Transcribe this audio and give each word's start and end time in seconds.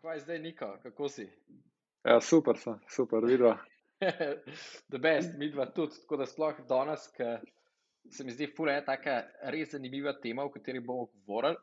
Kaj 0.00 0.16
je 0.16 0.20
zdaj, 0.20 0.38
Niko, 0.38 0.78
kako 0.82 1.08
si? 1.08 1.26
Ja, 2.04 2.20
super, 2.20 2.56
sem, 2.56 2.78
super, 2.88 3.24
vidva. 3.24 3.58
The 4.92 4.98
best, 4.98 5.34
mi 5.38 5.50
dva 5.52 5.66
tudi. 5.76 5.98
Tako 6.00 6.16
da 6.16 6.26
sploh 6.26 6.62
danes, 6.68 7.04
ki 7.12 7.26
se 8.16 8.24
mi 8.24 8.32
zdi, 8.32 8.48
fura 8.56 8.78
je 8.78 8.84
taka 8.86 9.18
res 9.52 9.74
zanimiva 9.74 10.14
tema, 10.22 10.46
o 10.48 10.52
kateri 10.54 10.80
bomo 10.80 11.10
govorili, 11.10 11.60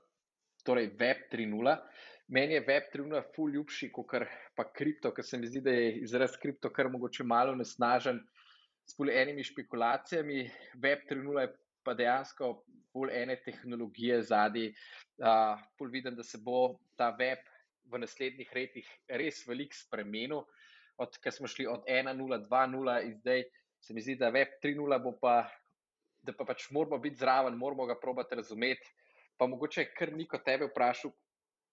torej 0.69 0.91
Web 0.99 1.25
3.0. 1.33 1.75
Meni 2.37 2.59
je 2.59 2.61
Web 2.69 2.93
3.0 2.93 3.23
ful 3.33 3.57
ljubši, 3.57 3.89
kot 3.97 4.13
pa 4.53 4.67
kripto, 4.69 5.15
ker 5.17 5.25
se 5.25 5.41
mi 5.41 5.49
zdi, 5.49 5.65
da 5.65 5.73
je 5.73 5.89
izraz 6.05 6.37
kripto 6.37 6.69
kar 6.69 6.93
mogoče 6.93 7.25
malo 7.25 7.57
nesnažen 7.57 8.21
s 8.85 8.93
ful 8.99 9.09
enimi 9.09 9.49
špekulacijami. 9.49 10.43
Web 10.85 11.09
3.0 11.09 11.41
je 11.41 11.53
pa 11.81 11.97
dejansko 11.97 12.53
ful 12.93 13.09
ene 13.09 13.41
tehnologije 13.41 14.21
zadnji. 14.29 14.69
Uh, 15.17 15.57
ful 15.77 15.89
vidim, 15.89 16.13
da 16.13 16.23
se 16.23 16.37
bo 16.37 16.75
ta 16.93 17.15
web 17.17 17.41
v 17.91 18.01
naslednjih 18.03 18.49
letih 18.55 18.89
res 19.07 19.43
veliko 19.47 19.75
spremenil, 19.75 20.43
odkar 20.97 21.33
smo 21.33 21.47
šli 21.47 21.67
od 21.67 21.85
1.0, 21.87 22.41
2.0 22.49 22.97
in 23.05 23.15
zdaj 23.21 23.43
se 23.81 23.93
mi 23.93 24.01
zdi, 24.01 24.15
da 24.15 24.29
Web 24.29 24.57
3.0 24.63 24.99
bo 25.03 25.13
pa, 25.21 25.45
da 26.25 26.33
pa 26.33 26.45
pač 26.45 26.69
moramo 26.71 26.97
biti 26.99 27.21
zraven, 27.21 27.57
moramo 27.57 27.85
ga 27.85 27.95
probati 27.99 28.35
razumeti. 28.35 28.93
Pa 29.37 29.47
mogoče 29.47 29.85
kar 29.93 30.13
niko 30.13 30.39
tebe 30.41 30.65
vprašal, 30.71 31.11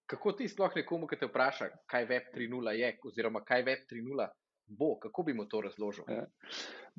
kako 0.05 0.35
ti 0.37 0.47
sploh 0.47 0.75
nekomu, 0.75 1.07
ki 1.09 1.17
te 1.17 1.29
vpraša, 1.29 1.69
kaj 1.89 2.05
Web 2.11 2.29
3.0 2.35 2.75
je, 2.79 2.91
oziroma 3.09 3.41
kaj 3.43 3.65
Web 3.65 3.87
3.0 3.91 4.27
bo, 4.67 4.95
kako 4.99 5.23
bi 5.23 5.33
mu 5.33 5.47
to 5.49 5.61
razložil? 5.61 6.05
Ja. 6.09 6.25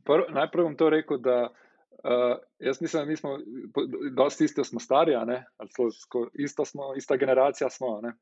Prv, 0.04 0.28
najprej 0.34 0.64
bom 0.64 0.76
to 0.76 0.90
rekel, 0.90 1.18
da 1.22 1.36
uh, 1.48 2.36
jaz 2.58 2.82
mislim, 2.82 3.08
da 3.08 3.16
smo, 3.16 3.38
dosti 4.16 4.44
isto 4.44 4.64
smo 4.64 4.80
stari, 4.80 5.14
ali 5.14 5.38
so, 5.76 5.88
isto 6.34 6.64
smo, 6.64 6.94
ista 6.96 7.16
generacija 7.16 7.70
smo. 7.70 8.00
Ne? 8.02 8.12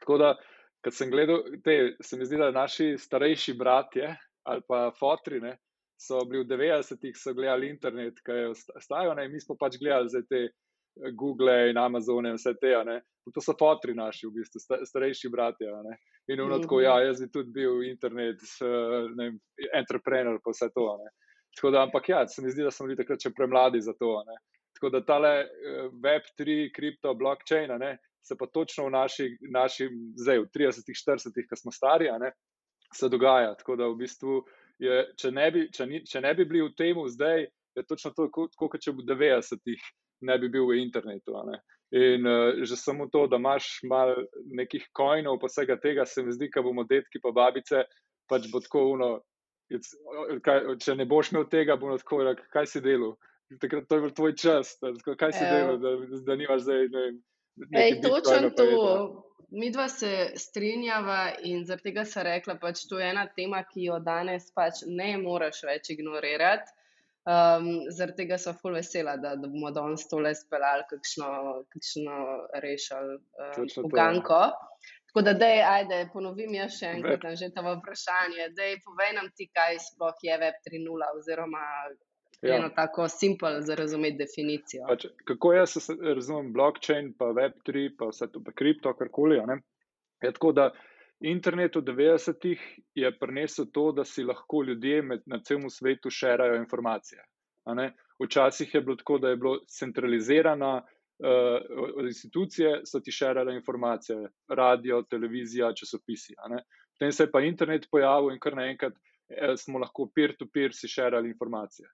Tako 0.00 0.18
da, 0.18 0.34
kad 0.84 0.96
sem 0.96 1.10
gledal, 1.12 1.42
te, 1.64 1.96
se 2.00 2.16
mi 2.16 2.26
zdi, 2.26 2.38
da 2.40 2.50
naši 2.54 2.94
starejši 2.98 3.54
bratje 3.58 4.14
ali 4.48 4.62
pa 4.68 4.88
fotrine 4.96 5.58
so 6.00 6.22
bili 6.24 6.44
v 6.44 6.48
90-ih, 6.48 7.16
so 7.16 7.34
gledali 7.36 7.68
internet, 7.68 8.22
ki 8.24 8.32
je 8.32 8.48
ostajal, 8.80 9.12
ne, 9.18 9.28
mi 9.28 9.40
smo 9.40 9.56
pač 9.60 9.76
gledali 9.76 10.08
za 10.08 10.22
te 10.24 10.46
Google 11.12 11.70
in 11.70 11.78
Amazon 11.78 12.26
in 12.26 12.38
vse 12.38 12.54
te. 12.60 12.72
Ne. 12.84 13.00
To 13.34 13.42
so 13.44 13.54
fotri 13.58 13.94
naši, 13.94 14.26
v 14.26 14.40
bistvu, 14.40 14.62
starejši 14.88 15.30
bratje. 15.30 15.70
Ne. 15.84 15.98
In 16.32 16.40
ono 16.40 16.58
tako, 16.62 16.80
ja, 16.80 16.96
jaz 17.04 17.20
bi 17.20 17.28
tudi 17.30 17.52
bil 17.60 17.84
internet, 17.86 18.40
ne, 19.16 19.28
entrepreneur, 19.76 20.40
pa 20.42 20.54
vse 20.54 20.70
to. 20.74 20.86
Ne. 21.02 21.12
Tako 21.56 21.74
da, 21.74 21.84
ampak 21.84 22.08
ja, 22.08 22.24
se 22.28 22.42
mi 22.42 22.50
zdi, 22.50 22.64
da 22.64 22.72
smo 22.72 22.88
bili 22.88 22.98
takrat 22.98 23.22
še 23.22 23.34
premladi 23.36 23.82
za 23.84 23.94
to. 24.00 24.14
Ne. 24.26 24.40
Tako 24.78 24.92
da 24.94 25.04
tale 25.04 25.34
eh, 25.44 25.82
Web3, 26.00 26.70
kripto, 26.74 27.14
blockchain, 27.14 27.76
ne, 27.82 27.96
se 28.22 28.36
pa 28.38 28.46
točno 28.46 28.86
v 28.86 28.94
naši, 28.94 29.28
naši 29.50 29.88
zdaj 30.20 30.42
v 30.44 30.48
30, 30.54 30.90
40, 30.92 31.40
ki 31.48 31.56
smo 31.56 31.72
stari, 31.72 32.10
ne, 32.20 32.32
se 32.94 33.08
dogaja. 33.08 33.54
Tako 33.58 33.76
da 33.76 33.88
v 33.88 33.96
bistvu, 34.02 34.42
je, 34.78 35.00
če, 35.16 35.32
ne 35.34 35.48
bi, 35.54 35.64
če, 35.72 35.86
ni, 35.86 36.04
če 36.06 36.22
ne 36.24 36.34
bi 36.34 36.44
bili 36.44 36.66
v 36.68 36.74
tem, 36.78 37.00
zdaj 37.08 37.46
je 37.78 37.86
točno 37.88 38.12
to, 38.16 38.28
kot 38.30 38.78
če 38.80 38.92
bi 38.92 39.04
v 39.04 39.12
90-ih 39.14 39.90
ne 40.20 40.38
bi 40.38 40.48
bil 40.52 40.66
v 40.68 40.80
internetu. 40.82 41.36
In 41.90 42.26
uh, 42.26 42.60
že 42.62 42.76
samo 42.76 43.08
to, 43.08 43.26
da 43.26 43.36
imaš 43.36 43.80
malo 43.88 44.26
nekih 44.46 44.86
kojnov, 44.92 45.40
pa 45.40 45.48
vsega 45.50 45.76
tega, 45.80 46.06
se 46.06 46.22
mi 46.22 46.32
zdi, 46.32 46.50
da 46.54 46.62
bomo 46.62 46.84
detki 46.84 47.20
pa 47.22 47.32
babice, 47.32 47.84
pač 48.28 48.46
bo 48.52 48.60
tako 48.60 48.84
uno. 48.94 49.10
Če 49.70 50.94
ne 50.98 51.06
boš 51.06 51.32
imel 51.32 51.48
tega, 51.50 51.76
bo 51.78 51.96
tako, 51.98 52.22
kaj 52.52 52.66
si 52.66 52.82
delal. 52.84 53.16
Takrat 53.58 53.88
to 53.90 53.98
je 53.98 54.02
bil 54.04 54.14
tvoj 54.14 54.36
čas, 54.38 54.76
tako, 54.78 55.16
kaj 55.18 55.34
si 55.34 55.44
delal, 55.46 55.80
da, 55.82 55.96
da 56.26 56.38
nimaš 56.38 56.66
zdaj. 56.66 56.86
Ne, 56.94 57.04
Ej, 57.72 58.00
točno 58.02 58.50
to. 58.56 59.26
Mi 59.50 59.72
dva 59.74 59.88
se 59.90 60.32
strinjava 60.38 61.32
in 61.42 61.64
zaradi 61.66 61.88
tega 61.88 62.04
sem 62.06 62.22
rekla, 62.22 62.54
da 62.54 62.62
pač 62.62 62.84
to 62.86 63.00
je 63.00 63.08
ena 63.10 63.24
tema, 63.36 63.64
ki 63.66 63.88
jo 63.88 63.96
danes 63.98 64.46
pač 64.54 64.84
ne 64.86 65.16
moreš 65.18 65.64
več 65.66 65.90
ignorirati. 65.90 66.70
Um, 67.30 67.66
zaradi 67.92 68.22
tega 68.22 68.38
sem 68.38 68.54
full 68.62 68.78
vesela, 68.78 69.16
da, 69.20 69.34
da 69.36 69.50
bomo 69.50 69.72
danes 69.74 70.06
tole 70.08 70.30
speljali, 70.38 70.86
kakšno, 70.92 71.32
kakšno 71.74 72.20
rešili 72.62 73.18
uh, 73.18 73.82
uganko. 73.82 74.40
Tako 75.10 75.24
da, 75.26 75.34
dej, 75.34 75.60
ajde, 75.66 75.98
ponovim 76.12 76.54
jaz 76.54 76.78
še 76.78 76.94
enkrat, 76.94 77.26
že 77.36 77.50
to 77.50 77.66
vprašanje. 77.66 78.52
Dej, 78.54 78.76
povej 78.86 79.16
nam 79.18 79.26
ti, 79.34 79.48
kaj 79.50 79.80
sploh 79.88 80.22
je 80.22 80.38
Web 80.38 80.62
3.0 80.68 81.08
oziroma 81.18 81.64
Ja. 82.42 82.56
Eno 82.56 82.68
tako 82.76 83.08
simpel 83.08 83.60
za 83.60 83.74
razumeti 83.74 84.16
definicijo. 84.16 84.86
Pač, 84.88 85.06
kako 85.28 85.52
jaz 85.52 85.74
razumem 86.00 86.52
blockchain, 86.52 87.12
pa 87.18 87.34
Web3, 87.36 87.90
pa 87.98 88.08
vse 88.08 88.30
to, 88.32 88.40
pa 88.44 88.52
kripto, 88.56 88.94
karkoli. 88.96 89.36
Je 90.22 90.32
tako, 90.32 90.52
da 90.52 90.70
internet 91.20 91.76
v 91.76 91.82
90-ih 91.82 92.62
je 92.94 93.10
prinesel 93.18 93.68
to, 93.72 93.90
da 93.92 94.04
si 94.04 94.24
lahko 94.24 94.62
ljudje 94.62 95.02
med, 95.02 95.22
na 95.26 95.42
celem 95.44 95.68
svetu 95.70 96.10
šerajo 96.10 96.56
informacije. 96.62 97.20
Včasih 98.24 98.74
je 98.74 98.80
bilo 98.80 98.96
tako, 98.96 99.18
da 99.18 99.28
je 99.28 99.36
bilo 99.36 99.58
centralizirana. 99.68 100.80
Uh, 101.20 102.06
institucije 102.08 102.80
so 102.88 103.00
ti 103.04 103.12
širile 103.12 103.52
informacije, 103.54 104.30
radio, 104.48 105.02
televizija, 105.02 105.74
časopisi. 105.76 106.34
Potem 106.96 107.12
se 107.12 107.22
je 107.22 107.30
pa 107.30 107.40
internet 107.44 107.88
pojavil 107.90 108.32
in 108.32 108.40
kar 108.40 108.56
naenkrat 108.56 108.94
eh, 109.28 109.52
smo 109.56 109.78
lahko 109.78 110.08
peer-to-peer 110.14 110.72
si 110.72 110.88
širili 110.88 111.28
informacije. 111.28 111.88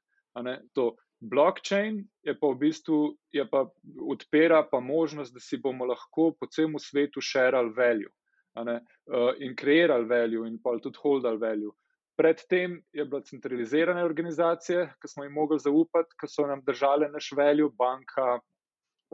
To 0.75 0.97
blockchain 1.21 2.05
je 2.23 2.35
pa 2.39 2.51
v 2.53 2.59
bistvu 2.61 3.17
pa 3.51 3.65
odpira 4.11 4.63
pa 4.71 4.81
možnost, 4.81 5.35
da 5.35 5.41
si 5.41 5.57
bomo 5.57 5.87
lahko 5.89 6.33
po 6.41 6.47
celem 6.47 6.79
svetu 6.79 7.21
širili 7.21 7.73
value 7.77 8.13
uh, 8.57 9.33
in 9.39 9.57
kreirali 9.57 10.05
value 10.05 10.49
in 10.49 10.59
pa 10.63 10.77
tudi 10.83 10.99
holdali 11.03 11.39
value. 11.39 11.73
Predtem 12.17 12.81
je 12.93 13.05
bila 13.05 13.21
centralizirana 13.21 14.05
organizacija, 14.05 14.87
ki 15.01 15.09
smo 15.09 15.25
jim 15.25 15.33
mogli 15.33 15.59
zaupati, 15.61 16.17
ki 16.21 16.29
so 16.29 16.47
nam 16.49 16.63
držale 16.65 17.11
naš 17.13 17.33
value, 17.37 17.69
banka, 17.77 18.39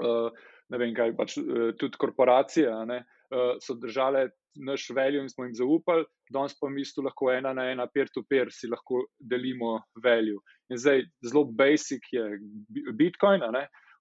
uh, 0.02 0.30
ne 0.70 0.78
vem 0.78 0.94
kaj, 0.94 1.16
pač 1.18 1.36
uh, 1.38 1.72
tudi 1.78 1.98
korporacije, 1.98 2.70
uh, 2.70 3.56
so 3.62 3.74
držale 3.74 4.28
naš 4.54 4.90
value 4.94 5.22
in 5.22 5.28
smo 5.28 5.44
jim 5.44 5.54
zaupali, 5.54 6.04
danes 6.30 6.54
pa 6.60 6.68
mi 6.68 6.84
tu 6.84 7.02
lahko 7.02 7.30
ena 7.32 7.52
na 7.54 7.70
ena, 7.70 7.86
peer-to-peer 7.86 8.50
si 8.52 8.68
lahko 8.68 9.04
delimo 9.18 9.80
value. 10.02 10.40
In 10.70 10.78
zdaj 10.78 11.04
zelo 11.24 11.44
basic 11.44 12.08
je 12.12 12.38
Bitcoin, 12.92 13.42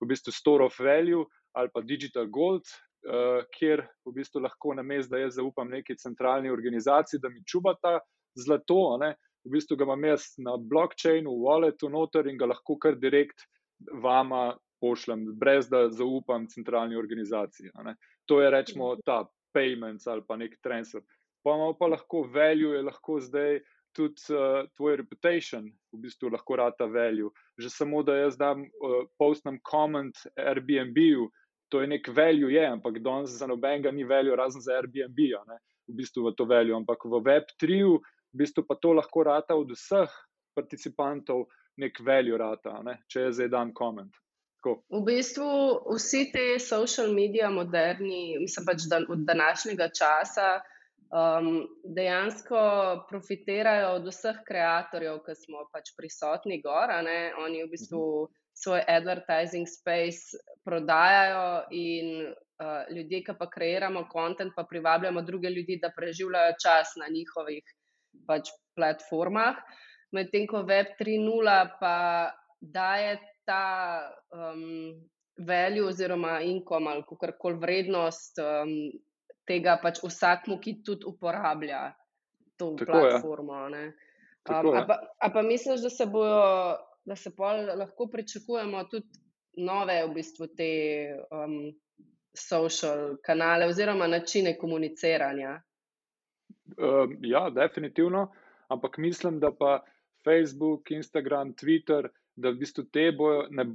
v 0.01 0.07
bistvu 0.07 0.34
store 0.34 0.66
of 0.66 0.79
value 0.79 1.25
ali 1.53 1.69
pa 1.73 1.81
digital 1.81 2.28
gold, 2.31 2.63
uh, 3.07 3.44
kjer 3.57 3.84
v 4.06 4.13
bistvu 4.16 4.41
lahko 4.41 4.73
na 4.73 4.84
mestu, 4.84 5.11
da 5.11 5.19
jaz 5.19 5.35
zaupam 5.35 5.69
neki 5.69 5.97
centralni 6.00 6.50
organizaciji, 6.50 7.19
da 7.19 7.29
mi 7.29 7.44
čuva 7.44 7.75
ta 7.81 8.00
zlato. 8.40 8.97
Ne? 9.01 9.16
V 9.44 9.51
bistvu 9.57 9.75
ga 9.75 9.84
imam 9.84 10.06
jaz 10.06 10.29
na 10.40 10.56
blockchainu, 10.56 11.34
v 11.34 11.44
walletu 11.44 11.90
noter 11.91 12.29
in 12.31 12.40
ga 12.40 12.47
lahko 12.53 12.78
kar 12.79 12.95
direkt 12.95 13.44
vama 14.01 14.53
pošljem, 14.81 15.25
brez 15.38 15.67
da 15.69 15.90
zaupam 15.90 16.47
centralni 16.50 16.95
organizaciji. 16.95 17.73
To 18.29 18.41
je 18.41 18.50
rečemo 18.50 18.95
ta 19.06 19.25
payments 19.53 20.07
ali 20.07 20.23
pa 20.28 20.38
nek 20.38 20.57
transfer. 20.63 21.01
Pa 21.44 21.56
imamo 21.56 21.78
pa 21.78 21.88
lahko 21.88 22.23
value, 22.23 22.75
je 22.75 22.81
lahko 22.85 23.19
zdaj 23.19 23.59
tudi 23.95 24.31
uh, 24.31 24.67
tvoj 24.78 24.95
reputation, 25.01 25.67
v 25.91 26.00
bistvu 26.06 26.31
lahko 26.31 26.56
rata 26.56 26.85
value. 26.85 27.31
Že 27.59 27.69
samo 27.69 28.03
da 28.03 28.16
jaz 28.16 28.38
dam 28.38 28.63
uh, 28.63 29.03
postnem 29.19 29.59
comment 29.67 30.16
Airbnb-u, 30.38 31.28
to 31.72 31.81
je 31.81 31.88
nek 31.88 32.07
value, 32.07 32.51
je, 32.51 32.66
ampak 32.67 33.00
danes 33.00 33.35
za 33.40 33.47
nobenega 33.47 33.91
ni 33.91 34.03
value, 34.03 34.35
razen 34.35 34.61
za 34.61 34.75
Airbnb, 34.79 35.19
ne, 35.47 35.59
v 35.88 35.95
bistvu 35.95 36.28
v 36.28 36.35
to 36.35 36.45
value. 36.45 36.75
Ampak 36.75 37.06
v 37.06 37.22
Web3-u, 37.23 37.94
v 38.31 38.44
bistvu 38.44 38.67
pa 38.67 38.75
to 38.75 38.94
lahko 38.95 39.23
rata 39.23 39.56
od 39.56 39.72
vseh 39.72 40.11
participantov 40.56 41.47
nek 41.79 42.00
value 42.03 42.38
rata, 42.38 42.81
ne, 42.84 43.00
če 43.07 43.28
jaz 43.28 43.40
zdaj 43.40 43.51
dam 43.56 43.72
comment. 43.75 44.11
Tako. 44.61 44.83
V 44.94 45.01
bistvu 45.01 45.49
vsi 45.95 46.27
te 46.29 46.59
social 46.61 47.09
medije, 47.13 47.47
moderni, 47.49 48.38
mislim 48.38 48.66
pač 48.66 48.85
da, 48.89 48.99
od 49.09 49.23
današnjega 49.25 49.88
časa, 49.89 50.61
um, 51.09 51.63
dejansko 51.97 52.59
profitirajo 53.09 53.96
od 53.96 54.05
vseh 54.05 54.37
ustvarjalcev, 54.37 55.23
ki 55.25 55.35
smo 55.40 55.66
pač 55.73 55.90
prisotni 55.97 56.61
gor. 56.61 56.93
Oni 56.93 57.63
v 57.63 57.72
bistvu 57.72 58.03
mhm. 58.28 58.37
svoj 58.53 58.84
advertising 58.87 59.66
space 59.66 60.37
prodajajo 60.63 61.66
in 61.72 62.29
uh, 62.29 62.85
ljudje, 62.93 63.23
ki 63.25 63.37
pa 63.40 63.49
kreiramo 63.49 64.05
kontent, 64.13 64.53
pa 64.55 64.63
privabljamo 64.69 65.25
druge 65.25 65.49
ljudi, 65.49 65.79
da 65.81 65.90
preživljajo 65.90 66.53
čas 66.61 66.93
na 67.02 67.09
njihovih 67.09 67.66
pač 68.29 68.53
platformah. 68.78 69.58
Medtem 70.13 70.46
ko 70.46 70.61
Web 70.69 70.93
3.0 71.02 71.79
pa 71.79 72.29
daje 72.61 73.17
ta 73.51 73.63
um, 74.31 74.93
value 75.47 75.87
oziroma 75.87 76.39
inkom 76.41 76.87
ali 76.87 77.03
kako 77.09 77.31
koli 77.39 77.59
vrednost 77.59 78.39
um, 78.39 78.75
tega 79.47 79.77
pač 79.83 79.99
vsakmu, 80.03 80.59
ki 80.63 80.77
tudi 80.85 81.07
uporablja 81.09 81.89
to 82.57 82.75
Tako 82.79 82.91
platformo. 82.91 83.65
Um, 83.67 83.91
a, 84.49 84.85
pa, 84.87 84.99
a 85.19 85.29
pa 85.33 85.41
misliš, 85.41 85.81
da 85.81 85.89
se 85.89 86.05
bojo, 86.05 86.77
da 87.05 87.15
se 87.15 87.31
lahko 87.75 88.07
pričakujemo 88.07 88.83
tudi 88.91 89.19
nove 89.57 89.97
v 90.05 90.13
bistvu 90.13 90.47
te 90.57 90.71
um, 91.31 91.73
social 92.37 93.17
kanale 93.25 93.67
oziroma 93.67 94.07
načine 94.07 94.55
komuniciranja? 94.57 95.57
Uh, 96.77 97.11
ja, 97.21 97.49
definitivno, 97.49 98.29
ampak 98.67 98.97
mislim, 98.97 99.39
da 99.39 99.51
pa 99.51 99.81
Facebook, 100.23 100.91
Instagram, 100.91 101.53
Twitter, 101.53 102.07
da 102.41 102.52
v 102.52 102.61
bistvu 102.61 102.85
te 102.93 103.08
bojo, 103.16 103.46
ne, 103.55 103.66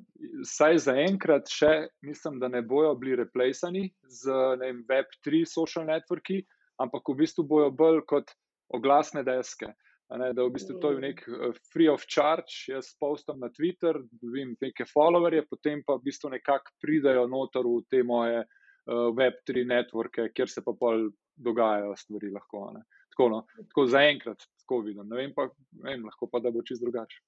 saj 0.46 0.82
zaenkrat 0.86 1.50
še, 1.52 1.72
mislim, 2.06 2.40
da 2.42 2.50
ne 2.52 2.62
bojo 2.62 2.94
bili 3.00 3.16
replacani 3.18 3.86
z 4.10 4.36
vem, 4.60 4.82
Web3 4.88 5.44
social 5.48 5.86
networki, 5.88 6.42
ampak 6.82 7.08
v 7.12 7.18
bistvu 7.22 7.46
bojo 7.48 7.70
bolj 7.74 8.02
kot 8.10 8.32
oglasne 8.76 9.24
deske. 9.26 9.72
Ne, 10.06 10.30
da 10.38 10.44
v 10.46 10.52
bistvu 10.54 10.76
to 10.78 10.92
je 10.94 11.02
nek 11.02 11.24
eh, 11.26 11.56
free 11.72 11.88
of 11.90 12.04
charge, 12.06 12.68
jaz 12.70 12.92
postam 13.00 13.40
na 13.42 13.50
Twitter, 13.50 13.98
dobim 14.22 14.54
neke 14.62 14.86
followerje, 14.86 15.42
potem 15.50 15.82
pa 15.86 15.96
v 15.98 16.06
bistvu 16.06 16.30
nekako 16.36 16.76
pridajo 16.82 17.24
noter 17.26 17.66
v 17.66 17.80
te 17.90 18.04
moje 18.06 18.44
uh, 18.44 19.08
Web3 19.18 19.64
networke, 19.66 20.28
kjer 20.30 20.52
se 20.52 20.62
pa 20.62 20.76
pol 20.78 21.08
dogajajo 21.42 21.96
stvari 21.98 22.30
lahko. 22.30 22.68
Ne. 22.76 22.84
Tako, 23.16 23.28
no, 23.32 23.40
tako 23.72 23.86
zaenkrat, 23.90 24.46
tako 24.62 24.84
vidim. 24.86 25.08
Ne 25.10 25.16
vem 25.18 25.34
pa, 25.34 25.48
ne 25.82 25.90
vem, 25.90 26.06
lahko 26.06 26.30
pa 26.30 26.38
da 26.44 26.54
bo 26.54 26.62
čist 26.62 26.84
drugače. 26.84 27.18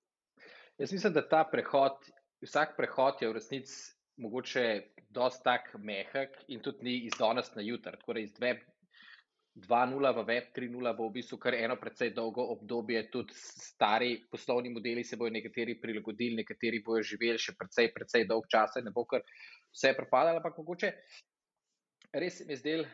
Jaz 0.78 0.92
mislim, 0.92 1.12
da 1.12 1.28
ta 1.28 1.44
prehod, 1.52 2.10
vsak 2.44 2.76
prehod 2.76 3.22
je 3.22 3.28
v 3.28 3.34
resnici 3.34 3.76
mogoče 4.16 4.64
dosti 5.10 5.44
tak 5.44 5.72
mehak 5.74 6.36
in 6.48 6.60
tudi 6.62 6.84
ni 6.86 6.94
iz 7.06 7.16
danes 7.18 7.50
na 7.54 7.62
jutr. 7.62 7.96
Tako 7.98 8.14
da 8.14 8.20
iz 8.20 8.36
Web 8.40 8.60
2.0 9.58 10.12
v 10.14 10.24
Web 10.28 10.52
3.0 10.56 10.94
bo 10.96 11.08
v 11.08 11.14
bistvu 11.16 11.38
kar 11.42 11.54
eno 11.58 11.76
precej 11.80 12.12
dolgo 12.14 12.44
obdobje, 12.54 13.08
tudi 13.10 13.34
stari 13.34 14.12
poslovni 14.30 14.70
modeli 14.70 15.04
se 15.04 15.16
bodo 15.16 15.34
nekateri 15.34 15.80
prilagodili, 15.80 16.38
nekateri 16.44 16.82
bojo 16.86 17.02
živeli 17.02 17.42
še 17.42 17.56
precej, 17.58 17.90
precej 17.94 18.28
dolg 18.30 18.46
čas, 18.46 18.78
ne 18.84 18.94
bo 18.94 19.04
kar 19.04 19.26
vse 19.74 19.96
propadalo, 19.98 20.38
ampak 20.38 20.62
mogoče 20.62 20.92
res 22.12 22.40
mi 22.46 22.54
je 22.54 22.62
zdel 22.62 22.86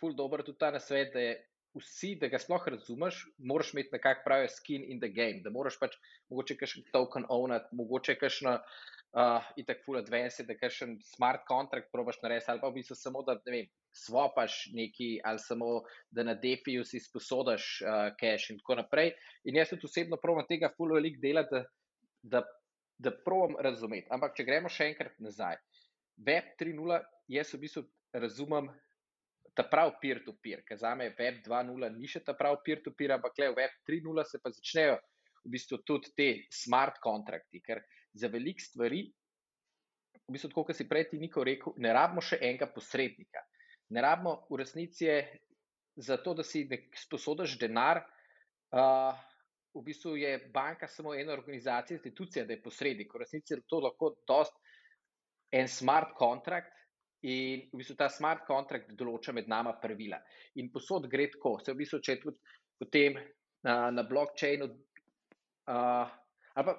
ful 0.00 0.14
dobro 0.14 0.42
tudi 0.42 0.58
ta 0.58 0.70
nasvet, 0.70 1.10
da 1.12 1.20
je 1.20 1.34
vsi, 1.78 2.14
da 2.20 2.28
ga 2.28 2.38
sploh 2.38 2.64
razumeš, 2.68 3.22
moraš 3.38 3.72
imeti 3.74 3.94
nekako 3.96 4.22
pravi 4.24 4.48
skin 4.48 4.84
in 4.84 5.00
the 5.00 5.08
game, 5.08 5.40
da 5.44 5.50
moraš 5.50 5.78
pač 5.80 5.96
mogoče 6.30 6.56
kakšen 6.60 6.88
token 6.92 7.24
ownat, 7.32 7.70
mogoče 7.72 8.16
kakšno 8.20 8.58
uh, 8.58 9.50
itak 9.56 9.82
full 9.84 10.00
advanced, 10.00 10.46
da 10.48 10.56
kakšen 10.58 10.98
smart 11.14 11.46
contract 11.48 11.92
probaš 11.92 12.20
narediti, 12.22 12.50
ali 12.52 12.60
pa 12.60 12.68
v 12.68 12.78
bistvu 12.80 12.96
samo, 12.98 13.24
da 13.26 13.38
ne 13.46 13.56
vem, 13.56 13.70
svopaš 13.92 14.58
neki, 14.76 15.10
ali 15.24 15.38
samo, 15.38 15.82
da 16.10 16.24
na 16.28 16.34
defiju 16.34 16.84
si 16.84 17.00
sposodaš 17.00 17.68
uh, 17.82 18.12
cache 18.20 18.52
in 18.52 18.60
tako 18.60 18.80
naprej. 18.82 19.12
In 19.44 19.56
jaz 19.56 19.72
tudi 19.72 19.88
osebno 19.88 20.20
provam 20.20 20.48
tega 20.48 20.72
full 20.76 20.94
velik 20.94 21.20
delati, 21.24 21.56
da, 21.56 21.64
da, 22.22 22.44
da 22.98 23.16
provam 23.24 23.56
razumeti. 23.60 24.08
Ampak, 24.10 24.36
če 24.36 24.48
gremo 24.48 24.72
še 24.72 24.92
enkrat 24.92 25.18
nazaj. 25.20 25.60
Web 26.22 26.54
3.0, 26.60 27.02
jaz 27.32 27.52
v 27.54 27.64
bistvu 27.64 27.86
razumem 28.12 28.68
ta 29.54 29.64
prav 29.68 29.94
peer-to-peer, 30.00 30.62
ker 30.64 30.78
za 30.80 30.94
me 30.96 31.10
Web 31.18 31.42
2.0 31.44 31.90
ni 31.96 32.08
še 32.08 32.22
ta 32.24 32.34
prav 32.36 32.60
peer-to-peer, 32.64 33.16
ampak 33.18 33.40
le 33.42 33.50
Web 33.56 33.74
3.0 33.88 34.24
se 34.28 34.40
pa 34.42 34.52
začnejo 34.52 34.96
v 35.42 35.52
bistvu 35.52 35.82
tudi 35.84 36.12
te 36.16 36.28
smart 36.54 37.00
kontrakti, 37.02 37.60
ker 37.60 37.82
za 38.14 38.30
velik 38.32 38.62
stvari, 38.62 39.04
v 40.22 40.34
bistvu 40.34 40.52
tako, 40.52 40.66
kot 40.70 40.78
si 40.78 40.88
prej 40.88 41.10
ti 41.10 41.20
Niko 41.20 41.44
rekel, 41.44 41.74
ne 41.82 41.92
rabimo 41.92 42.22
še 42.24 42.38
enega 42.40 42.68
posrednika. 42.70 43.42
Ne 43.92 44.04
rabimo 44.04 44.46
v 44.48 44.60
resnici 44.62 45.10
za 45.96 46.16
to, 46.22 46.36
da 46.38 46.46
si 46.46 46.64
sposodaš 46.96 47.58
denar, 47.60 48.00
uh, 48.72 49.12
v 49.72 49.82
bistvu 49.84 50.14
je 50.20 50.36
banka 50.52 50.88
samo 50.88 51.14
ena 51.14 51.32
organizacija, 51.32 51.96
institucija, 51.96 52.44
da 52.46 52.54
je 52.54 52.62
posrednik. 52.62 53.12
V 53.12 53.24
resnici 53.24 53.54
je 53.54 53.60
to 53.68 53.80
lahko 53.80 54.14
dost 54.28 54.54
en 55.52 55.68
smart 55.68 56.14
kontrakt, 56.16 56.72
In 57.22 57.68
v 57.70 57.78
bistvu 57.78 57.94
ta 57.98 58.08
smart 58.10 58.46
contract 58.48 58.90
določa 58.98 59.34
med 59.34 59.50
nama 59.50 59.76
pravila. 59.78 60.18
In 60.58 60.72
posod 60.74 61.06
gre 61.10 61.28
tako, 61.30 61.58
se 61.62 61.70
v 61.70 61.78
bistvu 61.82 62.00
če 62.02 62.16
tudi 62.22 62.38
potem 62.82 63.18
na, 63.62 63.92
na 63.94 64.02
blockchainu. 64.02 64.66
Uh, 65.70 66.10
pa, 66.54 66.74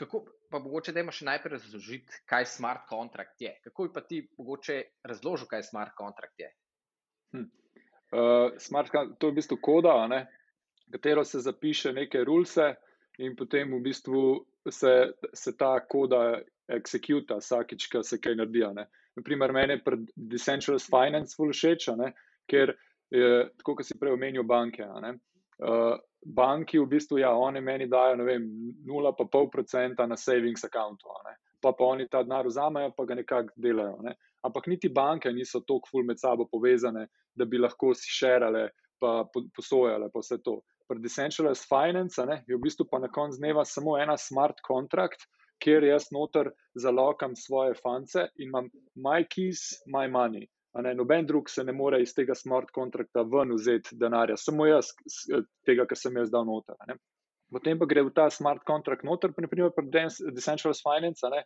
kako, 0.00 0.22
pa 0.48 0.60
mogoče, 0.64 0.94
da 0.96 1.04
imaš 1.04 1.20
najprej 1.28 1.58
razložiti, 1.58 2.22
kaj 2.28 2.48
smart 2.54 2.86
contract 2.88 3.44
je. 3.44 3.52
Kako 3.68 3.88
bi 3.88 3.92
pa 3.92 4.04
ti 4.06 4.22
mogoče 4.38 4.78
razložil, 5.04 5.50
kaj 5.50 5.66
smart 5.68 5.92
contract 5.98 6.40
je? 6.40 6.48
Hm. 7.36 7.50
Uh, 8.12 8.56
smart, 8.60 8.92
to 8.92 9.28
je 9.28 9.32
v 9.32 9.40
bistvu 9.40 9.60
koda, 9.60 9.98
ne? 10.08 10.24
katero 10.92 11.24
se 11.24 11.40
zapiše 11.40 11.92
neke 11.92 12.24
rulese, 12.24 12.74
in 13.18 13.36
potem 13.36 13.70
v 13.72 13.80
bistvu 13.80 14.46
se, 14.70 15.12
se 15.32 15.56
ta 15.56 15.80
koda 15.88 16.40
executa 16.68 17.38
vsakič, 17.40 17.86
ko 17.92 18.02
se 18.04 18.20
kaj 18.20 18.36
naredi. 18.36 18.84
Naprimer, 19.16 19.52
meni 19.52 19.76
je 19.76 19.84
pri 19.84 19.98
Decentralized 20.16 20.88
Finance 20.88 21.36
zelo 21.36 21.52
všeč, 21.52 21.90
ker 22.48 22.74
je 23.12 23.32
tako, 23.60 23.76
kot 23.76 23.86
si 23.86 23.98
prej 24.00 24.16
omenil, 24.16 24.44
banke. 24.48 24.86
Uh, 25.62 25.98
banki 26.22 26.78
v 26.80 26.88
bistvu, 26.88 27.18
ja, 27.20 27.32
oni 27.36 27.60
meni 27.60 27.86
dajo 27.90 28.16
0,5% 28.16 30.06
na 30.08 30.16
savings 30.16 30.64
accountu, 30.64 31.12
pa 31.62 31.72
pa 31.72 31.84
oni 31.84 32.08
ta 32.08 32.22
denar 32.22 32.46
vzamejo, 32.46 32.92
pa 32.96 33.04
ga 33.04 33.14
nekako 33.14 33.52
delajo. 33.56 33.98
Ne? 34.02 34.16
Ampak 34.42 34.66
niti 34.66 34.88
banke 34.88 35.30
niso 35.32 35.60
tako 35.60 35.90
ful 35.90 36.04
med 36.04 36.18
sabo 36.18 36.48
povezane, 36.50 37.06
da 37.34 37.44
bi 37.44 37.58
lahko 37.58 37.94
si 37.94 38.10
šerale, 38.10 38.70
pa 39.00 39.24
posojale, 39.56 40.10
pa 40.12 40.22
vse 40.22 40.40
to. 40.42 40.60
Pri 40.88 41.02
Decentralized 41.02 41.68
Finance 41.68 42.24
ne, 42.26 42.42
je 42.48 42.56
v 42.56 42.62
bistvu 42.62 42.88
pa 42.90 42.98
na 42.98 43.08
koncu 43.08 43.38
dneva 43.38 43.64
samo 43.64 43.96
ena 43.98 44.16
smart 44.18 44.60
contract, 44.66 45.26
kjer 45.62 45.84
jaz 45.84 46.08
noter 46.14 46.50
zalokam 46.78 47.36
svoje 47.36 47.74
fance 47.82 48.28
in 48.36 48.48
imam 48.48 48.70
my 48.96 49.24
keys, 49.28 49.82
my 49.86 50.08
money. 50.08 50.48
Ne, 50.80 50.94
noben 50.96 51.26
drug 51.28 51.50
se 51.52 51.64
ne 51.64 51.72
more 51.76 51.98
iz 52.00 52.14
tega 52.16 52.34
smart 52.34 52.70
kontrakta 52.72 53.26
ven 53.28 53.52
vzeti 53.52 53.96
denarja, 54.00 54.38
samo 54.40 54.64
jaz, 54.66 54.94
tega, 55.68 55.84
kar 55.84 55.98
sem 56.00 56.16
jaz 56.16 56.30
dal 56.32 56.46
noter. 56.48 56.78
Potem 57.52 57.76
pa 57.76 57.84
gre 57.84 58.06
v 58.06 58.14
ta 58.16 58.30
smart 58.32 58.64
kontrakt 58.64 59.04
noter, 59.04 59.34
naprimer 59.36 59.74
pri 59.76 59.90
Decentralized 60.32 60.80
Finance. 60.80 61.28
Ne, 61.28 61.42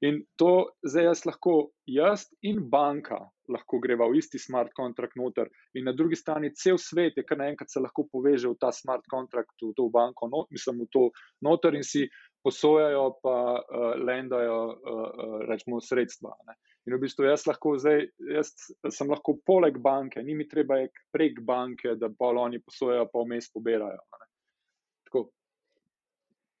in 0.00 0.22
to 0.40 0.70
zdaj 0.80 1.04
jaz 1.10 1.24
lahko, 1.28 1.54
jaz 1.84 2.24
in 2.40 2.62
banka, 2.72 3.18
lahko 3.52 3.80
greva 3.84 4.08
v 4.08 4.22
isti 4.22 4.40
smart 4.40 4.72
kontrakt 4.76 5.18
noter. 5.20 5.50
In 5.76 5.84
na 5.84 5.92
drugi 5.92 6.16
strani 6.16 6.54
cel 6.56 6.80
svet 6.80 7.20
je, 7.20 7.24
kar 7.28 7.36
naenkrat 7.42 7.68
se 7.68 7.82
lahko 7.84 8.06
poveže 8.08 8.48
v 8.48 8.56
ta 8.60 8.72
smart 8.72 9.04
kontrakt, 9.12 9.52
v 9.60 9.74
to 9.76 9.90
banko, 9.92 10.30
no, 10.32 10.46
mislim, 10.48 10.86
v 10.86 10.88
to 10.96 11.04
noter 11.44 11.76
in 11.76 11.84
si 11.84 12.06
posojajo, 12.42 13.18
pa 13.22 13.36
uh, 13.60 13.86
lendajo, 14.00 14.60
uh, 14.66 15.34
rečemo, 15.48 15.80
sredstva. 15.80 16.32
Ne. 16.48 16.56
In 16.88 16.96
v 16.96 17.02
bistvu 17.02 17.26
jaz 17.28 17.44
lahko 17.48 17.74
zdaj, 17.78 18.06
jaz 18.32 18.52
sem 18.88 19.10
lahko 19.12 19.36
poleg 19.46 19.76
banke, 19.82 20.22
ni 20.24 20.34
mi 20.34 20.48
treba 20.48 20.80
prek 21.12 21.42
banke, 21.44 21.94
da 22.00 22.08
pa 22.08 22.32
oni 22.32 22.62
posojajo, 22.64 23.08
pa 23.12 23.24
vmes 23.24 23.50
pobirajo. 23.52 24.00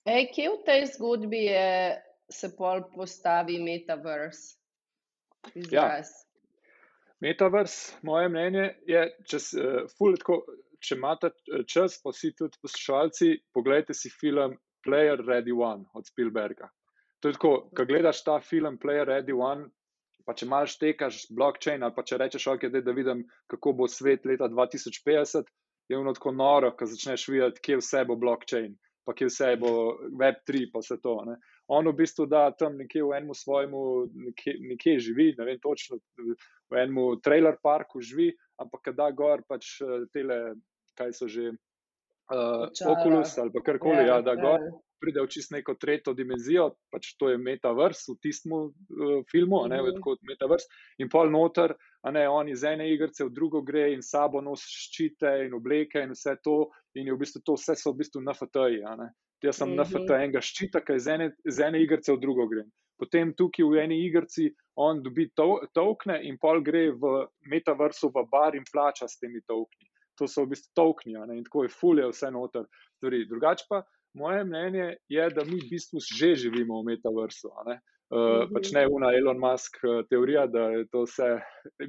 Ej, 0.08 0.30
kje 0.32 0.48
v 0.48 0.62
tej 0.64 0.86
zgodbi 0.96 1.42
je, 1.44 2.00
se 2.32 2.48
pol 2.56 2.86
postavi 2.94 3.58
metaverse? 3.60 4.56
Ja. 5.70 6.00
Metaverse, 7.20 7.98
moje 8.02 8.30
mnenje 8.32 8.64
je, 8.88 9.02
če, 9.28 9.40
uh, 9.60 10.16
tako, 10.16 10.40
če 10.80 10.96
imate 10.96 11.30
čas, 11.68 11.98
pa 12.00 12.14
si 12.16 12.32
tudi 12.32 12.56
poslušalci, 12.64 13.34
pogledajte 13.52 13.96
si 13.96 14.12
film 14.12 14.56
Player 14.86 15.20
Ready 15.26 15.54
One 15.56 15.84
od 15.94 16.06
Spielberga. 16.06 16.70
To 17.20 17.28
je 17.28 17.36
tako, 17.36 17.70
ko 17.76 17.84
gledaš 17.84 18.24
ta 18.24 18.40
film 18.40 18.78
Player 18.80 19.08
Ready 19.08 19.36
One, 19.36 19.68
pa 20.26 20.34
če 20.36 20.46
imaš 20.46 20.76
tekaš 20.80 21.24
blockchain 21.36 21.82
ali 21.82 21.96
pa 21.96 22.04
če 22.06 22.18
rečeš, 22.20 22.46
ok, 22.54 22.68
dej, 22.72 22.84
da 22.86 22.94
vidim, 22.96 23.24
kako 23.50 23.72
bo 23.80 23.88
svet 23.88 24.26
leta 24.28 24.48
2050, 24.48 25.48
je 25.90 25.98
ono 25.98 26.14
tako 26.14 26.32
noro, 26.32 26.70
ko 26.76 26.86
začneš 26.86 27.26
videti, 27.32 27.62
kje 27.66 27.80
vse 27.80 28.04
bo 28.08 28.16
blockchain, 28.20 28.76
pa 29.04 29.14
kje 29.16 29.26
vse 29.30 29.54
bo 29.60 29.72
Web3, 30.20 30.68
pa 30.72 30.84
vse 30.84 31.00
to. 31.02 31.16
Ne. 31.26 31.36
On 31.70 31.86
v 31.86 31.96
bistvu 31.98 32.28
da 32.30 32.48
tam 32.54 32.78
nekje 32.78 33.02
v 33.04 33.16
enem 33.18 33.34
svojemu, 33.34 33.80
nekje, 34.28 34.54
nekje 34.72 34.98
živi, 35.08 35.28
ne 35.38 35.48
vem 35.48 35.58
točno, 35.62 35.98
v 36.70 36.78
enem 36.78 37.18
trailer 37.24 37.58
parku 37.62 38.02
živi, 38.02 38.30
ampak 38.62 38.92
da 38.94 39.10
gor 39.10 39.42
pač 39.48 39.76
eh, 39.82 40.06
tele, 40.14 40.40
kaj 40.98 41.14
so 41.16 41.28
že 41.30 41.50
uh, 42.30 42.92
Oculus 42.92 43.38
ali 43.38 43.62
karkoli, 43.64 44.06
ja, 44.06 44.16
ja, 44.16 44.22
da 44.22 44.36
ja. 44.36 44.42
gor 44.42 44.70
pride 45.00 45.22
v 45.24 45.30
čist 45.32 45.52
neko 45.54 45.74
tretjo 45.80 46.12
dimenzijo, 46.14 46.66
pač 46.92 47.14
to 47.18 47.30
je 47.32 47.38
metaverse 47.40 48.12
v 48.12 48.18
tistem 48.22 48.52
uh, 48.52 49.22
filmu, 49.30 49.62
ne 49.70 49.80
vem, 49.80 49.94
mhm. 49.96 50.04
kot 50.04 50.20
metaverse. 50.28 50.68
In 51.00 51.08
pol 51.12 51.32
noter, 51.32 51.74
a 52.04 52.12
ne 52.14 52.26
on 52.28 52.48
iz 52.52 52.64
ene 52.68 52.90
igrice 52.92 53.24
v 53.24 53.32
drugo 53.34 53.64
gre 53.66 53.90
in 53.94 54.04
sabo 54.04 54.42
nosi 54.44 54.68
ščite 54.68 55.32
in 55.46 55.56
obleke 55.56 56.04
in 56.04 56.14
vse 56.16 56.36
to, 56.44 56.62
in 56.94 57.08
je 57.08 57.16
v 57.16 57.22
bistvu 57.24 57.42
to 57.44 57.56
vse 57.58 57.78
so 57.80 57.94
v 57.94 58.02
bistvu 58.04 58.24
NFT-ji. 58.24 58.84
Jaz 59.40 59.56
sem 59.56 59.68
mm 59.68 59.78
-hmm. 59.78 59.84
NFT 59.84 60.10
enega 60.10 60.40
ščita, 60.40 60.84
ki 60.84 60.96
iz 61.00 61.06
ene, 61.08 61.32
ene 61.48 61.82
igrice 61.82 62.12
v 62.12 62.20
drugo 62.20 62.46
grem. 62.46 62.68
Potem 63.00 63.32
tukaj 63.32 63.64
v 63.64 63.80
eni 63.80 64.04
igrici 64.04 64.50
on 64.76 65.02
dobi 65.02 65.30
to, 65.34 65.60
tokne 65.72 66.20
in 66.22 66.36
pol 66.38 66.60
gre 66.60 66.90
v 66.92 67.26
metaversu 67.48 68.12
v 68.12 68.28
bar 68.30 68.54
in 68.54 68.64
plača 68.72 69.08
s 69.08 69.16
temi 69.16 69.40
tokni 69.48 69.89
to 70.20 70.28
so 70.28 70.44
v 70.44 70.52
bistvu 70.52 70.74
tokni 70.76 71.16
in 71.16 71.44
tako 71.46 71.64
je 71.64 71.72
fulje 71.72 72.08
vse 72.12 72.30
noter. 72.34 72.68
Drugače 73.00 73.64
pa 73.68 73.82
moje 74.14 74.44
mnenje 74.44 74.96
je, 75.08 75.30
da 75.30 75.44
mi 75.44 75.60
v 75.60 75.70
bistvu 75.70 76.02
že 76.04 76.34
živimo 76.44 76.82
v 76.82 76.92
metaversu. 76.92 77.48
Uh, 78.10 78.48
pač 78.50 78.72
ne 78.74 78.82
una 78.90 79.12
Elon 79.14 79.38
Musk 79.38 79.76
uh, 79.84 80.00
teorija, 80.10 80.48
da 80.50 80.64
je 80.74 80.86
to 80.90 81.04
vse 81.04 81.28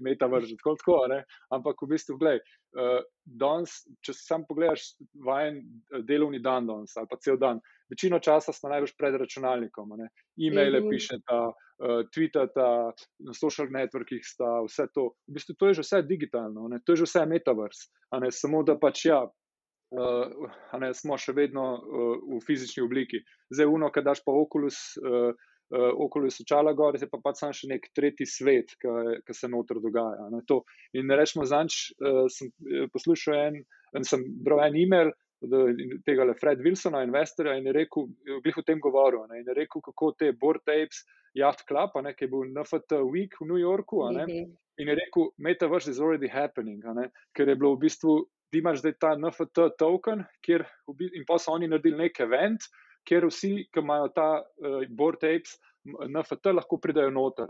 metaverse 0.06 0.54
tako, 0.60 0.75
tako 0.78 0.98
ne? 1.10 1.24
ampak 1.50 1.82
v 1.82 1.88
bistvu, 1.96 2.20
gledaj, 2.22 2.38
uh, 2.78 3.00
danes, 3.25 3.80
če 4.06 4.13
sam 4.13 4.46
pogledaš 4.46 4.84
vajen 5.25 5.58
delovni 6.06 6.38
dan 6.46 6.70
danes 6.70 6.94
ali 7.01 7.10
pa 7.10 7.18
cel 7.25 7.42
dan, 7.42 7.58
večino 7.90 8.22
časa 8.22 8.54
smo 8.54 8.70
največ 8.70 8.94
pred 9.01 9.18
računalnikom, 9.18 9.98
e-maile 9.98 10.80
mm 10.80 10.86
-hmm. 10.86 10.94
pišete, 10.94 11.42
uh, 11.42 12.06
tweetate, 12.13 12.70
na 13.25 13.34
social 13.34 13.74
networkih 13.74 14.22
sta 14.22 14.62
vse 14.70 14.92
to. 14.94 15.10
V 15.25 15.40
bistvu 15.40 15.56
to 15.58 15.68
je 15.68 15.82
že 15.82 15.88
vse 15.88 16.01
digitalno, 16.06 16.68
ne? 16.68 16.80
to 16.86 16.94
je 16.94 17.01
že 17.01 17.10
vse 17.10 17.25
ne 17.25 18.32
samo 18.32 18.63
da 18.63 18.78
pač 18.78 19.06
ja. 19.06 19.25
Uh, 19.92 20.48
ne, 20.80 20.94
smo 20.94 21.18
še 21.18 21.34
vedno 21.36 21.63
uh, 21.75 22.18
v 22.38 22.40
fizični 22.48 22.84
obliki. 22.84 23.20
Zdaj, 23.51 23.68
uno, 23.68 23.90
kaj 23.92 24.04
daš 24.04 24.20
pa 24.24 24.32
okulus, 24.32 24.78
uh, 25.04 25.34
uh, 25.36 25.50
okoli 25.72 26.32
sočala 26.32 26.74
gor, 26.74 26.98
je 27.00 27.08
pa 27.10 27.20
pač 27.24 27.42
sam 27.42 27.54
še 27.56 27.70
nek 27.72 27.88
tretji 27.96 28.28
svet, 28.28 28.75
ki 28.80 29.36
se 29.36 29.50
noter 29.51 29.80
dogaja. 29.84 30.28
Ne, 30.34 30.42
in 31.00 31.12
rečemo, 31.16 31.46
zanč 31.48 31.92
uh, 32.00 32.25
sem 32.32 32.51
eh, 32.68 32.88
poslušal 32.92 33.38
en, 33.40 33.60
en 33.96 34.08
sem 34.08 34.25
bral 34.44 34.66
en 34.68 34.80
e-mail. 34.84 35.13
Tega 36.06 36.28
le 36.28 36.36
Fred 36.38 36.60
Wilsona, 36.62 37.00
investorja, 37.01 37.56
in 37.58 37.66
je 37.66 37.72
rekel, 37.74 38.12
glih 38.44 38.60
o 38.60 38.63
tem 38.66 38.78
govoril. 38.84 39.24
Ne, 39.32 39.40
in 39.42 39.48
je 39.50 39.56
rekel, 39.58 39.82
kako 39.88 40.12
te 40.20 40.30
board 40.38 40.62
tapes, 40.70 41.01
Yacht 41.40 41.63
Club, 41.70 41.96
ne, 42.04 42.12
ki 42.13 42.28
je 42.28 42.30
bil 42.30 42.51
NFT 42.51 43.00
Week 43.08 43.40
v 43.40 43.48
New 43.50 43.62
Yorku. 43.62 44.04
Ne, 44.12 44.28
mhm. 44.28 44.51
in 44.84 44.92
je 44.92 45.00
rekel, 45.00 45.32
Metaverse 45.42 45.90
is 45.90 46.04
already 46.04 46.30
happening, 46.30 46.84
ne, 46.94 47.08
ker 47.38 47.50
je 47.50 47.58
bilo 47.58 47.74
v 47.74 47.88
bistvu, 47.88 48.20
ti 48.51 48.60
imaš 48.60 48.84
zdaj 48.84 48.96
ta 49.00 49.16
NFT 49.16 49.72
token, 49.80 50.25
kjer, 50.46 50.66
in 51.08 51.25
pa 51.25 51.40
so 51.40 51.56
oni 51.56 51.72
naredili 51.72 52.04
nek 52.04 52.20
event, 52.22 52.68
kjer 53.08 53.27
vsi, 53.29 53.51
ki 53.74 53.84
imajo 53.84 54.08
ta 54.15 54.29
uh, 54.41 54.81
board 54.89 55.22
tapes, 55.22 55.58
NFT, 55.86 56.53
lahko 56.53 56.77
pridajo 56.77 57.10
noter. 57.13 57.50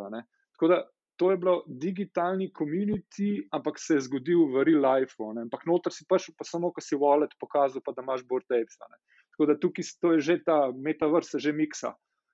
Tako 0.55 0.67
da 0.71 0.81
to 1.19 1.31
je 1.31 1.37
bilo 1.37 1.63
digitalni 1.67 2.51
community, 2.59 3.47
ampak 3.51 3.79
se 3.79 3.93
je 3.93 4.05
zgodil 4.07 4.47
v 4.53 4.63
real 4.65 4.81
life. 4.81 5.15
Ne? 5.35 5.43
Ampak 5.45 5.67
noter 5.69 5.93
si 5.93 6.07
prišel, 6.09 6.33
pa 6.37 6.47
samo, 6.47 6.71
ko 6.73 6.81
si 6.81 6.97
wallet 6.97 7.35
pokazal, 7.39 7.83
pa 7.85 7.93
da 7.93 8.01
imaš 8.01 8.23
board 8.25 8.47
tapes. 8.49 8.79
Tako 8.79 9.45
da 9.51 9.57
tukaj 9.59 9.91
to 10.01 10.15
je 10.15 10.23
že 10.29 10.39
ta 10.45 10.71
metaverse, 10.73 11.37
že 11.39 11.53
miksa. 11.53 11.93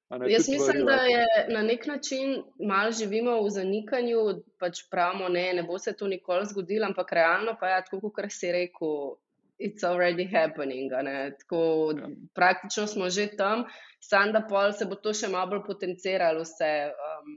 Jaz 0.09 0.47
mislim, 0.49 0.85
da 0.85 0.93
je 1.03 1.25
na 1.51 1.61
nek 1.67 1.85
način 1.85 2.43
malo 2.63 2.91
živimo 2.91 3.41
v 3.43 3.49
zanikanju, 3.49 4.19
pač 4.59 4.85
pravimo, 4.91 5.27
ne, 5.29 5.51
ne 5.53 5.63
bo 5.67 5.79
se 5.79 5.91
to 5.93 6.07
nikoli 6.07 6.45
zgodilo, 6.47 6.87
ampak 6.87 7.11
realno 7.11 7.57
pa 7.59 7.67
je, 7.67 7.81
tako 7.89 8.09
kot 8.15 8.31
si 8.31 8.51
rekel, 8.51 9.17
it's 9.59 9.83
already 9.83 10.25
happening. 10.25 10.91
Tako, 11.39 11.93
ja. 11.97 12.09
Praktično 12.33 12.87
smo 12.87 13.09
že 13.09 13.27
tam, 13.37 13.65
samo 13.99 14.31
da 14.31 14.41
pol 14.49 14.73
se 14.73 14.85
bo 14.85 14.95
to 14.95 15.13
še 15.13 15.27
malo 15.27 15.51
bolj 15.51 15.65
potenciralo, 15.67 16.45
vse. 16.45 16.71
Um, 16.93 17.35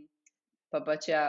pa 0.70 0.80
pač 0.80 1.08
ja. 1.08 1.24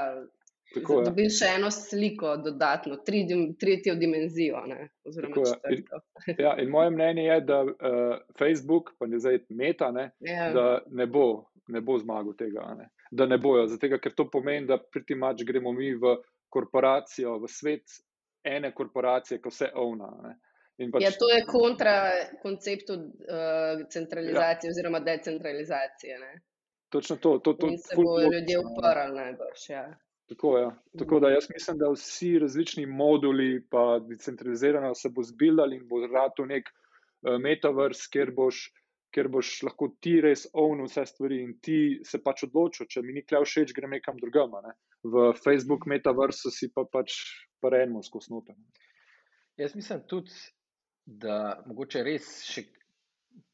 Dobil 0.71 1.27
še 1.27 1.49
eno 1.57 1.67
sliko, 1.67 2.37
dodatno, 2.39 3.01
tri, 3.03 3.25
tretjo 3.59 3.97
dimenzijo. 3.99 4.61
Ne, 4.71 4.85
in, 5.75 5.81
ja, 6.39 6.53
in 6.63 6.69
moje 6.71 6.93
mnenje 6.95 7.25
je, 7.25 7.39
da 7.43 7.57
uh, 7.65 8.13
Facebook, 8.39 8.93
pa 8.95 9.09
ne 9.11 9.19
zdaj 9.19 9.41
meta, 9.49 9.89
ne. 9.91 10.13
Ja. 10.23 10.47
da 10.55 10.65
ne 10.87 11.09
bo, 11.11 11.25
ne 11.67 11.81
bo 11.83 11.97
zmagal 11.99 12.37
tega. 12.39 12.69
Ne, 12.79 12.87
da 13.11 13.27
ne 13.27 13.35
bojo, 13.37 13.65
zato 13.67 13.99
ker 13.99 14.15
to 14.15 14.29
pomeni, 14.31 14.69
da 14.69 14.79
priti 14.79 15.15
mač 15.19 15.43
gremo 15.43 15.75
mi 15.75 15.91
v 15.91 16.15
korporacijo, 16.51 17.35
v 17.43 17.51
svet 17.51 17.99
ene 18.47 18.71
korporacije, 18.71 19.41
ko 19.43 19.51
vse 19.51 19.73
ovna. 19.75 20.07
Pač, 20.89 21.03
ja, 21.03 21.11
to 21.19 21.27
je 21.29 21.41
kontra 21.45 21.95
konceptu 22.41 22.93
uh, 22.93 23.81
centralizacije 23.89 24.69
ja. 24.69 24.71
oziroma 24.71 24.99
decentralizacije. 24.99 26.19
Ne? 26.19 26.31
Točno 26.89 27.15
to. 27.15 27.37
to, 27.39 27.53
to 27.53 27.67
In 27.67 27.77
se 27.77 27.95
bodo 27.95 28.23
ljudje 28.23 28.59
uporali 28.59 29.15
najbrž. 29.15 29.69
Ja. 29.69 29.85
Tako, 30.31 30.57
ja. 30.57 30.71
Tako 30.99 31.19
da 31.19 31.29
jaz 31.29 31.47
mislim, 31.53 31.77
da 31.77 31.89
vsi 31.91 32.39
različni 32.39 32.85
moduli, 32.85 33.67
pa 33.69 33.99
decentralizirano, 33.99 34.93
se 34.95 35.09
bo 35.09 35.23
zbildali 35.23 35.75
in 35.75 35.87
bo 35.87 36.05
rado 36.07 36.45
nek 36.45 36.69
uh, 36.71 37.35
metaverse, 37.39 38.07
kjer 38.11 38.31
boš, 38.35 38.61
kjer 39.11 39.27
boš 39.27 39.49
lahko 39.67 39.89
ti 39.99 40.15
res 40.23 40.45
ovnil 40.53 40.87
vse 40.87 41.05
stvari 41.05 41.41
in 41.43 41.57
ti 41.59 41.77
se 42.07 42.21
pač 42.23 42.45
odločil, 42.47 42.87
če 42.87 43.03
mi 43.03 43.17
ni 43.17 43.25
klev 43.27 43.43
všeč, 43.43 43.75
grem 43.75 43.91
nekam 43.97 44.19
drugam. 44.23 44.55
Ne? 44.63 44.73
V 45.03 45.33
Facebook 45.43 45.87
metaversu 45.91 46.51
si 46.51 46.71
pa 46.71 46.87
pač 46.87 47.17
parenmo 47.59 48.03
skozi 48.03 48.31
noter. 48.31 48.55
Jaz 49.59 49.75
mislim 49.75 49.99
tudi, 50.07 50.31
da 51.05 51.63
mogoče 51.65 52.03
res 52.03 52.29
še 52.45 52.65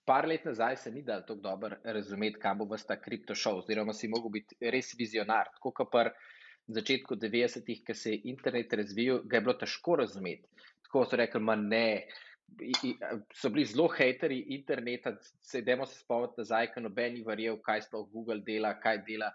par 0.08 0.28
let 0.28 0.46
nazaj 0.48 0.78
se 0.78 0.92
ni 0.92 1.02
dal 1.04 1.22
tako 1.28 1.42
dobro 1.44 1.76
razumeti, 1.84 2.40
kam 2.40 2.58
bo 2.58 2.68
vsta 2.72 2.96
kripto 3.02 3.36
šel, 3.36 3.60
oziroma 3.64 3.94
si 3.94 4.08
mogel 4.08 4.32
biti 4.38 4.56
res 4.74 4.94
vizionar. 5.00 5.52
Tako 5.58 5.74
kot 5.82 5.94
na 6.68 6.76
začetku 6.80 7.16
90-ih, 7.16 7.84
ki 7.84 7.94
se 7.96 8.14
je 8.14 8.22
internet 8.32 8.74
razvijal, 8.74 9.22
ga 9.24 9.38
je 9.38 9.42
bilo 9.42 9.54
težko 9.60 9.96
razumeti. 9.96 10.48
Tako 10.88 11.06
so 11.06 11.20
rekli, 11.20 11.42
ma 11.42 11.56
ne. 11.56 12.08
So 13.36 13.52
bili 13.52 13.66
zelo 13.68 13.90
hateri 13.92 14.40
interneta, 14.56 15.12
sedemo 15.44 15.86
se 15.86 16.00
spomniti 16.00 16.44
nazaj, 16.44 16.72
ko 16.74 16.84
noben 16.84 17.18
ni 17.18 17.24
verjel, 17.28 17.60
kaj 17.64 17.84
sploh 17.88 18.08
Google 18.12 18.40
dela, 18.48 18.74
kaj 18.80 19.02
dela, 19.08 19.34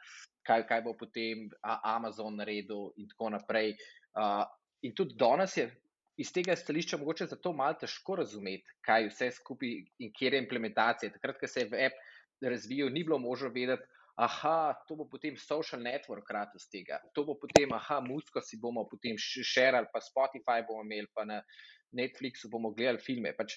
kaj, 0.49 0.64
kaj 0.69 0.81
bo 0.85 0.97
potem 0.97 1.50
Amazon 1.62 2.40
naredil 2.40 2.92
in 2.97 3.09
tako 3.12 3.35
naprej. 3.37 3.76
Uh, 4.16 4.45
in 4.83 4.97
tudi 4.97 5.16
danes 5.21 5.57
je 5.57 5.69
iz 6.16 6.33
tega 6.33 6.57
stališča 6.57 6.99
mogoče 7.00 7.26
zato 7.26 7.52
malo 7.57 7.78
težko 7.81 8.16
razumeti, 8.21 8.69
kaj 8.87 9.09
vse 9.09 9.31
skupaj 9.38 9.75
in 9.99 10.12
kje 10.12 10.33
je 10.35 10.42
implementacija. 10.42 11.12
Takrat, 11.14 11.40
ko 11.40 11.49
se 11.49 11.64
je 11.64 11.71
web 11.73 11.99
razvijal, 12.42 12.90
ni 12.92 13.04
bilo 13.04 13.19
možno 13.19 13.49
vedeti, 13.54 13.87
aha, 14.21 14.75
to 14.88 14.97
bo 14.97 15.07
potem 15.09 15.37
social 15.40 15.81
network 15.81 16.28
rad 16.31 16.52
iz 16.57 16.66
tega, 16.69 17.00
to 17.14 17.25
bo 17.25 17.37
potem, 17.40 17.73
aha, 17.73 18.00
musko 18.04 18.42
si 18.45 18.59
bomo 18.61 18.85
potem 18.88 19.16
širili, 19.19 19.88
pa 19.92 20.02
Spotify 20.04 20.61
bomo 20.66 20.85
imeli, 20.85 21.09
pa 21.14 21.25
na 21.25 21.40
Netflixu 21.97 22.50
bomo 22.52 22.73
gledali 22.76 23.00
filme. 23.00 23.33
Pač. 23.37 23.57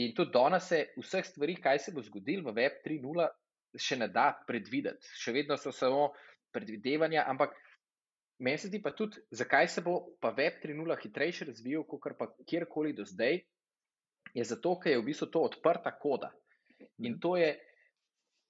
In 0.00 0.14
tudi 0.16 0.32
danes 0.32 0.70
se 0.70 0.86
vseh 0.96 1.26
stvari, 1.26 1.58
kaj 1.60 1.78
se 1.78 1.92
bo 1.92 2.00
zgodilo 2.00 2.48
v 2.48 2.62
web 2.62 2.78
3.0, 2.84 3.28
še 3.76 3.98
ne 4.00 4.08
da 4.08 4.30
predvideti. 4.48 5.10
Še 5.20 5.34
vedno 5.36 5.58
so 5.60 5.72
samo 5.72 6.08
predvidevanja, 6.52 7.26
ampak 7.28 7.52
Meni 8.42 8.58
se 8.58 8.68
zdi 8.68 8.80
pa 8.82 8.90
tudi, 8.90 9.20
zakaj 9.30 9.68
se 9.70 9.82
bo 9.86 9.94
pa 10.20 10.32
Web 10.34 10.58
3.0 10.64 10.96
hitreje 11.02 11.46
razvijal, 11.46 11.84
kot 11.86 12.16
pa 12.18 12.26
kjerkoli 12.48 12.92
do 12.98 13.04
zdaj, 13.06 13.38
je 14.34 14.44
zato, 14.44 14.74
ker 14.80 14.96
je 14.96 14.98
v 14.98 15.06
bistvu 15.06 15.28
to 15.30 15.44
odprta 15.46 15.92
koda. 15.98 16.32
In 17.06 17.20
to 17.22 17.36
je, 17.36 17.52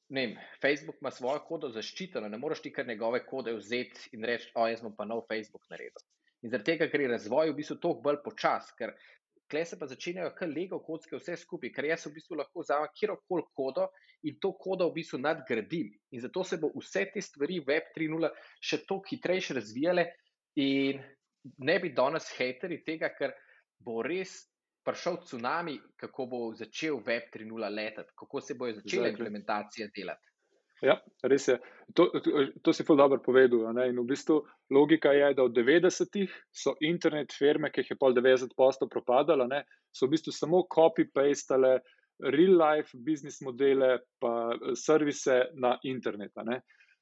ne 0.08 0.26
vem, 0.26 0.36
Facebook 0.62 1.02
ima 1.02 1.10
svojo 1.10 1.42
kodo 1.48 1.68
zaščiteno, 1.74 2.28
ne 2.28 2.40
moreš 2.40 2.62
ti 2.64 2.72
kar 2.72 2.88
njegove 2.88 3.24
kode 3.26 3.52
vzeti 3.58 4.14
in 4.16 4.24
reči, 4.24 4.48
o, 4.54 4.66
jaz 4.70 4.80
bom 4.84 4.94
pa 4.96 5.04
nov 5.08 5.26
Facebook 5.28 5.68
naredil. 5.70 6.04
In 6.42 6.50
zaradi 6.50 6.72
tega, 6.72 6.88
ker 6.90 7.04
je 7.04 7.12
razvoj 7.12 7.52
v 7.52 7.58
bistvu 7.60 7.76
toliko 7.82 8.06
bolj 8.08 8.22
počas, 8.24 8.72
ker 8.78 8.94
Klej 9.52 9.66
se 9.68 9.76
pa 9.78 9.86
začenjajo 9.86 10.32
kar 10.38 10.48
lego 10.48 10.78
kocke 10.80 11.18
vse 11.18 11.36
skupaj, 11.36 11.70
ker 11.76 11.90
jaz 11.90 12.06
v 12.06 12.14
bistvu 12.14 12.38
lahko 12.40 12.62
vzamem 12.64 12.92
kjerkoli 12.96 13.44
kodo 13.52 13.90
in 14.24 14.38
to 14.40 14.54
kodo 14.56 14.88
v 14.88 14.96
bistvu 15.00 15.20
nadgradim. 15.20 15.90
In 16.16 16.22
zato 16.24 16.44
se 16.44 16.56
bo 16.62 16.70
vse 16.78 17.04
te 17.12 17.20
stvari 17.20 17.58
Web 17.66 17.90
3.0 17.96 18.30
še 18.64 18.80
toliko 18.86 19.12
hitreje 19.12 19.58
razvijale 19.58 20.06
in 20.56 21.02
ne 21.68 21.76
bi 21.82 21.92
danes 21.92 22.30
hateri 22.38 22.80
tega, 22.86 23.12
ker 23.18 23.36
bo 23.84 24.00
res 24.06 24.38
prišel 24.86 25.20
tsunami, 25.26 25.76
kako 26.00 26.26
bo 26.26 26.40
začel 26.58 27.02
Web 27.06 27.28
3.0 27.34 27.70
letati, 27.76 28.16
kako 28.18 28.40
se 28.40 28.56
bojo 28.58 28.80
začele 28.80 29.12
implementacije 29.12 29.90
delati. 29.94 30.31
Ja, 30.82 30.96
res 31.30 31.46
je. 31.46 31.56
To, 31.94 32.08
to, 32.10 32.44
to 32.62 32.72
si 32.74 32.82
zelo 32.82 32.96
dobro 32.98 33.20
povedal. 33.22 33.70
In 33.86 34.00
v 34.00 34.06
bistvu 34.08 34.40
logika 34.74 35.12
je, 35.14 35.30
da 35.38 35.46
v 35.46 35.54
90-ih 35.54 36.32
so 36.50 36.74
internet 36.82 37.30
firme, 37.30 37.70
ki 37.70 37.84
jih 37.84 37.92
je 37.94 37.98
pol 38.00 38.16
90% 38.16 38.90
propadalo, 38.90 39.46
ne, 39.46 39.62
so 39.94 40.08
v 40.08 40.16
bistvu 40.16 40.34
samo 40.34 40.64
copy-pastale 40.66 41.78
real 42.34 42.58
life 42.58 42.90
business 42.98 43.40
modele, 43.46 44.00
pa 44.18 44.58
servise 44.74 45.54
na 45.54 45.76
internetu. 45.86 46.42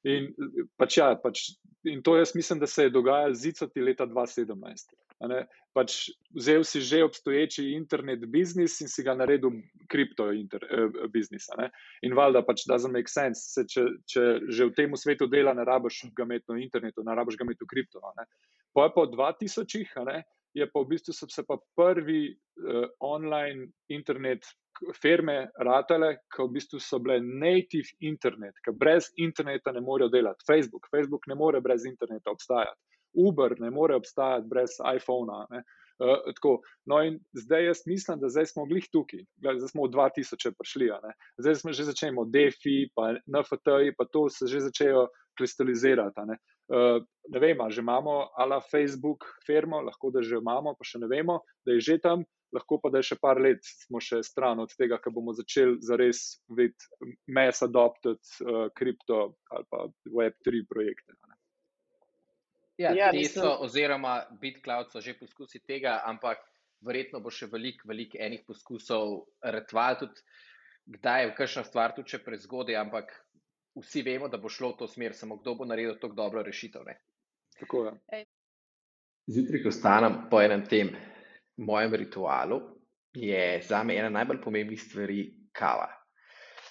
In, 0.09 0.31
pač 0.77 0.97
ja, 0.97 1.11
pač, 1.21 1.51
in 1.89 2.01
to 2.05 2.15
jaz 2.17 2.35
mislim, 2.37 2.61
da 2.61 2.69
se 2.69 2.87
je 2.87 2.93
dogajalo 2.93 3.33
zicati 3.37 3.81
leta 3.81 4.05
2017. 4.05 4.93
Pač 5.71 6.09
vzel 6.35 6.65
si 6.67 6.81
že 6.81 7.03
obstoječi 7.03 7.71
internet 7.77 8.25
biznis 8.27 8.81
in 8.81 8.89
si 8.91 9.03
ga 9.03 9.13
naredil 9.15 9.61
kripto 9.87 10.27
eh, 10.31 11.07
biznis. 11.13 11.47
In 12.03 12.15
valjda 12.17 12.41
pač 12.43 12.65
doesn't 12.67 12.91
make 12.91 13.07
sense, 13.07 13.53
se, 13.53 13.63
če, 13.69 13.85
če 14.09 14.23
že 14.49 14.67
v 14.67 14.75
tem 14.75 14.95
svetu 14.97 15.29
dela, 15.31 15.53
ne 15.53 15.63
rabiš 15.63 16.11
ga 16.17 16.27
imeti 16.27 16.51
na 16.51 16.59
internetu, 16.59 17.05
ne 17.07 17.15
rabiš 17.15 17.37
ga 17.37 17.47
imeti 17.47 17.63
v 17.63 17.71
kripto. 17.71 18.01
Po 18.73 18.83
je 18.83 18.93
pa 18.95 19.07
2000-ih, 19.15 19.95
je 20.53 20.67
pa 20.67 20.79
v 20.83 20.89
bistvu 20.91 21.15
so 21.15 21.27
se 21.31 21.43
pa 21.47 21.55
prvi 21.75 22.35
uh, 22.35 22.87
online 22.99 23.71
internet 23.87 24.43
firme 24.97 25.51
ratale, 25.63 26.15
ki 26.33 26.43
v 26.43 26.53
bistvu 26.57 26.79
so 26.83 26.99
bile 26.99 27.19
native 27.21 27.87
internet, 27.99 28.57
ki 28.65 28.73
brez 28.75 29.11
interneta 29.15 29.71
ne 29.71 29.83
morejo 29.83 30.09
delati. 30.11 30.43
Facebook, 30.47 30.89
Facebook 30.91 31.27
ne 31.27 31.35
more 31.35 31.61
brez 31.61 31.85
interneta 31.85 32.31
obstajati. 32.31 32.90
Uber 33.13 33.55
ne 33.59 33.69
more 33.71 33.95
obstajati 33.95 34.47
brez 34.47 34.79
iPhona. 34.95 35.45
Ne. 35.51 35.63
Uh, 36.01 36.57
no, 36.85 36.97
in 37.05 37.19
zdaj 37.37 37.65
jaz 37.65 37.81
mislim, 37.85 38.19
da 38.19 38.29
zdaj 38.29 38.45
smo 38.45 38.65
glih 38.65 38.87
tukaj, 38.89 39.21
zdaj 39.37 39.67
smo 39.69 39.85
v 39.85 39.91
2000 39.93 40.55
prišli. 40.57 40.89
Zdaj 41.37 41.55
smo 41.55 41.73
že 41.77 41.83
začeli, 41.91 42.25
DeFi, 42.25 42.89
pa 42.95 43.11
NFT, 43.29 43.93
pa 43.97 44.05
to 44.09 44.29
se 44.29 44.47
že 44.47 44.65
začejo 44.65 45.07
kristalizirati. 45.37 46.25
Ne. 46.25 46.39
Uh, 46.71 47.03
ne 47.29 47.39
vem, 47.39 47.57
že 47.69 47.81
imamo 47.81 48.31
ala 48.37 48.61
Facebook 48.61 49.25
firmo, 49.45 49.81
lahko 49.81 50.09
da 50.09 50.21
že 50.21 50.41
imamo, 50.41 50.73
pa 50.73 50.83
še 50.87 51.03
ne 51.03 51.07
vemo, 51.07 51.41
da 51.65 51.77
je 51.77 51.81
že 51.85 51.97
tam, 52.01 52.25
lahko 52.55 52.79
pa 52.81 52.89
da 52.89 53.01
je 53.01 53.11
še 53.11 53.17
par 53.21 53.39
let, 53.41 53.61
smo 53.85 54.01
še 54.01 54.23
stran 54.23 54.59
od 54.63 54.73
tega, 54.79 54.97
ker 54.97 55.13
bomo 55.13 55.35
začeli 55.37 55.77
zares 55.85 56.41
videti 56.49 57.13
mass 57.27 57.61
adopted 57.61 58.19
uh, 58.41 58.71
kripto 58.73 59.35
ali 59.51 59.69
pa 59.69 59.85
Web3 60.09 60.65
projekte. 60.65 61.13
Ne. 61.13 61.30
Ja, 62.81 62.93
ja, 62.97 63.09
so, 63.29 63.57
oziroma 63.65 64.15
BitCloud 64.41 64.89
so 64.91 65.01
že 65.01 65.13
poskusi 65.19 65.61
tega, 65.61 65.99
ampak 66.09 66.41
verjetno 66.81 67.21
bo 67.21 67.29
še 67.29 67.45
veliko, 67.51 67.85
veliko 67.91 68.17
enih 68.17 68.41
poskusov 68.47 69.19
retval, 69.55 69.99
tudi 70.01 70.23
kdaj 70.97 71.25
je 71.25 71.35
kakšna 71.37 71.63
stvar, 71.67 71.93
tudi 71.95 72.15
če 72.15 72.23
prezgodaj, 72.25 72.79
ampak 72.81 73.13
vsi 73.77 74.03
vemo, 74.05 74.27
da 74.27 74.41
bo 74.41 74.49
šlo 74.49 74.73
v 74.73 74.81
to 74.81 74.89
smer, 74.89 75.13
samo 75.15 75.37
kdo 75.39 75.55
bo 75.61 75.69
naredil 75.69 75.99
tako 76.01 76.17
dobro 76.17 76.43
rešitev. 76.43 76.89
Zjutraj, 79.31 79.63
ko 79.63 79.71
stanem 79.71 80.23
po 80.31 80.41
enem 80.41 80.65
tem 80.65 80.89
mojem 81.61 81.95
ritualu, 82.01 82.59
je 83.13 83.61
za 83.67 83.83
me 83.83 83.95
ena 83.99 84.09
najbolj 84.09 84.41
pomembnih 84.41 84.81
stvari 84.81 85.21
kava. 85.53 85.89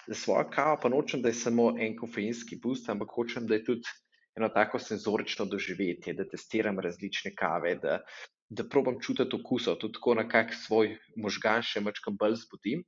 Za 0.09 0.15
svojo 0.15 0.49
kavo 0.51 0.79
pa 0.83 0.89
nočem, 0.89 1.23
da 1.23 1.31
je 1.31 1.39
samo 1.39 1.71
en 1.79 1.95
kofeinski 1.97 2.59
boost, 2.63 2.89
ampak 2.91 3.13
hočem, 3.15 3.47
da 3.47 3.55
je 3.55 3.65
tudi 3.65 3.89
eno 4.41 4.49
tako 4.55 4.79
senzorično 4.81 5.45
doživetje, 5.47 6.15
da 6.17 6.25
testiram 6.29 6.81
različne 6.81 7.35
kave, 7.37 7.75
da, 7.83 7.99
da 8.49 8.65
probam 8.69 8.97
čutiti 9.01 9.37
okusov, 9.37 9.77
tudi 9.83 9.99
tako 9.99 10.15
na 10.17 10.25
kak 10.29 10.55
svoj 10.57 10.97
možgan 11.17 11.63
še 11.63 11.85
mačkam 11.85 12.17
bolj 12.17 12.41
zbudim. 12.47 12.87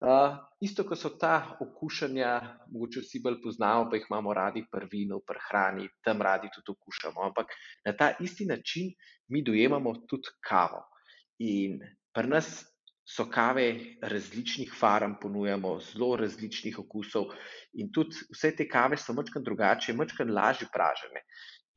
Uh, 0.00 0.38
isto, 0.64 0.86
kot 0.88 0.96
so 0.96 1.10
ta 1.20 1.58
okušanja, 1.60 2.30
mogoče 2.72 3.02
vsi 3.04 3.20
bolj 3.20 3.36
poznamo, 3.42 3.90
pa 3.90 3.98
jih 3.98 4.06
imamo 4.08 4.32
radi 4.32 4.62
prvino, 4.72 5.18
prehrani, 5.28 5.90
tam 6.00 6.24
radi 6.24 6.48
tudi 6.54 6.72
okušamo. 6.72 7.20
Ampak 7.28 7.52
na 7.84 7.92
ta 7.92 8.14
isti 8.24 8.46
način 8.48 8.88
mi 9.28 9.44
dojemamo 9.44 9.92
tudi 10.08 10.32
kavo. 10.40 10.86
In 11.44 11.82
pri 12.16 12.32
nas 12.32 12.69
so 13.10 13.26
kave 13.30 13.66
različnih 14.02 14.72
farm, 14.78 15.16
ponujamo 15.22 15.78
zelo 15.82 16.14
različnih 16.16 16.78
okusov, 16.78 17.32
in 17.74 17.90
tudi 17.92 18.22
vse 18.30 18.52
te 18.56 18.68
kave 18.68 18.98
so 19.00 19.14
mačkam 19.16 19.44
drugače, 19.44 19.94
mačkam 19.98 20.30
lažje 20.34 20.68
pražene. 20.72 21.24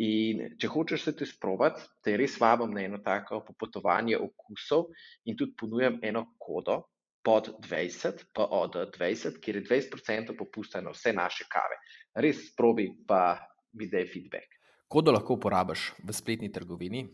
In 0.03 0.41
če 0.61 0.69
hočeš 0.73 1.03
se 1.05 1.13
te 1.17 1.25
sprobati, 1.29 1.81
te 2.05 2.15
res 2.17 2.39
vabim 2.41 2.73
na 2.73 2.81
eno 2.85 2.99
tako 3.05 3.43
popotovanje 3.45 4.17
okusov 4.17 4.89
in 5.29 5.37
tudi 5.37 5.53
ponujam 5.57 5.99
eno 6.01 6.25
kodo 6.41 6.79
pod 7.23 7.49
20, 7.61 8.25
pa 8.35 8.47
od 8.51 8.75
20, 8.97 9.37
kjer 9.41 9.61
je 9.61 9.65
20% 9.69 10.37
popusta 10.37 10.81
na 10.81 10.91
vse 10.91 11.13
naše 11.13 11.45
kave. 11.49 11.77
Res 12.25 12.49
sprobi, 12.49 12.89
pa 13.07 13.37
mi 13.79 13.87
daj 13.89 14.09
feedback. 14.11 14.59
Kodo 14.89 15.13
lahko 15.13 15.37
uporabiš 15.37 15.93
v 16.03 16.13
spletni 16.13 16.51
trgovini 16.51 17.05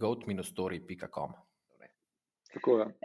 goat-story.com. 0.00 1.49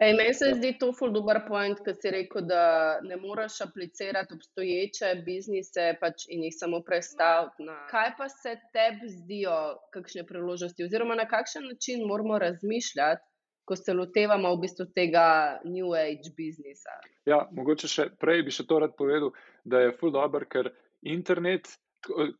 Ej, 0.02 0.14
meni 0.18 0.34
se 0.34 0.48
ja. 0.50 0.56
zdi 0.56 0.72
to 0.80 0.90
ful 0.98 1.12
dober 1.14 1.40
point, 1.48 1.78
ker 1.86 1.94
si 1.94 2.10
rekel, 2.12 2.48
da 2.50 2.98
ne 3.06 3.18
moreš 3.22 3.60
aplicirati 3.62 4.34
obstoječe 4.34 5.12
biznise 5.26 5.92
pač 6.02 6.26
in 6.34 6.44
jih 6.48 6.56
samo 6.58 6.82
predstaviti. 6.88 7.68
Na... 7.68 7.78
Kaj 7.92 8.10
pa 8.18 8.30
se 8.30 8.56
tebi 8.74 9.10
zdijo 9.10 9.54
kakšne 9.94 10.26
priložnosti, 10.26 10.88
oziroma 10.88 11.16
na 11.16 11.28
kakšen 11.30 11.68
način 11.70 12.08
moramo 12.10 12.40
razmišljati, 12.42 13.22
ko 13.66 13.76
se 13.76 13.94
lotevamo 13.94 14.56
v 14.56 14.62
bistvu 14.66 14.86
tega 14.96 15.28
New 15.66 15.94
Age 15.94 16.34
biznisa? 16.38 16.98
Ja, 17.30 17.44
mogoče 17.52 17.90
še 17.90 18.10
prej 18.22 18.46
bi 18.46 18.54
še 18.54 18.66
to 18.70 18.82
rad 18.82 18.98
povedal, 18.98 19.34
da 19.66 19.86
je 19.86 19.94
ful 20.00 20.14
dober, 20.14 20.46
ker 20.50 20.74
internet. 21.02 21.70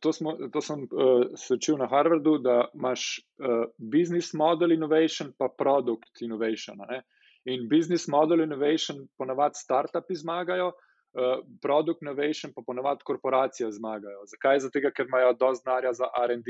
To, 0.00 0.12
smo, 0.12 0.32
to 0.52 0.60
sem 0.60 0.82
uh, 0.82 1.26
se 1.36 1.54
učil 1.54 1.76
na 1.78 1.88
Harvardu, 1.90 2.38
da 2.38 2.68
imaš 2.74 3.06
uh, 3.18 3.64
business 3.78 4.32
model 4.34 4.72
innovation, 4.72 5.32
pa 5.38 5.48
product 5.58 6.22
innovation. 6.22 6.78
Ne? 6.88 7.02
In 7.44 7.68
business 7.68 8.08
model 8.08 8.40
innovation, 8.40 9.06
ponavadi 9.18 9.58
startupi 9.58 10.14
zmagajo, 10.14 10.68
uh, 10.68 11.42
product 11.62 12.02
innovation, 12.02 12.52
pa 12.54 12.62
ponavadi 12.66 13.04
korporacije 13.04 13.70
zmagajo. 13.72 14.22
Zakaj? 14.34 14.62
Zato, 14.66 14.82
ker 14.96 15.06
imajo 15.08 15.34
dovolj 15.40 15.60
znanja 15.62 15.92
za 15.92 16.10
RD. 16.30 16.48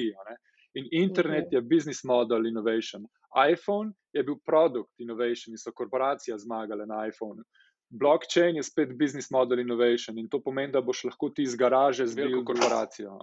In 0.77 0.89
internet 0.93 1.47
okay. 1.47 1.57
je 1.57 1.69
business 1.75 2.05
model 2.05 2.47
innovation. 2.47 3.09
iPhone 3.53 3.93
je 4.13 4.23
bil 4.23 4.37
product 4.47 4.93
innovation 5.01 5.53
in 5.53 5.59
so 5.59 5.73
korporacije 5.73 6.39
zmagale 6.39 6.87
na 6.87 7.07
iPhonu. 7.07 7.43
Blockchain 7.91 8.57
je 8.57 8.63
spet 8.63 8.99
business 8.99 9.31
model 9.31 9.61
innovation 9.61 10.19
in 10.19 10.29
to 10.29 10.41
pomeni, 10.43 10.73
da 10.73 10.83
boš 10.83 11.05
lahko 11.05 11.31
ti 11.31 11.47
iz 11.47 11.55
garaže 11.57 12.07
z 12.07 12.19
veliko 12.19 12.45
korporacijo. 12.45 13.19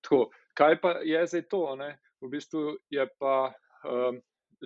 Tako, 0.00 0.30
kaj 0.56 0.80
pa 0.80 0.96
je 1.04 1.26
zdaj 1.26 1.44
to? 1.50 1.76
Ne? 1.76 1.98
V 2.24 2.30
bistvu 2.32 2.78
je 2.90 3.06
pa, 3.20 3.52
um, 3.84 4.20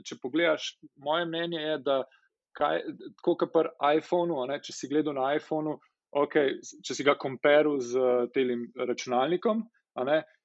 če 0.06 0.20
pogledaš, 0.22 0.76
moje 1.02 1.26
mnenje 1.26 1.60
je, 1.60 1.78
da 1.82 2.02
kaj, 2.56 2.82
tako 3.18 3.36
kot 3.42 3.52
pri 3.54 3.98
iPhonu, 3.98 4.38
ne? 4.46 4.60
če 4.62 4.76
si 4.76 4.90
gledal 4.90 5.18
na 5.18 5.32
iPhonu, 5.34 5.78
okay, 6.14 6.58
če 6.86 6.94
si 6.94 7.06
ga 7.06 7.18
komparil 7.18 7.80
z 7.82 8.30
tem 8.34 8.68
računalnikom. 8.78 9.66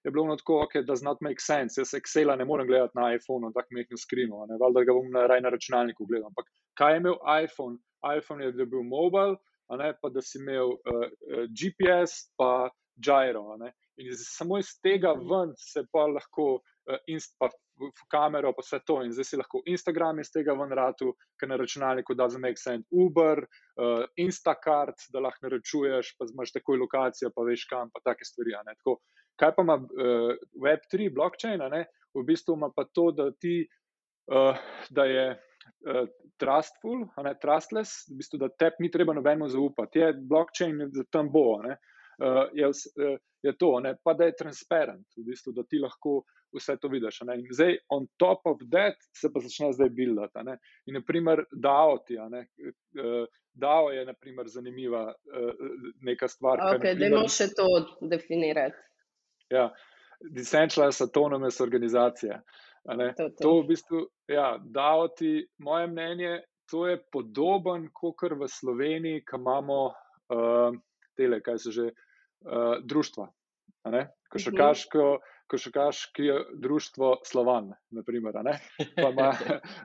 Je 0.05 0.11
bilo 0.11 0.35
tako, 0.37 0.59
da 0.59 0.65
okay, 0.65 0.85
does 0.85 1.01
not 1.01 1.17
make 1.21 1.41
sense. 1.41 1.81
Jaz 1.81 1.93
Excela 1.97 2.35
ne 2.35 2.45
morem 2.45 2.67
gledati 2.67 2.93
na 2.95 3.13
iPhonu, 3.15 3.49
tako 3.53 3.67
mehko 3.73 3.97
skrino, 3.97 4.45
valjda 4.61 4.83
ga 4.85 4.93
bom 4.93 5.07
na, 5.11 5.25
na 5.41 5.49
računalniku 5.49 6.05
gledal. 6.05 6.27
Ampak 6.29 6.45
kaj 6.77 6.93
je 6.93 6.97
imel 6.97 7.17
iPhone? 7.43 7.77
iPhone 8.17 8.45
je 8.45 8.65
bil 8.65 8.83
mobile, 8.83 9.37
ne, 9.69 9.93
pa 10.01 10.09
da 10.09 10.21
si 10.21 10.37
imel 10.37 10.75
uh, 10.75 10.77
eh, 10.93 11.09
eh, 11.09 11.47
GPS, 11.57 12.29
pa 12.37 12.69
gyro. 13.01 13.57
In 13.97 14.13
samo 14.13 14.57
iz 14.57 14.75
tega 14.83 15.15
ven 15.17 15.53
se 15.57 15.85
pa 15.91 16.05
lahko 16.07 16.47
uh, 16.59 16.99
inst, 17.07 17.33
pa 17.39 17.49
v, 17.49 17.89
kamero, 18.11 18.53
pa 18.53 18.61
vse 18.61 18.79
to. 18.87 18.99
In 19.03 19.11
zdaj 19.11 19.29
si 19.31 19.39
lahko 19.41 19.63
Instagram 19.65 20.21
iz 20.21 20.31
tega 20.31 20.53
ven 20.53 20.71
ratu, 20.77 21.15
ker 21.39 21.49
na 21.49 21.57
računalniku 21.57 22.13
da 22.13 22.29
za 22.29 22.39
make 22.39 22.61
sense 22.61 22.85
Uber, 22.91 23.41
uh, 23.41 24.05
Instacart, 24.21 25.09
da 25.09 25.25
lahko 25.25 25.47
naročuješ, 25.47 26.15
pa 26.19 26.29
imaš 26.29 26.53
takoj 26.59 26.77
lokacijo, 26.83 27.33
pa 27.35 27.49
veš 27.49 27.65
kam, 27.71 27.89
pa 27.89 28.05
take 28.05 28.27
stvari. 28.27 28.53
Tako, 28.75 28.99
kaj 29.39 29.55
pa 29.55 29.65
ima 29.65 29.75
uh, 29.75 30.35
Web3, 30.63 31.09
blockchain, 31.13 31.63
v 32.15 32.23
bistvu 32.23 32.55
ima 32.55 32.71
pa 32.75 32.85
to, 32.93 33.11
da 33.11 33.31
ti, 33.31 33.65
uh, 34.31 34.57
da 34.89 35.05
je 35.05 35.25
uh, 35.35 36.07
trustful, 36.37 37.07
ne, 37.23 37.35
trustless, 37.41 38.05
v 38.11 38.19
bistvu, 38.21 38.39
da 38.39 38.49
tebi 38.49 38.87
ni 38.87 38.91
treba 38.91 39.13
nobenemu 39.13 39.49
zaupati. 39.49 39.99
Je 39.99 40.13
blockchain, 40.29 40.87
da 40.93 41.03
tam 41.11 41.31
bo. 41.31 41.61
Ne, 41.63 41.77
uh, 42.23 42.45
je, 42.53 42.71
uh, 42.71 43.17
je 43.43 43.57
to, 43.57 43.75
ne, 43.83 43.95
pa 44.03 44.13
da 44.13 44.29
je 44.29 44.39
transparent, 44.39 45.07
v 45.17 45.27
bistvu, 45.27 45.53
da 45.55 45.67
ti 45.67 45.81
lahko 45.83 46.23
vse 46.55 46.77
to 46.79 46.87
vidiš. 46.87 47.19
Ne. 47.27 47.39
In 47.41 47.51
zdaj, 47.51 47.77
on 47.91 48.07
top 48.21 48.47
of 48.47 48.63
that, 48.71 48.95
se 49.15 49.27
pa 49.33 49.43
začne 49.43 49.73
zdaj 49.75 49.91
buildati. 49.91 50.45
Ne. 50.47 50.57
In, 50.87 50.95
naprimer, 51.01 51.43
DAO 51.51 51.97
ti. 52.07 52.15
Ne, 52.31 52.45
DAO 53.55 53.91
je, 53.91 54.05
naprimer, 54.07 54.47
zanimiva 54.47 55.09
neka 56.01 56.27
stvar. 56.31 56.63
Ok, 56.75 56.87
da 56.95 57.11
imamo 57.11 57.27
še 57.31 57.49
to 57.55 57.67
definirati. 58.07 58.79
Ja, 59.53 59.69
decentralized 60.33 61.01
autonomous 61.01 61.61
organizacija. 61.61 62.41
Uh, 62.41 62.65
To, 62.85 62.93
to. 63.17 63.29
to 63.41 63.51
v 63.61 63.67
bistvu, 63.67 63.99
ja, 64.29 64.59
da 64.61 65.07
ti 65.17 65.47
moje 65.57 65.87
mnenje, 65.87 66.41
to 66.69 66.87
je 66.87 66.99
podoben, 67.11 67.89
kot 67.93 68.29
v 68.37 68.47
Sloveniji, 68.47 69.23
ki 69.25 69.39
imamo 69.39 69.79
uh, 69.89 70.75
tele, 71.17 71.41
kaj 71.41 71.57
se 71.57 71.71
že, 71.71 71.85
uh, 72.45 72.77
društva. 72.85 73.25
Košarkaško, 74.29 75.17
košarkaško 75.47 76.23
društvo 76.53 77.21
Slovan, 77.25 77.73
naprimer, 77.89 78.33
pa, 79.03 79.09
ima, 79.09 79.33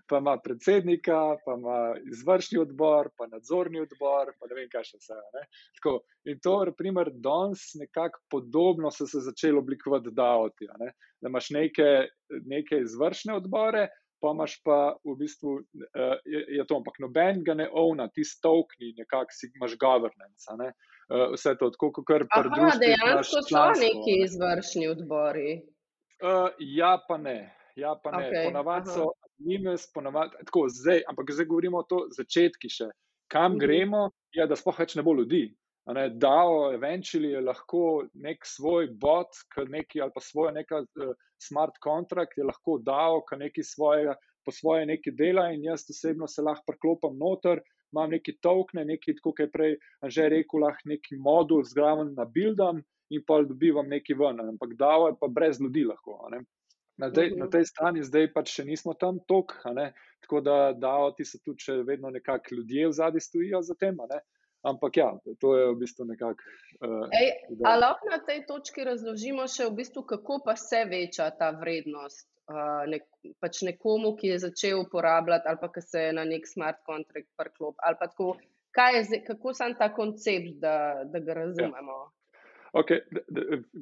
pa 0.08 0.18
ima 0.18 0.38
predsednika, 0.44 1.36
pa 1.44 1.54
ima 1.58 1.94
izvršni 2.12 2.58
odbor, 2.58 3.10
pa 3.18 3.26
nadzorni 3.26 3.80
odbor, 3.80 4.32
pa 4.40 4.48
ne 4.48 4.58
vem, 4.60 4.68
kaj 4.72 4.84
še 4.90 5.00
vse. 5.00 5.18
Tako, 5.78 5.96
in 6.24 6.40
to, 6.42 6.56
naprimer, 6.64 7.12
danes 7.12 7.74
nekako 7.80 8.22
podobno 8.30 8.90
so 8.90 9.06
se 9.06 9.20
začeli 9.20 9.58
oblikovati 9.58 10.12
davoti. 10.12 10.68
Da 11.20 11.28
imaš 11.28 11.50
neke, 11.50 11.90
neke 12.46 12.80
izvršne 12.86 13.36
odbore, 13.36 13.88
pa 14.20 14.32
imaš 14.34 14.56
pa 14.64 14.78
v 15.04 15.14
bistvu, 15.18 15.54
uh, 15.60 16.16
je, 16.24 16.40
je 16.56 16.66
to, 16.66 16.78
ampak 16.80 17.00
noben 17.02 17.44
ga 17.44 17.54
ne 17.54 17.68
ovna, 17.72 18.08
ti 18.08 18.24
stovkni, 18.24 18.92
nekako 18.98 19.36
si 19.36 19.50
imaš 19.56 19.76
governance. 19.80 20.50
Uh, 20.52 21.32
vse 21.34 21.56
to, 21.58 21.70
tako 21.74 21.92
kot 21.98 22.08
kar 22.08 22.26
drugih. 22.28 22.76
Dejansko 22.82 23.42
so 23.48 23.64
neki 23.80 24.20
izvršni 24.26 24.88
odbori. 24.92 25.60
Uh, 26.20 26.52
ja, 26.58 26.98
pa 27.08 27.16
ne. 27.16 27.38
Ja, 27.76 27.94
pa 28.04 28.12
ne. 28.12 28.28
Okay. 28.28 28.50
Ponavadi 28.50 28.92
so 28.92 29.12
nimes, 29.38 29.86
ponavadi 29.94 30.44
tako 30.46 30.66
zdaj, 30.68 31.02
ampak 31.08 31.32
zdaj 31.32 31.46
govorimo 31.48 31.80
o 31.80 31.88
to 31.88 32.04
začetki 32.16 32.68
še. 32.68 32.90
Kam 33.30 33.54
mhm. 33.54 33.60
gremo, 33.62 34.02
je, 34.34 34.46
da 34.46 34.58
spoh 34.58 34.78
več 34.78 34.96
ne 34.98 35.06
bo 35.06 35.14
ljudi. 35.16 35.48
Ne, 35.94 36.08
DAO, 36.10 36.72
eventually 36.74 37.32
je 37.32 37.40
lahko 37.40 38.06
nek 38.14 38.44
svoj 38.46 38.90
bot, 39.00 39.38
neki, 39.68 40.00
ali 40.00 40.12
pa 40.14 40.20
svoja 40.20 40.52
neka 40.54 40.82
uh, 40.84 41.14
smart 41.42 41.80
contract, 41.82 42.36
je 42.36 42.44
lahko 42.44 42.78
DAO, 42.84 43.22
ki 43.26 43.38
nekaj 43.40 43.64
svojega 43.64 44.14
po 44.44 44.52
svoje 44.52 44.86
nekaj 44.86 45.12
dela 45.16 45.50
in 45.52 45.64
jaz 45.64 45.84
osebno 45.90 46.28
se 46.28 46.42
lahko 46.42 46.64
preklopim 46.66 47.18
noter, 47.18 47.60
imam 47.92 48.10
neki 48.10 48.36
tokne, 48.40 48.84
neki, 48.84 49.16
kot 49.22 49.40
je 49.40 49.50
prej 49.50 49.76
že 50.08 50.28
rekel, 50.28 50.64
lahko 50.64 50.88
neki 50.92 51.18
modul 51.18 51.64
zgraven 51.64 52.14
na 52.14 52.24
buildam 52.24 52.82
in 53.10 53.24
pa 53.26 53.40
dobivam 53.42 53.88
neki 53.88 54.14
ven, 54.14 54.40
ampak 54.40 54.76
davo 54.78 55.08
je 55.08 55.18
pa 55.20 55.28
brez 55.28 55.60
ljudi 55.60 55.84
lahko. 55.84 56.18
Na, 57.00 57.08
dej, 57.08 57.32
na 57.36 57.48
tej 57.48 57.64
strani 57.66 58.04
zdaj 58.04 58.28
pač 58.34 58.52
še 58.58 58.64
nismo 58.68 58.94
tam 58.94 59.18
tok, 59.26 59.56
tako 60.20 60.40
da 60.44 60.72
davo 60.72 61.10
ti 61.16 61.24
se 61.24 61.40
tudi, 61.40 61.64
če 61.64 61.80
vedno 61.88 62.10
nekako 62.10 62.60
ljudje 62.60 62.88
v 62.88 62.92
zadnji 62.92 63.20
stojijo 63.24 63.62
za 63.62 63.74
tem. 63.74 63.96
Ampak 64.62 64.96
ja, 64.96 65.08
to 65.40 65.56
je 65.56 65.68
v 65.72 65.76
bistvu 65.80 66.04
nekako. 66.04 66.44
Uh, 66.84 67.08
Ali 67.64 67.80
lahko 67.80 68.10
na 68.10 68.18
tej 68.20 68.44
točki 68.44 68.84
razložimo 68.84 69.46
še, 69.48 69.70
v 69.70 69.80
bistvu, 69.80 70.04
kako 70.04 70.42
pa 70.44 70.56
se 70.56 70.84
veča 70.84 71.30
ta 71.32 71.48
vrednost 71.56 72.28
uh, 72.52 72.84
nek, 72.90 73.08
pač 73.40 73.62
nekomu, 73.64 74.12
ki 74.20 74.34
je 74.34 74.38
začel 74.44 74.84
uporabljati 74.84 75.48
ali 75.48 75.60
pa 75.62 75.72
ki 75.72 75.84
se 75.84 76.06
je 76.08 76.12
na 76.12 76.26
nek 76.28 76.44
smart 76.48 76.84
contract 76.84 77.28
priklop? 77.40 77.80
Tako, 78.04 78.36
je, 78.76 79.24
kako 79.26 79.56
sem 79.56 79.76
ta 79.80 79.88
koncept, 79.96 80.60
da, 80.60 81.04
da 81.08 81.24
ga 81.24 81.40
razumemo? 81.40 81.98
Ja. 82.04 82.14
Okay, 82.70 83.00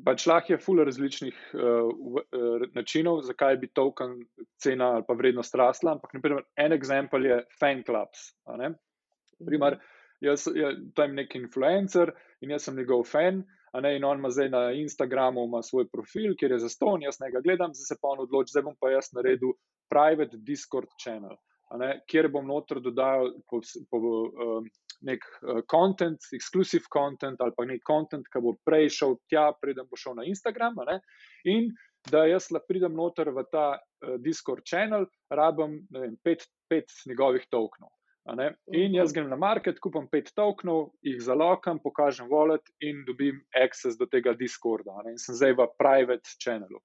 pač 0.07 0.25
lahko 0.31 0.55
je 0.55 0.63
full 0.63 0.81
različnih 0.81 1.37
uh, 1.59 1.91
uh, 1.91 2.63
načinov, 2.73 3.21
zakaj 3.27 3.59
bi 3.61 3.69
token 3.69 4.23
cena 4.63 4.95
ali 4.97 5.05
pa 5.05 5.19
vrednost 5.19 5.59
rasla. 5.59 5.99
Ampak, 5.99 6.15
naprimer, 6.17 6.47
en 6.57 6.79
primer 6.79 7.27
je 7.27 7.45
fan 7.59 7.83
clubs. 7.85 8.31
Primer, 8.47 9.75
mm 9.75 9.77
-hmm. 9.77 9.98
Jaz 10.25 10.49
sem 10.49 11.15
nek 11.15 11.35
influencer 11.39 12.13
in 12.43 12.51
jaz 12.55 12.67
sem 12.67 12.77
njegov 12.77 13.07
fan. 13.07 13.45
Ne, 13.83 13.97
in 13.97 14.05
on 14.05 14.19
ima 14.19 14.31
zdaj 14.33 14.49
na 14.49 14.61
Instagramu 14.73 15.45
svoj 15.63 15.85
profil, 15.93 16.33
kjer 16.41 16.55
je 16.57 16.59
za 16.59 16.69
ston, 16.73 17.03
jaz 17.03 17.21
ne 17.21 17.31
ga 17.31 17.43
gledam, 17.45 17.75
zdaj 17.75 17.85
se 17.85 17.97
pa 18.01 18.15
on 18.15 18.23
odloči, 18.25 18.55
zdaj 18.55 18.65
bom 18.65 18.77
pa 18.81 18.91
jaz 18.91 19.11
naredil 19.13 19.53
private 19.93 20.41
Discord 20.41 20.89
channel, 21.03 21.37
ne, 21.77 21.91
kjer 22.09 22.31
bom 22.33 22.47
noter 22.49 22.81
dodal 22.81 23.29
po, 23.51 23.61
po, 23.91 23.99
um, 24.01 24.71
nek 25.05 25.25
uh, 25.43 25.61
content, 25.71 26.31
exclusive 26.33 26.89
content 26.93 27.41
ali 27.45 27.55
pa 27.57 27.67
nek 27.69 27.85
content, 27.87 28.27
ki 28.33 28.43
bo 28.43 28.57
prej 28.65 28.89
šel 28.97 29.19
tja, 29.29 29.51
preden 29.61 29.87
bo 29.91 30.01
šel 30.01 30.17
na 30.19 30.25
Instagram. 30.27 30.81
In 31.45 31.69
da 32.11 32.25
jaz 32.25 32.49
lahko 32.55 32.73
pridem 32.73 32.97
noter 32.97 33.31
v 33.37 33.45
ta 33.53 33.69
uh, 33.77 34.17
Discord 34.25 34.65
channel, 34.65 35.07
rabim 35.31 35.83
vem, 35.93 36.17
pet, 36.25 36.49
pet 36.71 36.89
njegovih 37.07 37.47
tokenov. 37.53 37.93
In 38.29 38.95
jaz 38.95 39.13
grem 39.13 39.29
na 39.31 39.37
market, 39.41 39.79
kupim 39.81 40.09
pet 40.13 40.29
tokenov, 40.37 40.91
jih 41.07 41.21
zalokam, 41.25 41.79
pokažem 41.81 42.29
wallet 42.29 42.67
in 42.85 43.01
dobim 43.07 43.41
access 43.57 43.97
do 43.97 44.07
tega 44.07 44.35
Discorda. 44.37 45.01
In 45.09 45.17
sem 45.17 45.35
zdaj 45.39 45.55
v 45.57 45.67
private 45.81 46.37
channelu. 46.43 46.83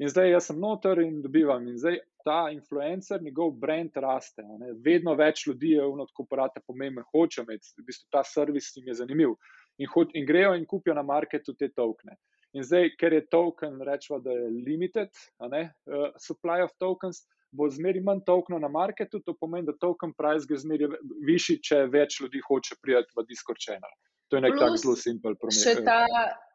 In 0.00 0.08
zdaj 0.08 0.30
jaz 0.30 0.48
sem 0.48 0.60
noter 0.60 1.02
in 1.04 1.20
dobivam. 1.24 1.68
In 1.68 1.76
zdaj 1.80 2.00
ta 2.24 2.38
influencer, 2.52 3.20
njegov 3.22 3.52
brand 3.60 3.96
raste. 4.02 4.44
Vedno 4.84 5.14
več 5.16 5.44
ljudi 5.46 5.74
je 5.76 5.84
v 5.84 6.00
notkoporate 6.00 6.64
pomemben, 6.66 7.04
hoče 7.12 7.44
imeti, 7.44 7.74
v 7.76 7.84
bistvu 7.90 8.08
ta 8.16 8.24
servis 8.24 8.72
jim 8.76 8.88
je 8.88 8.96
zanimiv. 9.02 9.36
In, 9.78 9.88
hod, 9.92 10.16
in 10.16 10.24
grejo 10.26 10.54
in 10.56 10.64
kupijo 10.66 10.96
na 10.96 11.04
marketu 11.04 11.54
te 11.54 11.68
tokene. 11.68 12.16
In 12.56 12.64
zdaj, 12.64 12.94
ker 12.96 13.12
je 13.12 13.26
token, 13.28 13.82
rečemo, 13.84 14.22
da 14.24 14.32
je 14.32 14.48
limited, 14.48 15.12
uh, 15.44 16.06
supply 16.16 16.62
of 16.64 16.72
tokens, 16.80 17.26
bo 17.56 17.68
zmeri 17.72 18.02
manj 18.04 18.22
tokenov 18.26 18.60
na 18.62 18.68
marketu, 18.72 19.20
to 19.24 19.34
pomeni, 19.40 19.66
da 19.66 19.74
token 19.80 20.12
price 20.18 20.48
gre 20.48 20.58
zmeri 20.62 20.88
višji, 21.26 21.60
če 21.68 21.80
več 21.92 22.20
ljudi 22.22 22.42
hoče 22.44 22.78
prijeti 22.82 23.16
v 23.16 23.24
Discord 23.30 23.62
channel. 23.62 23.96
To 24.28 24.36
je 24.36 24.42
nek 24.42 24.56
tak 24.58 24.78
zelo 24.82 24.96
simpel 24.98 25.36
problem. 25.38 25.56
Še 25.56 25.82
ta, 25.86 26.00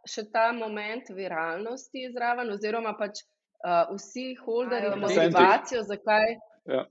še 0.07 0.25
ta 0.33 0.49
moment 0.55 1.11
viralnosti 1.15 2.05
je 2.05 2.13
zraven, 2.15 2.51
oziroma 2.51 2.93
pač 2.99 3.23
uh, 3.23 3.93
vsi 3.95 4.33
holderji 4.41 4.91
imajo 4.91 5.03
motivacijo, 5.05 5.83
zakaj 5.87 6.35
ja. 6.67 6.81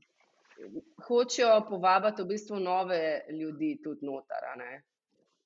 hočejo 1.09 1.59
povabiti 1.69 2.25
v 2.25 2.31
bistvu 2.33 2.63
nove 2.65 3.03
ljudi 3.35 3.75
tudi 3.85 4.09
noter. 4.09 4.49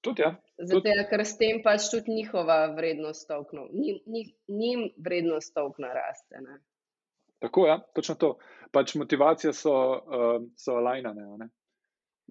Tudi, 0.04 0.22
ja. 0.22 0.34
Zato, 0.60 0.94
ker 1.10 1.24
s 1.24 1.34
tem 1.40 1.62
pač 1.64 1.88
tudi 1.90 2.14
njihova 2.14 2.60
vrednost 2.76 3.26
toknov, 3.26 3.72
njim, 3.72 3.98
njim 4.48 4.86
vrednost 5.02 5.54
tokna 5.56 5.90
raste. 5.96 6.44
Ne? 6.44 6.60
Tako 7.44 7.66
je, 7.66 7.70
ja, 7.70 7.78
točno 7.94 8.14
to. 8.14 8.28
Pač 8.72 8.94
motivacije 8.96 9.52
so, 9.52 9.72
uh, 9.92 10.46
so 10.56 10.78
alajnane. 10.80 11.26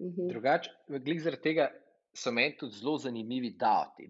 Mhm. 0.00 0.26
Drugače, 0.28 0.70
glede 0.88 1.18
zaradi 1.22 1.42
tega 1.42 1.68
so 2.14 2.32
meni 2.34 2.56
tudi 2.58 2.80
zelo 2.80 2.96
zanimivi 2.98 3.52
dati. 3.58 4.08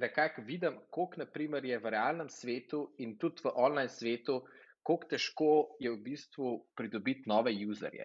Nekako 0.00 0.42
vidim, 0.42 0.76
koliko 0.90 1.22
je 1.62 1.78
v 1.78 1.90
realnem 1.90 2.28
svetu 2.28 2.94
in 2.98 3.16
tudi 3.18 3.40
v 3.44 3.52
online 3.54 3.88
svetu, 3.88 4.42
kako 4.84 5.08
težko 5.10 5.52
je 5.80 5.90
v 5.90 6.02
bistvu 6.04 6.58
pridobiti 6.76 7.24
nove 7.26 7.54
userje. 7.70 8.04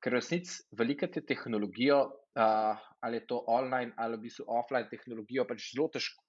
Ker 0.00 0.12
resnici 0.12 0.62
velika 0.72 1.06
te 1.06 1.20
tehnologijo, 1.20 1.98
uh, 2.00 2.80
ali 3.00 3.16
je 3.16 3.26
to 3.26 3.44
online 3.46 3.92
ali 3.96 4.16
v 4.16 4.20
bistvu 4.20 4.44
offline 4.48 4.88
tehnologijo, 4.88 5.44
pač 5.44 5.74
zelo 5.74 5.90
težko, 5.92 6.24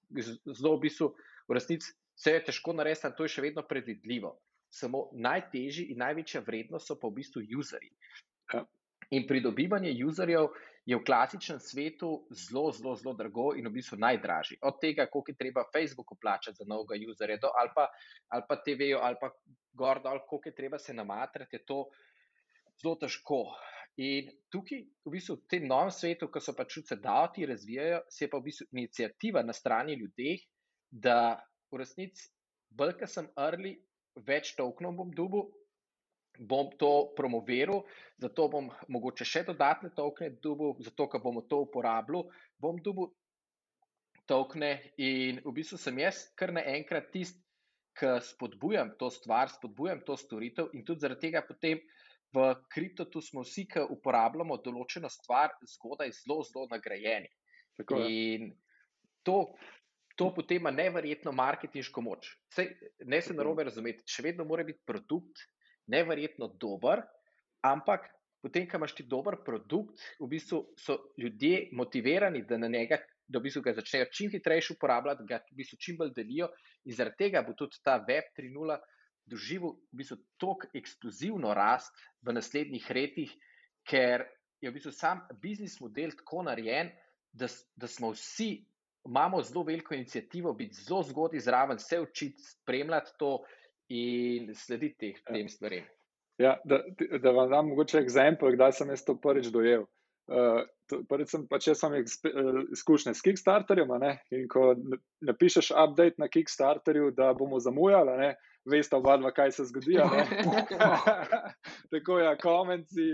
zelo 0.52 0.76
v 0.76 0.80
bistvu 0.84 1.14
v 1.48 1.56
resnici 1.56 1.94
Vse 2.18 2.34
je 2.34 2.44
težko 2.50 2.74
narediti, 2.74 3.06
ampak 3.06 3.18
to 3.18 3.26
je 3.28 3.34
še 3.36 3.44
vedno 3.44 3.62
predvidljivo. 3.66 4.32
Samo 4.74 5.06
najtežji 5.14 5.92
in 5.92 6.02
največja 6.02 6.42
vrednost 6.44 6.90
so 6.90 6.98
pa 6.98 7.08
v 7.08 7.20
bistvu 7.20 7.44
userji. 7.58 7.94
Ja. 8.52 8.64
In 9.14 9.24
pridobivanje 9.28 9.94
userjev 10.04 10.50
je 10.88 10.96
v 10.96 11.04
klasičnem 11.04 11.60
svetu 11.60 12.10
zelo, 12.32 12.72
zelo, 12.72 12.94
zelo 12.96 13.14
drago 13.16 13.52
in 13.56 13.68
v 13.68 13.72
bistvu 13.78 13.98
najdražji. 14.00 14.58
Od 14.64 14.76
tega, 14.80 15.06
koliko 15.12 15.32
je 15.32 15.40
treba 15.40 15.64
Facebooku 15.72 16.16
plačati 16.20 16.58
za 16.60 16.66
novega 16.68 16.98
userja, 17.12 17.38
do, 17.40 17.52
ali, 17.54 17.72
pa, 17.76 17.86
ali 18.32 18.44
pa 18.48 18.56
TV-ju, 18.64 19.00
ali 19.00 19.16
pa 19.20 19.30
gor 19.76 20.02
dol, 20.04 20.20
koliko 20.28 20.48
je 20.48 20.54
treba 20.56 20.78
se 20.78 20.96
namatrati, 20.96 21.56
je 21.56 21.64
to 21.64 21.82
zelo 22.82 22.96
težko. 23.00 23.42
In 23.98 24.30
tukaj, 24.52 24.84
v 25.04 25.12
bistvu, 25.12 25.38
v 25.38 25.50
tem 25.50 25.68
novem 25.68 25.92
svetu, 25.92 26.28
ko 26.32 26.40
so 26.40 26.54
pač 26.56 26.80
vse 26.80 26.96
dati, 27.02 27.46
razvijajo, 27.48 28.02
se 28.08 28.24
je 28.24 28.30
pa 28.32 28.40
v 28.40 28.48
bistvu 28.48 28.68
inicijativa 28.72 29.42
na 29.42 29.56
strani 29.56 29.96
ljudi, 29.98 30.36
da 30.88 31.36
v 31.70 31.80
resnici, 31.82 32.28
bolj, 32.70 32.96
ker 33.00 33.10
sem 33.10 33.28
early, 33.38 33.76
več 34.26 34.54
tokenov 34.58 34.96
bom 34.98 35.14
dubu, 35.14 35.44
bom 36.38 36.70
to 36.78 37.12
promoviral, 37.18 37.82
zato 38.22 38.48
bom 38.48 38.70
mogoče 38.88 39.26
še 39.26 39.44
dodatne 39.48 39.90
tokene 39.94 40.38
dubu, 40.42 40.74
zato 40.84 41.08
ker 41.10 41.22
bomo 41.22 41.42
to 41.50 41.64
uporabljali, 41.66 42.30
bom 42.62 42.78
dubu 42.82 43.10
tokene 44.28 44.92
in 45.00 45.40
v 45.44 45.54
bistvu 45.56 45.78
sem 45.80 45.98
jaz 45.98 46.26
kar 46.38 46.52
naenkrat 46.54 47.10
tisti, 47.14 47.42
ki 47.98 48.18
spodbujam 48.22 48.92
to 48.98 49.08
stvar, 49.10 49.50
spodbujam 49.50 50.04
to 50.06 50.14
storitev 50.16 50.68
in 50.76 50.84
tudi 50.86 51.02
zaradi 51.02 51.28
tega 51.28 51.42
potem. 51.42 51.80
V 52.36 52.44
kriptotu 52.70 53.22
smo 53.24 53.40
vsi, 53.40 53.64
ki 53.72 53.86
uporabljamo 53.90 54.58
določeno 54.60 55.08
stvar, 55.10 55.54
zgodaj 55.64 56.12
zelo, 56.12 56.42
zelo 56.44 56.66
nagrajeni. 56.70 57.30
Tako, 57.80 58.02
in 58.04 58.50
to, 59.24 59.38
to 60.18 60.32
potem 60.34 60.58
ima 60.58 60.70
neverjetno 60.74 61.32
marketinško 61.32 62.02
moč. 62.02 62.32
Sej, 62.50 62.72
ne 63.06 63.20
se 63.22 63.34
narobe 63.34 63.68
razumeti, 63.68 64.02
še 64.10 64.24
vedno 64.26 64.44
mora 64.44 64.64
biti 64.66 64.82
produkt 64.86 65.44
neverjetno 65.86 66.50
dober, 66.58 67.04
ampak 67.62 68.08
potem, 68.42 68.66
ko 68.66 68.80
imaš 68.80 68.96
ti 68.98 69.06
dober 69.06 69.38
produkt, 69.46 70.02
v 70.18 70.28
bistvu 70.34 70.60
so 70.78 70.98
ljudje 71.18 71.68
motivirani, 71.78 72.42
da 72.48 72.58
na 72.58 72.70
njega. 72.72 72.98
Da 73.28 73.38
v 73.38 73.44
bistvu 73.44 73.60
ga 73.60 73.74
začnejo 73.76 74.06
čim 74.16 74.30
hitreje 74.32 74.72
uporabljati, 74.72 75.26
ga 75.28 75.42
v 75.50 75.58
bistvu 75.58 75.76
čim 75.84 75.98
bolj 76.00 76.14
delijo, 76.16 76.48
in 76.88 76.96
zaradi 76.96 77.26
tega 77.26 77.42
bo 77.44 77.52
tudi 77.52 77.76
ta 77.84 77.98
Web 78.08 78.30
3.0 78.38 78.78
doživel 79.28 79.74
v 79.92 80.00
bistvu 80.00 80.16
tako 80.40 80.70
eksplozivno 80.74 81.52
rast 81.54 81.92
v 82.24 82.32
naslednjih 82.32 82.86
letih, 82.96 83.34
ker 83.84 84.24
je 84.64 84.70
v 84.70 84.74
bistvu 84.74 84.94
sam 84.96 85.20
biznis 85.42 85.76
model 85.84 86.16
tako 86.16 86.46
narejen, 86.48 86.90
da, 87.36 87.46
da 87.76 87.86
smo 87.86 88.14
vsi 88.16 88.64
imamo 89.08 89.42
zelo 89.42 89.64
veliko 89.64 89.94
inicijativo, 89.94 90.52
biti 90.52 90.82
zelo 90.84 91.02
zgodaj 91.02 91.40
zraven, 91.40 91.78
se 91.78 92.00
učiti, 92.00 92.42
spremljati 92.42 93.10
to 93.18 93.38
in 93.88 94.54
slediti 94.54 95.14
ja. 95.16 95.34
tem 95.34 95.48
stvarem. 95.48 95.84
Ja, 96.38 96.56
da, 96.64 96.82
da 97.22 97.30
vam 97.30 97.50
dam 97.50 97.68
mogoče 97.68 98.04
primer, 98.06 98.52
kdaj 98.54 98.72
sem 98.72 98.90
jaz 98.90 99.04
to 99.04 99.16
prvič 99.20 99.46
dojel. 99.46 99.86
Uh, 100.28 100.62
Prvič 101.08 101.30
sem 101.32 101.46
pač 101.48 101.70
jaz 101.70 101.82
imel 101.84 102.04
uh, 102.04 102.60
izkušnje 102.72 103.14
s 103.16 103.24
Kickstarterjem. 103.24 103.88
In 104.36 104.44
ko 104.48 104.74
napišeš 105.24 105.70
update 105.72 106.20
na 106.20 106.28
Kickstarterju, 106.28 107.10
da 107.16 107.32
bomo 107.36 107.60
zamujali, 107.60 108.16
ne, 108.20 108.34
veste, 108.70 108.96
oba 108.96 109.16
dva, 109.16 109.32
kaj 109.34 109.52
se 109.56 109.64
zgodi. 109.70 109.96
Tako 111.92 112.18
je, 112.18 112.32
komenci, 112.42 113.08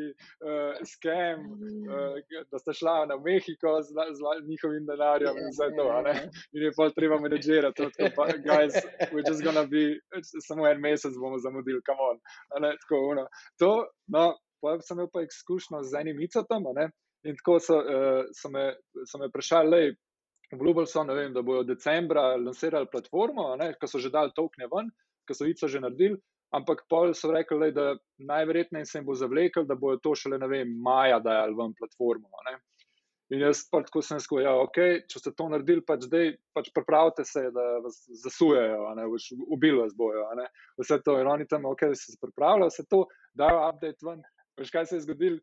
uh, 0.45 0.79
skem, 0.93 1.45
uh, 1.89 2.45
da 2.53 2.59
ste 2.59 2.75
šla 2.81 2.97
na 3.11 3.19
Mehiko 3.25 3.77
z, 3.83 3.95
z, 4.19 4.35
njihovim 4.49 4.87
denarjem 4.87 5.39
in 5.41 5.51
vse 5.53 5.71
to. 5.79 5.87
In 6.53 6.67
je 6.67 6.73
pa 6.77 6.89
treba 6.97 7.21
menedžirati, 7.21 7.89
tako 7.99 8.27
da 8.47 8.61
je 8.61 8.69
just 9.29 9.45
gonna 9.45 9.67
be, 9.67 9.85
samo 10.47 10.67
en 10.69 10.81
mesec 10.81 11.15
bomo 11.21 11.39
zamudili, 11.39 11.83
kam 11.87 11.97
on. 12.11 12.19
To, 13.59 13.71
no, 14.07 14.27
pa 14.63 14.79
sem 14.81 14.99
imel 14.99 15.11
pa 15.13 15.23
izkušnjo 15.23 15.83
z 15.83 16.01
enim 16.01 16.21
icotom. 16.21 16.67
In 17.25 17.37
tako 17.41 17.59
so, 17.61 17.79
uh, 17.79 18.25
so 18.37 18.51
me, 18.53 18.75
me 19.21 19.29
vprašali, 19.29 19.95
obljubili 20.53 20.87
so, 20.87 21.03
vem, 21.03 21.33
da 21.33 21.43
bodo 21.43 21.63
decembra 21.75 22.35
lansirali 22.37 22.91
platformo, 22.93 23.55
ko 23.81 23.89
so 23.89 23.99
že 23.99 24.13
dali 24.13 24.33
tokne 24.37 24.69
ven, 24.73 24.91
ko 25.29 25.37
so 25.37 25.49
ICO 25.49 25.69
že 25.69 25.81
naredili. 25.81 26.21
ampak 26.55 26.85
pol 26.91 27.15
so 27.19 27.33
rekli, 27.35 27.59
lej, 27.59 27.73
da 27.75 27.97
najverjetneje 28.23 28.87
se 28.87 28.99
jim 28.99 29.09
bo 29.09 29.17
zavlekel, 29.19 29.67
da 29.67 29.75
bojo 29.75 29.99
to 30.03 30.15
šele, 30.19 30.39
ne 30.39 30.49
vem, 30.51 30.71
maja 30.87 31.19
dajali 31.23 31.57
ven 31.59 31.75
platformo. 31.79 32.45
Ne. 32.47 32.59
In 33.35 33.41
jaz 33.41 33.65
pa 33.73 33.81
tako 33.83 34.03
sem 34.05 34.21
rekel, 34.21 34.43
ja, 34.45 34.53
okay, 34.63 35.01
če 35.11 35.23
ste 35.23 35.33
to 35.35 35.49
naredili, 35.51 35.83
pač 35.87 36.05
zdaj 36.07 36.35
pač 36.55 36.69
pripravite 36.77 37.25
se, 37.27 37.49
da 37.55 37.65
vas 37.83 37.97
zasujejo, 38.23 38.93
ubili 39.49 39.81
vas 39.81 39.97
bojo. 39.97 40.29
Vse 40.79 41.01
to, 41.03 41.17
in 41.23 41.31
oni 41.33 41.49
tam, 41.51 41.67
ok, 41.71 41.89
se 41.97 42.15
pripravljajo, 42.23 42.71
vse 42.71 42.87
to, 42.91 43.03
dajo 43.35 43.65
update 43.71 44.07
ven. 44.07 44.23
Veš, 44.61 44.71
kaj 44.71 44.87
se 44.87 45.01
je 45.01 45.07
zgodilo? 45.09 45.41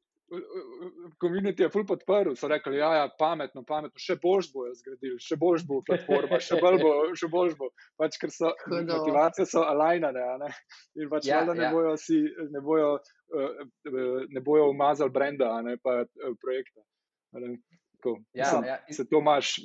Komunity 1.20 1.66
je 1.66 1.70
ful 1.70 1.84
podprl, 1.88 2.36
so 2.40 2.48
rekli, 2.48 2.78
ja, 2.80 2.92
ja, 2.96 3.08
pametno, 3.20 3.64
pametno, 3.68 4.00
še 4.00 4.16
boljš 4.22 4.52
bojo 4.54 4.72
zgradili, 4.80 5.18
še 5.20 5.36
boljš 5.40 5.66
bo 5.68 5.82
platforma, 5.88 6.40
še 6.40 6.60
bolj 6.62 6.78
bo, 6.80 6.92
še 7.20 7.28
boljš 7.32 7.58
bo. 7.60 7.68
Pač, 8.00 8.16
ker 8.22 8.32
so 8.32 8.54
motivacije 8.72 9.48
so 9.52 9.66
alignane, 9.68 10.24
ne? 10.40 10.54
In 10.96 11.12
pač 11.12 11.28
ja, 11.28 11.44
ne 11.50 11.58
ja. 11.60 11.74
bojo 11.76 11.98
si, 12.00 12.22
ne 12.54 12.64
bojo, 12.64 12.94
uh, 13.36 13.60
ne 14.32 14.46
bojo 14.46 14.70
umazali 14.72 15.12
brenda, 15.12 15.52
ne 15.68 15.76
pa 15.84 16.00
uh, 16.06 16.34
projekta. 16.40 16.80
Ne? 17.36 17.58
Tako, 18.02 18.18
ja, 18.34 18.48
mislim, 18.48 18.70
ja. 18.72 18.78
Se 18.96 19.10
to 19.10 19.20
imaš, 19.20 19.56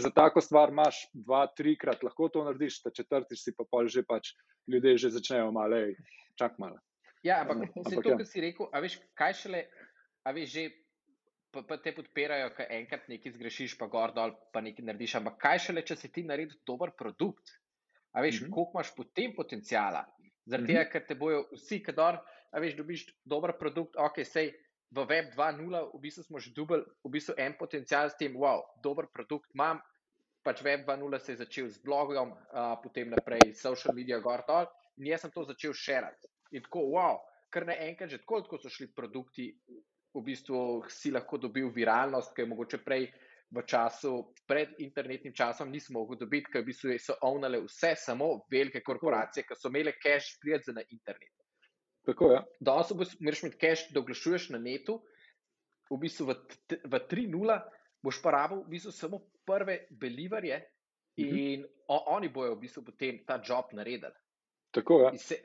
za 0.00 0.10
tako 0.10 0.40
stvar 0.40 0.72
imaš 0.72 1.04
dva, 1.12 1.44
trikrat, 1.56 2.02
lahko 2.02 2.28
to 2.32 2.44
narediš, 2.48 2.80
ta 2.82 2.90
četrtič 2.90 3.44
si 3.44 3.54
pa 3.56 3.68
pol 3.68 3.86
že 3.86 4.02
pač 4.02 4.32
ljudje 4.66 4.96
že 5.04 5.12
začnejo 5.20 5.52
malo, 5.52 5.84
čak 6.40 6.58
malo. 6.58 6.80
Ja, 7.22 7.44
ampak 7.44 7.68
se 7.88 8.00
to, 8.00 8.10
ja. 8.10 8.16
kar 8.16 8.26
si 8.26 8.40
rekel, 8.40 8.68
a 8.72 8.80
veš, 8.80 8.96
kaj 9.14 9.34
šele 9.42 9.62
a 10.24 10.32
veš, 10.36 10.52
že 10.52 10.64
pa, 11.50 11.62
pa 11.66 11.78
te 11.82 11.92
podpirajo, 11.96 12.50
ker 12.56 12.70
enkrat 12.76 13.08
nekaj 13.10 13.34
zgrešiš, 13.36 13.76
pa 13.80 13.88
gor 13.90 14.14
dol, 14.16 14.34
pa 14.54 14.62
nekaj 14.64 14.86
narediš. 14.86 15.18
Ampak 15.20 15.38
kaj 15.42 15.64
šele, 15.66 15.84
če 15.86 15.96
si 15.98 16.12
ti 16.12 16.24
naredil 16.26 16.60
dober 16.66 16.94
produkt? 16.96 17.56
A 18.12 18.22
veš, 18.22 18.40
mm 18.40 18.46
-hmm. 18.46 18.54
koliko 18.54 18.72
imaš 18.74 18.94
potem 18.96 19.34
potencijala? 19.34 20.04
Zaradi 20.46 20.66
tega, 20.66 20.80
mm 20.80 20.86
-hmm. 20.86 20.92
ker 20.92 21.06
te 21.06 21.14
bojo 21.14 21.44
vsi, 21.52 21.82
kadar, 21.82 22.20
a 22.50 22.60
veš, 22.60 22.76
dobiš 22.76 23.06
dober 23.24 23.54
produkt, 23.58 23.96
ok, 23.96 24.24
sej. 24.24 24.52
V 24.90 25.04
Web 25.06 25.26
2.0 25.36 25.90
v 25.94 26.00
bistvu 26.02 26.22
smo 26.22 26.38
že 26.38 26.50
dubli, 26.50 26.82
v 27.04 27.10
bistvu 27.10 27.34
en 27.38 27.54
potencial 27.58 28.10
s 28.10 28.16
tem, 28.18 28.34
wow, 28.34 28.62
dober 28.82 29.06
produkt 29.06 29.54
imam. 29.54 29.78
Pač 30.42 30.62
Web 30.62 30.80
2.0 30.86 31.18
se 31.18 31.32
je 31.32 31.36
začel 31.36 31.68
z 31.68 31.78
blogom, 31.78 32.32
uh, 32.32 32.74
potem 32.82 33.10
naprej 33.10 33.54
social 33.54 33.94
media, 33.94 34.18
gor 34.18 34.42
dol, 34.48 34.66
in 34.98 35.06
jaz 35.06 35.20
sem 35.20 35.30
to 35.30 35.44
začel 35.44 35.72
širiti. 35.72 36.26
In 36.50 36.62
tako, 36.62 36.80
wow, 36.90 37.22
kar 37.50 37.66
naenkrat 37.66 38.10
že 38.10 38.18
tako, 38.18 38.40
tako 38.42 38.58
so 38.58 38.68
šli 38.68 38.90
produkti 38.90 39.54
v 40.14 40.22
bistvu 40.26 40.84
si 40.90 41.10
lahko 41.10 41.38
dobil 41.38 41.70
viralnost, 41.74 42.34
ki 42.34 42.42
je 42.42 42.50
mogoče 42.50 42.80
prej 42.84 43.10
v 43.50 43.62
času, 43.66 44.32
pred 44.46 44.76
internetnim 44.78 45.34
časom, 45.34 45.70
nismo 45.70 46.00
mogli 46.00 46.18
dobiti, 46.18 46.50
ker 46.52 46.62
v 46.62 46.70
bistvu 46.70 46.96
so 47.02 47.16
ovnale 47.26 47.58
vse 47.64 47.96
samo 47.98 48.44
velike 48.50 48.82
korporacije, 48.86 49.46
ki 49.46 49.58
so 49.58 49.70
imele 49.72 49.96
cache 50.02 50.38
prijeti 50.42 50.74
na 50.74 50.84
internet. 50.86 51.34
Tako 52.06 52.32
je. 52.32 52.42
Danes 52.60 52.92
moraš 53.20 53.42
imeti 53.42 53.58
cache, 53.58 53.90
da 53.94 54.00
oglašuješ 54.00 54.50
na 54.54 54.58
netu, 54.62 55.00
v 55.90 55.98
bistvu 55.98 56.30
v, 56.30 56.36
v 56.86 57.00
3.0 57.10 57.58
boš 58.02 58.22
pa 58.22 58.30
rabil 58.30 58.62
v 58.64 58.70
bistvu 58.70 58.92
samo 58.94 59.20
prve 59.46 59.86
beliverje 59.90 60.56
mhm. 61.18 61.36
in 61.36 61.60
mhm. 61.60 61.70
o, 61.88 61.96
oni 62.16 62.28
bojo 62.28 62.54
v 62.54 62.60
bistvu 62.66 62.84
potem 62.86 63.24
ta 63.26 63.40
job 63.42 63.72
naredili. 63.72 64.14
Tako 64.70 65.00
je. 65.02 65.18
Se, 65.18 65.36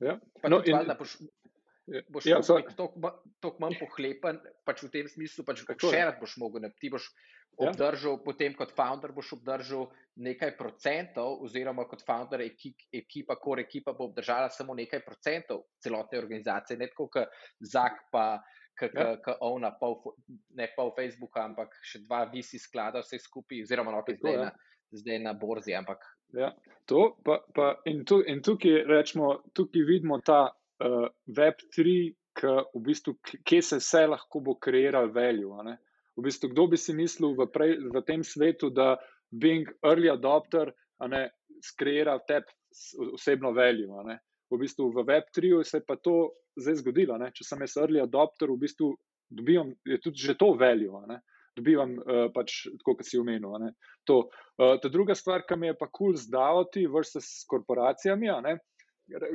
ja. 0.00 0.18
no, 0.48 0.60
in, 0.60 0.76
valjda, 0.76 0.96
boš, 0.98 1.16
boš 1.86 2.26
ja, 2.26 2.38
tako 2.42 3.56
manj 3.58 3.78
pohlepen, 3.80 4.38
pač 4.66 4.84
v 4.86 4.90
tem 4.92 5.08
smislu, 5.10 5.44
pač 5.46 5.64
še 5.66 5.92
rad 5.98 6.20
boš 6.20 6.36
mogel. 6.38 6.62
Ne? 6.62 6.70
Ti 6.78 6.92
boš 6.92 7.08
ja. 7.08 7.68
obdržal, 7.68 8.16
ja. 8.18 8.22
potem 8.24 8.54
kot 8.58 8.74
founder 8.76 9.14
boš 9.14 9.34
obdržal 9.38 9.88
nekaj 10.22 10.54
procentov, 10.58 11.42
oziroma 11.42 11.86
kot 11.90 12.04
founder 12.06 12.44
ekip, 12.46 12.86
ekipa, 12.94 13.38
core 13.42 13.66
ekipa 13.66 13.96
bo 13.98 14.10
obdržala 14.10 14.52
samo 14.54 14.76
nekaj 14.78 15.02
procentov 15.06 15.66
celotne 15.82 16.22
organizacije, 16.22 16.78
ne 16.78 16.90
tako 16.92 17.10
kot 17.18 17.38
Zak 17.60 18.08
pa. 18.12 18.40
Ki 18.72 18.88
ja. 18.88 19.12
ona, 19.44 19.68
pol, 19.76 19.98
ne 20.56 20.64
pol 20.72 20.94
Facebooka, 20.96 21.42
ampak 21.44 21.74
še 21.84 22.00
dva 22.06 22.22
visi 22.32 22.56
sklada, 22.56 23.02
vse 23.04 23.18
skupaj, 23.20 23.60
oziroma 23.66 23.92
no, 23.92 24.00
zdaj, 24.00 24.32
ja. 24.32 24.46
na, 24.48 24.78
zdaj 24.96 25.18
na 25.20 25.34
borzi. 25.36 25.74
Ampak... 25.76 26.06
Ja, 26.32 26.48
to, 26.88 27.02
pa, 27.20 27.36
pa, 27.52 27.66
in, 27.84 28.00
tu, 28.08 28.22
in 28.24 28.40
tukaj, 28.40 28.80
rečemo, 28.88 29.44
tukaj 29.52 29.84
vidimo 29.84 30.16
ta 30.24 30.56
uh, 30.82 31.06
Web3, 31.30 32.12
v 32.74 32.80
bistvu, 32.80 33.16
kje 33.44 33.62
se 33.62 33.78
vse 33.80 34.06
lahko 34.06 34.40
bo 34.40 34.54
kreiral 34.56 35.10
value. 35.12 35.76
V 36.16 36.24
bistvu, 36.24 36.52
kdo 36.52 36.66
bi 36.72 36.78
si 36.80 36.94
mislil 36.96 37.36
v, 37.36 37.46
prej, 37.52 37.76
v 37.92 38.02
tem 38.06 38.24
svetu, 38.24 38.70
da 38.70 38.96
being 39.32 39.68
early 39.84 40.10
adopter 40.10 40.72
skreira 41.62 42.18
tebi 42.26 42.48
osebno 43.12 43.52
value. 43.52 44.18
V 44.50 44.60
bistvu 44.60 44.90
v 44.92 45.04
Web3 45.08 45.64
se 45.64 45.80
je 45.80 45.84
pa 45.86 45.96
to 45.96 46.32
zdaj 46.56 46.80
zgodilo. 46.82 47.16
Ne? 47.18 47.30
Če 47.32 47.44
sem 47.44 47.60
jaz 47.64 47.76
early 47.80 48.00
adopter, 48.00 48.50
v 48.50 48.60
bistvu 48.60 48.92
dobivam, 49.32 49.72
je 49.88 50.00
tudi 50.00 50.20
že 50.20 50.36
to 50.36 50.52
value. 50.56 50.92
Ne? 51.08 51.20
Dobivam, 51.56 51.96
uh, 52.00 52.26
pač, 52.32 52.64
tako 52.80 52.96
kot 52.96 53.08
si 53.08 53.20
omenil. 53.20 53.52
Uh, 53.52 54.76
ta 54.80 54.88
druga 54.88 55.16
stvar, 55.16 55.44
ki 55.44 55.56
mi 55.60 55.68
je 55.68 55.76
pa 55.76 55.88
kul 55.88 56.12
cool 56.12 56.20
zdavati, 56.20 56.86
versus 56.88 57.44
korporacijami. 57.48 58.32
Uh, 58.32 58.60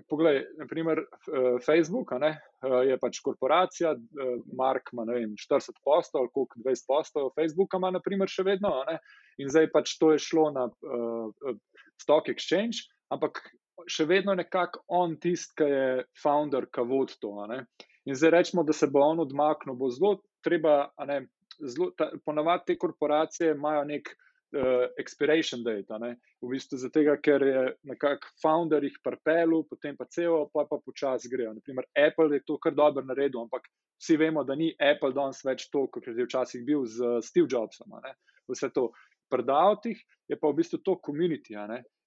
Poglej, 0.10 0.42
naprimer, 0.58 1.00
eh, 1.00 1.58
Facebook 1.66 2.12
ne, 2.20 2.32
eh, 2.64 2.76
je 2.90 2.98
pač 2.98 3.20
korporacija, 3.24 3.92
eh, 3.92 4.40
Mark 4.58 4.90
ima 4.94 5.06
vem, 5.08 5.36
40 5.38 5.78
postov, 5.84 6.22
ali 6.22 6.34
koliko 6.34 6.60
20 6.66 6.88
postov, 6.88 7.32
Facebook 7.36 7.74
ima 7.78 7.92
naprimer, 7.92 8.30
še 8.30 8.44
vedno. 8.44 8.72
Ne, 8.90 9.00
in 9.38 9.50
zdaj 9.50 9.70
pač 9.74 9.98
to 10.00 10.12
je 10.16 10.20
šlo 10.20 10.50
na 10.52 10.66
uh, 10.66 11.56
Stock 12.02 12.30
Exchange, 12.32 12.88
ampak 13.14 13.38
še 13.86 14.08
vedno 14.10 14.34
nekako 14.34 14.82
on 14.88 15.18
tisti, 15.22 15.54
ki 15.62 15.68
je 15.70 15.90
founder, 16.18 16.66
ki 16.74 16.86
vodi 16.90 17.20
to. 17.22 17.34
Ne. 17.52 17.66
In 18.10 18.18
zdaj 18.18 18.34
rečemo, 18.34 18.64
da 18.66 18.74
se 18.74 18.90
bo 18.90 19.04
on 19.06 19.22
odmaknil, 19.22 19.78
bo 19.78 19.92
zelo 19.94 20.16
treba, 20.42 20.88
ne, 21.06 21.28
zelo, 21.62 21.92
ta, 21.98 22.10
ponavadi 22.26 22.72
te 22.72 22.78
korporacije 22.82 23.54
imajo 23.54 23.84
nek 23.92 24.10
uh, 24.56 24.88
expiration 25.00 25.64
date. 25.64 26.00
V 26.42 26.52
bistvu 26.52 26.78
zato, 26.78 27.04
ker 27.24 27.44
je 27.44 27.64
nekako 27.90 28.32
founder 28.42 28.84
jih 28.84 28.96
prepelil, 29.04 29.66
potem 29.70 29.98
pa 29.98 30.06
celo, 30.06 30.46
pa 30.54 30.66
pa 30.70 30.80
počasi 30.80 31.30
grejo. 31.32 31.54
Naprimer, 31.58 31.88
Apple 31.98 32.30
je 32.36 32.46
to 32.46 32.58
kar 32.62 32.76
dobro 32.78 33.04
naredil, 33.06 33.42
ampak 33.44 33.68
vsi 34.00 34.18
vemo, 34.18 34.44
da 34.44 34.56
ni 34.56 34.72
Apple 34.80 35.14
danes 35.14 35.44
več 35.46 35.68
to, 35.74 35.88
kot 35.92 36.08
je 36.08 36.26
včasih 36.26 36.64
bil 36.66 36.86
z 36.86 37.20
Steve 37.26 37.48
Jobsom. 37.52 38.00
Vse 38.48 38.72
to. 38.74 38.92
Prodavati 39.28 39.92
je 40.32 40.38
pa 40.40 40.48
v 40.48 40.62
bistvu 40.62 40.80
to 40.80 40.94
komunity. 41.04 41.58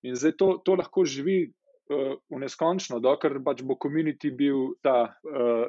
In 0.08 0.16
zdaj 0.16 0.38
to, 0.40 0.46
to 0.64 0.72
lahko 0.80 1.04
živi 1.04 1.42
uh, 1.44 1.59
v 1.90 2.38
neskončno, 2.38 3.00
dokler 3.02 3.40
pač 3.44 3.62
bo 3.66 3.74
community 3.80 4.30
bil 4.36 4.74
ta 4.84 5.10
uh, 5.10 5.64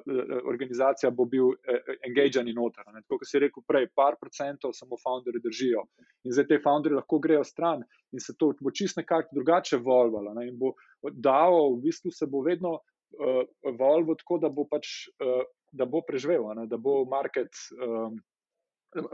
organizacija, 0.50 1.10
bo 1.12 1.26
bil 1.26 1.54
uh, 1.54 1.90
engagean 2.08 2.50
in 2.50 2.60
noter. 2.60 2.86
Tako 2.86 3.22
kot 3.22 3.30
si 3.30 3.42
rekel 3.42 3.66
prej, 3.68 3.88
par 3.98 4.20
procentov 4.22 4.76
samo 4.78 5.00
founderji 5.02 5.42
držijo. 5.42 5.86
In 6.28 6.36
zdaj 6.36 6.48
te 6.52 6.60
founderji 6.62 7.00
lahko 7.00 7.20
grejo 7.24 7.44
stran 7.48 7.82
in 8.14 8.22
se 8.22 8.36
to 8.38 8.52
bo 8.62 8.74
čist 8.76 9.02
nekako 9.02 9.34
drugače 9.40 9.82
volvalo. 9.82 10.36
Ne? 10.38 10.48
In 10.52 10.60
bo 10.62 10.76
dal, 11.10 11.58
v 11.78 11.82
bistvu 11.88 12.14
se 12.14 12.30
bo 12.30 12.44
vedno 12.46 12.78
uh, 12.78 13.42
volvo 13.80 14.16
tako, 14.20 14.42
da 14.46 14.54
bo 14.54 14.68
pač. 14.70 15.10
Uh, 15.22 15.44
Da 15.72 15.86
bo 15.88 16.02
preživel, 16.04 16.44
ne? 16.52 16.66
da 16.68 16.76
bo 16.76 17.06
market, 17.08 17.56
um, 17.80 18.18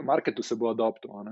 marketu 0.02 0.42
se 0.42 0.56
bo 0.58 0.72
adoptoval. 0.72 1.28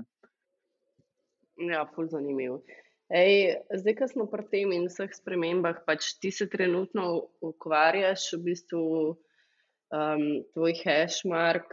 Ja, 1.67 1.81
zelo 1.83 2.07
zanimivo. 2.07 2.61
Ej, 3.07 3.63
zdaj, 3.71 3.95
ko 3.95 4.05
smo 4.11 4.23
pri 4.27 4.43
tem 4.51 4.71
in 4.75 4.89
vseh 4.91 5.13
spremembah, 5.15 5.79
pač 5.87 6.17
ti 6.19 6.27
se 6.27 6.49
trenutno 6.51 7.31
ukvarjaš, 7.39 8.33
v 8.35 8.39
bistvu 8.49 8.83
um, 9.15 10.23
tvoj 10.51 10.73
hashmark 10.83 11.71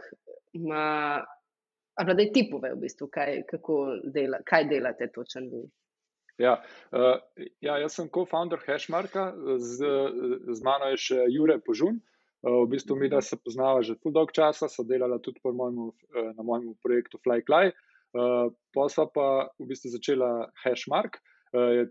ima, 0.55 1.19
ali 1.99 2.15
da 2.15 2.27
ti 2.31 2.45
pove, 2.47 2.71
v 2.77 2.79
bistvu, 2.85 3.09
kaj, 3.11 3.41
dela, 4.15 4.39
kaj 4.47 4.67
delate 4.71 5.09
točno 5.11 5.43
vi. 5.51 5.65
Ja, 6.39 6.55
uh, 6.95 7.19
ja, 7.59 7.81
jaz 7.83 7.99
sem 7.99 8.07
co-founder 8.07 8.63
hashmarka, 8.63 9.33
z, 9.59 9.91
z 10.55 10.63
mano 10.63 10.87
je 10.93 11.01
še 11.03 11.25
Jure 11.35 11.59
Požun. 11.59 11.99
Uh, 12.45 12.61
v 12.63 12.77
bistvu 12.77 12.95
mi, 12.95 13.11
da 13.11 13.19
se 13.19 13.35
poznava 13.35 13.83
že 13.83 13.97
dolgo 14.05 14.31
časa, 14.31 14.71
so 14.71 14.87
delala 14.87 15.19
tudi 15.19 15.43
mojemu, 15.43 15.91
uh, 15.91 16.31
na 16.31 16.47
mojem 16.47 16.71
projektu 16.79 17.19
FlyCly. 17.19 17.75
Uh, 17.75 17.84
Uh, 18.15 18.47
pa 18.71 18.87
so 18.87 19.03
pa 19.11 19.51
v 19.59 19.67
bistvu 19.67 19.91
začela 19.91 20.47
Hashmark, 20.63 21.19
uh, 21.51 21.83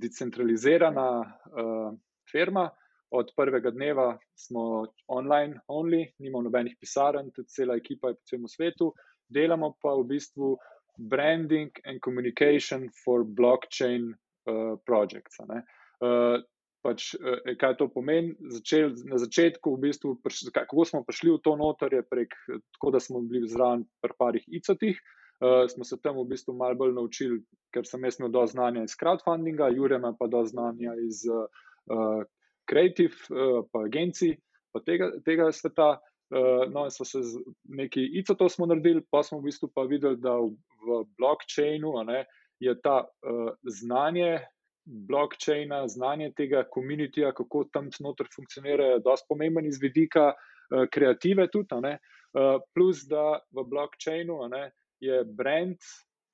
decentralizirana 0.00 1.08
uh, 1.20 1.92
firma. 2.30 2.70
Od 3.14 3.28
prvega 3.36 3.70
dneva 3.70 4.18
smo 4.34 4.86
online, 5.06 5.60
only, 5.68 6.08
nimamo 6.18 6.48
nobenih 6.48 6.76
pisarn, 6.80 7.28
tudi 7.30 7.52
cela 7.52 7.76
ekipa 7.76 8.08
je 8.08 8.14
po 8.14 8.24
celem 8.30 8.48
svetu. 8.48 8.88
Delamo 9.28 9.76
pa 9.82 9.92
v 9.94 10.06
bistvu 10.16 10.56
branding 10.98 11.70
and 11.84 12.00
communication 12.00 12.88
for 13.04 13.22
blockchain 13.24 14.14
uh, 14.48 14.80
projects. 14.86 15.36
Uh, 15.44 16.40
pač, 16.82 17.12
uh, 17.20 17.52
kaj 17.60 17.76
to 17.78 17.90
pomeni? 17.92 18.32
Začel, 18.48 18.96
na 19.04 19.20
začetku, 19.20 19.76
v 19.76 19.92
bistvu, 19.92 20.16
kako 20.50 20.88
smo 20.88 21.04
prišli 21.04 21.36
v 21.36 21.42
to 21.44 21.54
notor, 21.60 21.92
je 21.92 22.02
prek 22.02 22.32
tako, 22.48 22.96
da 22.96 23.00
smo 23.00 23.20
bili 23.20 23.46
zraven 23.48 23.84
pri 24.00 24.16
parih 24.18 24.48
icotih. 24.48 24.96
Uh, 25.40 25.44
uh, 25.44 25.68
smo 25.68 25.84
se 25.84 26.00
tam 26.02 26.16
v 26.18 26.28
bistvu 26.28 26.54
malo 26.54 26.74
bolj 26.74 26.94
naučili, 26.94 27.42
ker 27.74 27.86
sem 27.86 28.04
imel 28.04 28.30
do 28.30 28.46
znanja 28.46 28.84
iz 28.84 28.96
crowdfundinga, 29.00 29.72
Jure 29.74 29.96
ima 29.96 30.14
pa 30.18 30.26
do 30.26 30.44
znanja 30.44 30.94
iz 31.06 31.24
uh, 31.28 32.24
kreativ, 32.68 33.18
uh, 33.30 33.64
pa 33.72 33.84
agencij, 33.88 34.36
pa 34.72 34.80
tega, 34.80 35.12
tega 35.24 35.52
sveta. 35.52 35.98
Uh, 36.34 36.64
no, 36.72 36.88
smo 36.90 37.04
se 37.06 37.20
z 37.22 37.38
neki 37.64 38.00
ICO 38.18 38.48
smo 38.48 38.66
naredili, 38.66 39.02
pa 39.10 39.22
smo 39.22 39.38
v 39.38 39.50
bistvu 39.50 39.68
pa 39.74 39.84
videli, 39.86 40.16
da 40.16 40.32
v, 40.40 40.54
v 40.86 41.04
blockchainu 41.18 41.92
ne, 42.08 42.24
je 42.58 42.72
ta 42.80 43.04
uh, 43.04 43.52
znanje 43.62 44.40
blockchaina, 44.84 45.84
znanje 45.88 46.32
tega 46.36 46.64
komunitija, 46.70 47.32
kako 47.32 47.64
tam 47.72 47.90
znotraj 47.92 48.32
funkcionira, 48.34 48.98
dosti 49.04 49.26
pomemben 49.28 49.68
iz 49.68 49.78
vidika 49.82 50.32
uh, 50.32 50.88
kreative 50.90 51.46
tudi. 51.52 51.94
Uh, 52.34 52.58
plus, 52.74 53.04
da 53.06 53.38
v 53.54 53.62
blockchainu 53.68 54.40
ne, 54.50 54.72
je 55.04 55.24
brand, 55.24 55.78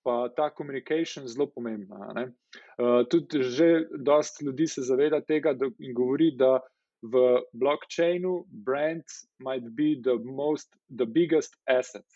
pa 0.05 0.29
ta 0.37 0.51
komunikacija 0.55 1.27
zelo 1.27 1.51
pomembna. 1.55 2.13
Uh, 2.17 3.03
tudi 3.11 3.43
že 3.43 3.87
dosta 3.99 4.45
ljudi 4.45 4.67
se 4.67 4.83
zaveda 4.83 5.21
tega 5.21 5.55
in 5.79 5.95
govori, 5.95 6.31
da 6.37 6.61
v 7.03 7.41
blockchainu 7.53 8.45
brand 8.49 9.05
might 9.41 9.65
be 9.77 9.97
the 10.03 10.17
most, 10.25 10.69
the 10.97 11.07
biggest 11.07 11.57
asset 11.69 12.07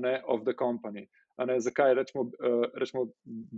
ne, 0.00 0.22
of 0.26 0.44
the 0.44 0.54
company. 0.54 1.06
Ne, 1.38 1.60
zakaj 1.60 1.94
rečemo, 1.94 2.22
uh, 2.24 2.64
rečemo 2.74 3.06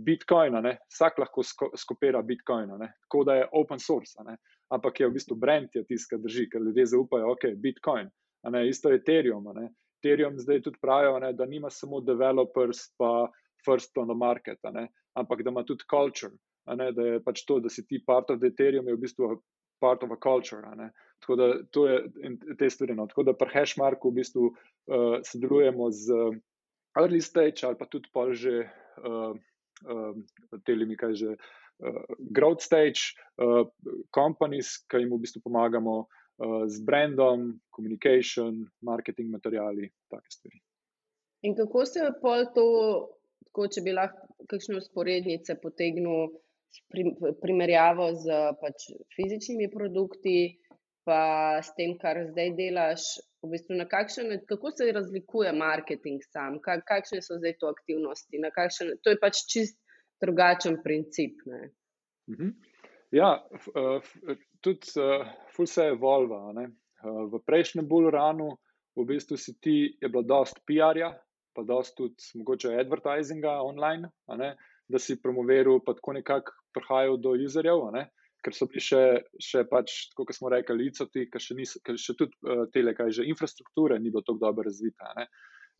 Bitcoin? 0.05 0.59
Ne? 0.63 0.77
Vsak 0.91 1.19
lahko 1.19 1.43
sko 1.43 1.69
skopira 1.75 2.21
Bitcoin, 2.21 2.69
tako 3.07 3.23
da 3.23 3.35
je 3.35 3.49
open 3.51 3.79
source, 3.79 4.19
ne? 4.27 4.37
ampak 4.69 4.99
je 4.99 5.07
v 5.07 5.15
bistvu 5.15 5.35
brand, 5.35 5.69
ki 5.71 5.85
tiska 5.87 6.17
drži, 6.17 6.49
ker 6.51 6.61
ljudje 6.61 6.85
zaupajo, 6.85 7.31
ok, 7.31 7.55
Bitcoin. 7.55 8.09
Isto 8.67 8.89
je 8.89 8.99
Ethereum. 8.99 9.47
Ne? 9.55 9.69
Ethereum 9.99 10.39
zdaj 10.39 10.63
tudi 10.63 10.79
pravijo, 10.81 11.19
da 11.33 11.45
nima 11.45 11.69
samo 11.69 11.99
developers, 12.01 12.87
pa 12.97 13.29
first 13.65 13.97
on 13.97 14.07
the 14.07 14.15
market, 14.15 14.59
ampak 15.13 15.43
da 15.43 15.49
ima 15.49 15.63
tudi 15.63 15.83
culture. 15.89 16.33
Da 16.65 17.03
je 17.03 17.19
pač 17.23 17.45
to, 17.45 17.59
da 17.59 17.69
si 17.69 17.85
ti 17.87 18.01
part 18.05 18.29
of 18.29 18.39
the 18.39 18.47
Ethereum, 18.47 18.87
je 18.87 18.95
v 18.95 19.03
bistvu 19.03 19.41
part 19.79 20.03
of 20.03 20.11
a 20.11 20.17
culture. 20.23 20.61
Tako 21.19 21.35
da 21.35 21.63
to 21.71 21.87
je 21.87 22.03
te 22.57 22.69
stvari. 22.69 22.95
No. 22.95 23.07
Tako 23.07 23.23
da 23.23 23.33
pri 23.33 23.49
Hashmarku 23.53 24.11
v 24.11 24.19
bistvu 24.21 24.49
uh, 24.49 25.19
sodelujemo 25.25 25.91
z 25.91 26.13
early 26.99 27.21
stage 27.21 27.63
ali 27.63 27.77
pa 27.79 27.85
tudi 27.85 28.09
pol 28.13 28.33
že 28.33 28.67
uh, 29.03 29.33
uh, 29.87 30.13
telemi, 30.65 30.97
kaj 30.97 31.15
že. 31.15 31.35
Uh, 31.79 32.03
growth 32.35 32.59
stage, 32.59 33.15
uh, 33.39 33.63
companies, 34.11 34.83
ki 34.91 34.99
jim 34.99 35.13
v 35.15 35.23
bistvu 35.23 35.39
pomagamo 35.47 36.09
z 36.67 36.81
brandom, 36.87 37.59
communication, 37.75 38.63
marketing, 38.81 39.31
materiali, 39.31 39.89
take 40.11 40.31
stvari. 40.31 40.61
In 41.47 41.55
kako 41.55 41.85
se 41.85 41.99
je 41.99 42.11
pol 42.21 42.45
to 42.55 42.65
tako, 43.49 43.67
če 43.73 43.83
bi 43.83 43.95
lahko 43.95 44.45
kakšne 44.49 44.77
usporednice 44.79 45.55
potegnil 45.61 46.31
primerjavo 47.41 48.11
z 48.21 48.39
pač, 48.61 48.89
fizičnimi 49.15 49.69
produkti, 49.73 50.59
pa 51.07 51.57
s 51.63 51.73
tem, 51.77 51.95
kar 51.97 52.21
zdaj 52.29 52.53
delaš, 52.57 53.07
v 53.41 53.53
bistvu 53.53 53.79
kakšen, 53.89 54.33
kako 54.49 54.71
se 54.75 54.91
razlikuje 54.93 55.53
marketing 55.55 56.21
sam, 56.29 56.59
kakšne 56.61 57.21
so 57.25 57.39
zdaj 57.39 57.55
to 57.61 57.71
aktivnosti, 57.71 58.41
kakšen, 58.55 58.93
to 59.03 59.15
je 59.15 59.19
pač 59.21 59.43
čist 59.49 59.79
drugačen 60.21 60.81
princip. 60.83 61.39
Ne? 61.45 61.71
Mhm. 62.29 62.51
Ja, 63.11 63.39
tudi 64.61 64.93
ful 65.55 65.67
se 65.67 65.87
je 65.87 65.95
evolva. 65.95 66.53
V 67.03 67.39
prejšnjem 67.45 67.87
bulranu 67.87 68.51
v 68.99 69.05
bistvu 69.07 69.37
si 69.37 69.55
ti, 69.61 69.95
je 70.01 70.09
bilo 70.09 70.23
dost 70.23 70.59
PR-ja, 70.67 71.13
pa 71.55 71.63
tudi 71.95 72.15
mogoče 72.35 72.75
advertisinga 72.79 73.61
online, 73.63 74.09
da 74.89 74.99
si 74.99 75.21
promoviral, 75.21 75.79
pa 75.85 75.93
tako 75.93 76.13
nekako 76.13 76.51
prihajal 76.73 77.17
do 77.17 77.35
userjev, 77.37 77.85
ker 78.43 78.55
so 78.55 78.67
bili 78.71 78.83
še, 78.83 79.03
še 79.43 79.65
pač, 79.69 80.09
kot 80.15 80.31
smo 80.35 80.51
rekli, 80.51 80.85
licoti, 80.85 81.27
ker 81.31 81.43
še, 81.43 81.55
nis, 81.59 81.75
ker 81.83 81.97
še 81.99 82.15
tudi 82.19 82.35
uh, 82.47 82.65
tele, 82.73 82.95
kaj 82.95 83.11
že 83.19 83.27
infrastrukture 83.27 83.99
ni 83.99 84.11
bilo 84.13 84.23
tako 84.23 84.39
dobro 84.45 84.67
razvita. 84.67 85.11
Ne? 85.17 85.27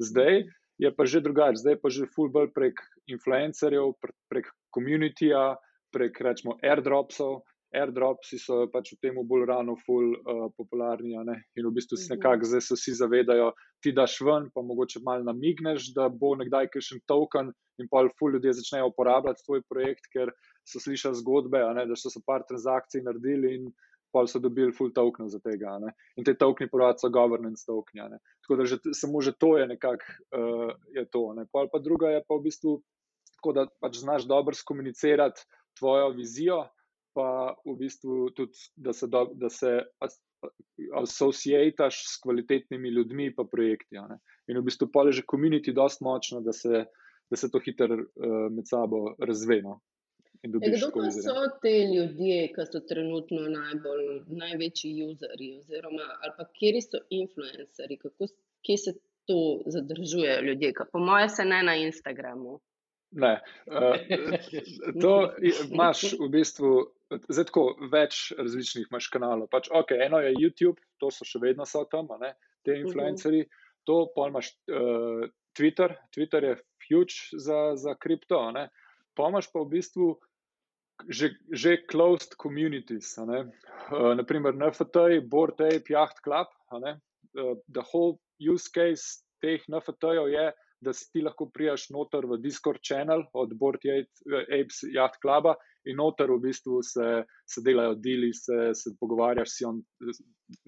Zdaj 0.03 0.43
je 0.79 0.91
pa 0.95 1.05
že 1.07 1.23
drugače, 1.23 1.61
zdaj 1.63 1.79
pa 1.79 1.91
že 1.91 2.09
full 2.11 2.31
bolj 2.31 2.51
prek 2.55 2.79
influencerjev, 3.11 3.95
prek 4.31 4.51
komunitija, 4.75 5.55
prek 5.95 6.19
rečemo 6.23 6.57
airdropsov, 6.63 7.41
airdrops 7.75 8.33
so 8.41 8.63
pač 8.73 8.93
v 8.93 8.99
tem 9.03 9.17
bolj 9.29 9.45
rano, 9.49 9.75
ful 9.85 10.13
uh, 10.15 10.47
popularni. 10.57 11.15
In 11.19 11.67
v 11.67 11.73
bistvu 11.75 11.97
se 11.97 12.09
mhm. 12.09 12.17
nekako 12.17 12.49
zdaj 12.51 12.63
se 12.65 12.77
vsi 12.77 12.95
zavedajo, 13.01 13.51
ti 13.83 13.93
daš 13.95 14.19
ven, 14.25 14.49
pa 14.53 14.63
mogoče 14.65 15.03
malo 15.05 15.27
namigneš, 15.27 15.91
da 15.95 16.09
bo 16.09 16.33
nekdaj 16.39 16.71
kakšen 16.73 17.03
token 17.09 17.53
in 17.79 17.87
pa 17.91 18.03
ful 18.19 18.33
ljudje 18.33 18.57
začnejo 18.59 18.89
uporabljati 18.91 19.45
tvoj 19.45 19.61
projekt, 19.69 20.09
ker 20.13 20.33
so 20.67 20.81
slišali 20.83 21.21
zgodbe, 21.21 21.61
ne, 21.77 21.85
da 21.87 21.95
so 21.95 22.11
se 22.11 22.19
par 22.25 22.43
transakcij 22.49 23.05
naredili 23.05 23.55
in 23.59 23.69
pa 24.11 24.25
so 24.27 24.41
dobili 24.41 24.73
full 24.73 24.91
token 24.93 25.29
za 25.29 25.39
tega. 25.39 25.77
Ne. 25.79 25.93
In 26.17 26.25
te 26.25 26.33
tokeni 26.33 26.69
porajajo 26.69 27.05
so 27.05 27.09
governance 27.13 27.63
tokeni. 27.67 28.17
Tako 28.43 28.57
da 28.57 28.65
že, 28.65 28.79
samo 28.97 29.21
že 29.21 29.35
to 29.37 29.57
je 29.57 29.67
nekako 29.69 30.05
uh, 30.33 30.73
je 30.97 31.05
to. 31.13 31.33
Ne. 31.37 31.45
Pa 31.53 31.79
druga 31.79 32.09
je 32.09 32.23
pa 32.25 32.35
v 32.35 32.49
bistvu 32.49 32.79
tako, 33.37 33.53
da 33.53 33.67
pač 33.79 34.01
znaš 34.01 34.25
dobro 34.27 34.55
skomunicirati 34.57 35.45
tvojo 35.79 36.09
vizijo 36.17 36.65
pa 37.19 37.55
v 37.65 37.75
bistvu 37.75 38.29
tudi, 38.35 38.63
da 38.79 38.93
se, 38.95 39.07
do, 39.11 39.25
da 39.35 39.49
se 39.49 39.73
asociiraš 41.01 41.99
s 42.07 42.21
kvalitetnimi 42.23 42.89
ljudmi 42.89 43.25
in 43.27 43.35
projekti. 43.51 43.99
In 44.47 44.59
v 44.61 44.63
bistvu 44.63 44.87
pa 44.93 45.03
je 45.09 45.19
že 45.19 45.27
komunity 45.27 45.75
dosti 45.75 46.03
močno, 46.07 46.39
da 46.41 46.55
se, 46.55 46.85
da 47.29 47.35
se 47.35 47.51
to 47.51 47.59
hitro 47.59 47.99
uh, 47.99 48.47
med 48.51 48.67
sabo 48.71 49.15
razveno. 49.19 49.81
E, 50.43 50.47
kdo 50.47 50.91
pa 50.95 51.11
so 51.11 51.43
te 51.61 51.75
ljudje, 51.91 52.47
ki 52.55 52.65
so 52.71 52.79
trenutno 52.87 53.41
najbolj, 53.51 54.05
največji 54.27 55.03
userji, 55.11 55.57
oziroma 55.59 56.07
kje 56.55 56.81
so 56.85 57.03
influencerji, 57.09 57.97
kako 57.99 58.31
kje 58.63 58.77
se 58.77 58.93
to 59.27 59.39
zadržuje 59.67 60.41
ljudje? 60.47 60.73
Po 60.91 60.99
mojem, 60.99 61.29
se 61.29 61.45
ne 61.45 61.63
na 61.63 61.75
Instagramu. 61.75 62.59
Ne. 63.11 63.41
Uh, 63.67 63.97
to 65.01 65.33
imaš 65.71 66.13
v 66.13 66.29
bistvu 66.31 66.71
zdaj 67.09 67.49
tako 67.49 67.63
več 67.91 68.29
različnih 68.37 68.89
imaš 68.89 69.09
kanalov. 69.13 69.49
Pač, 69.51 69.69
okay, 69.73 70.05
eno 70.05 70.21
je 70.23 70.35
YouTube, 70.37 70.77
to 71.01 71.09
so 71.13 71.25
še 71.25 71.41
vedno 71.43 71.65
so 71.65 71.85
tam, 71.91 72.11
ne, 72.21 72.33
te 72.65 72.75
mhm. 72.75 72.87
influencerji. 72.87 73.43
Uh 73.45 73.49
-huh. 73.49 73.65
To 73.87 73.95
pa 74.15 74.27
imaš 74.27 74.51
uh, 74.69 75.25
Twitter, 75.57 75.95
Twitter 76.13 76.43
je 76.43 76.55
huge 76.89 77.15
za, 77.33 77.75
za 77.75 77.95
kripto. 77.95 78.53
Pa 79.15 79.29
imaš 79.29 79.51
pa 79.51 79.59
v 79.59 79.69
bistvu 79.69 80.19
že, 81.07 81.31
že 81.51 81.77
closed 81.87 82.35
communities, 82.41 83.17
uh, 83.17 83.47
naprimer 84.15 84.53
NFT, 84.53 85.23
Board 85.23 85.61
Ape, 85.61 85.87
Yacht 85.89 86.19
Club. 86.23 86.47
Uh, 86.71 87.55
the 87.71 87.81
whole 87.81 88.19
use 88.37 88.67
case 88.67 89.23
teh 89.41 89.63
NFT-jev 89.67 90.27
je, 90.27 90.51
da 90.81 90.93
si 90.93 91.11
ti 91.11 91.21
lahko 91.21 91.49
prijaš 91.51 91.89
noter 91.91 92.25
v 92.27 92.39
Discord 92.39 92.79
channel 92.83 93.23
od 93.33 93.53
Board 93.59 93.83
Apes 94.47 94.83
Yacht 94.83 95.19
Cluba 95.21 95.55
in 95.85 95.97
noter 95.99 96.31
v 96.31 96.39
bistvu 96.43 96.81
se, 96.83 97.07
se 97.47 97.61
delajo 97.65 97.95
deli, 97.95 98.31
se, 98.33 98.71
se 98.73 98.95
pogovarjaš, 98.99 99.53
si, 99.55 99.67
on, 99.67 99.79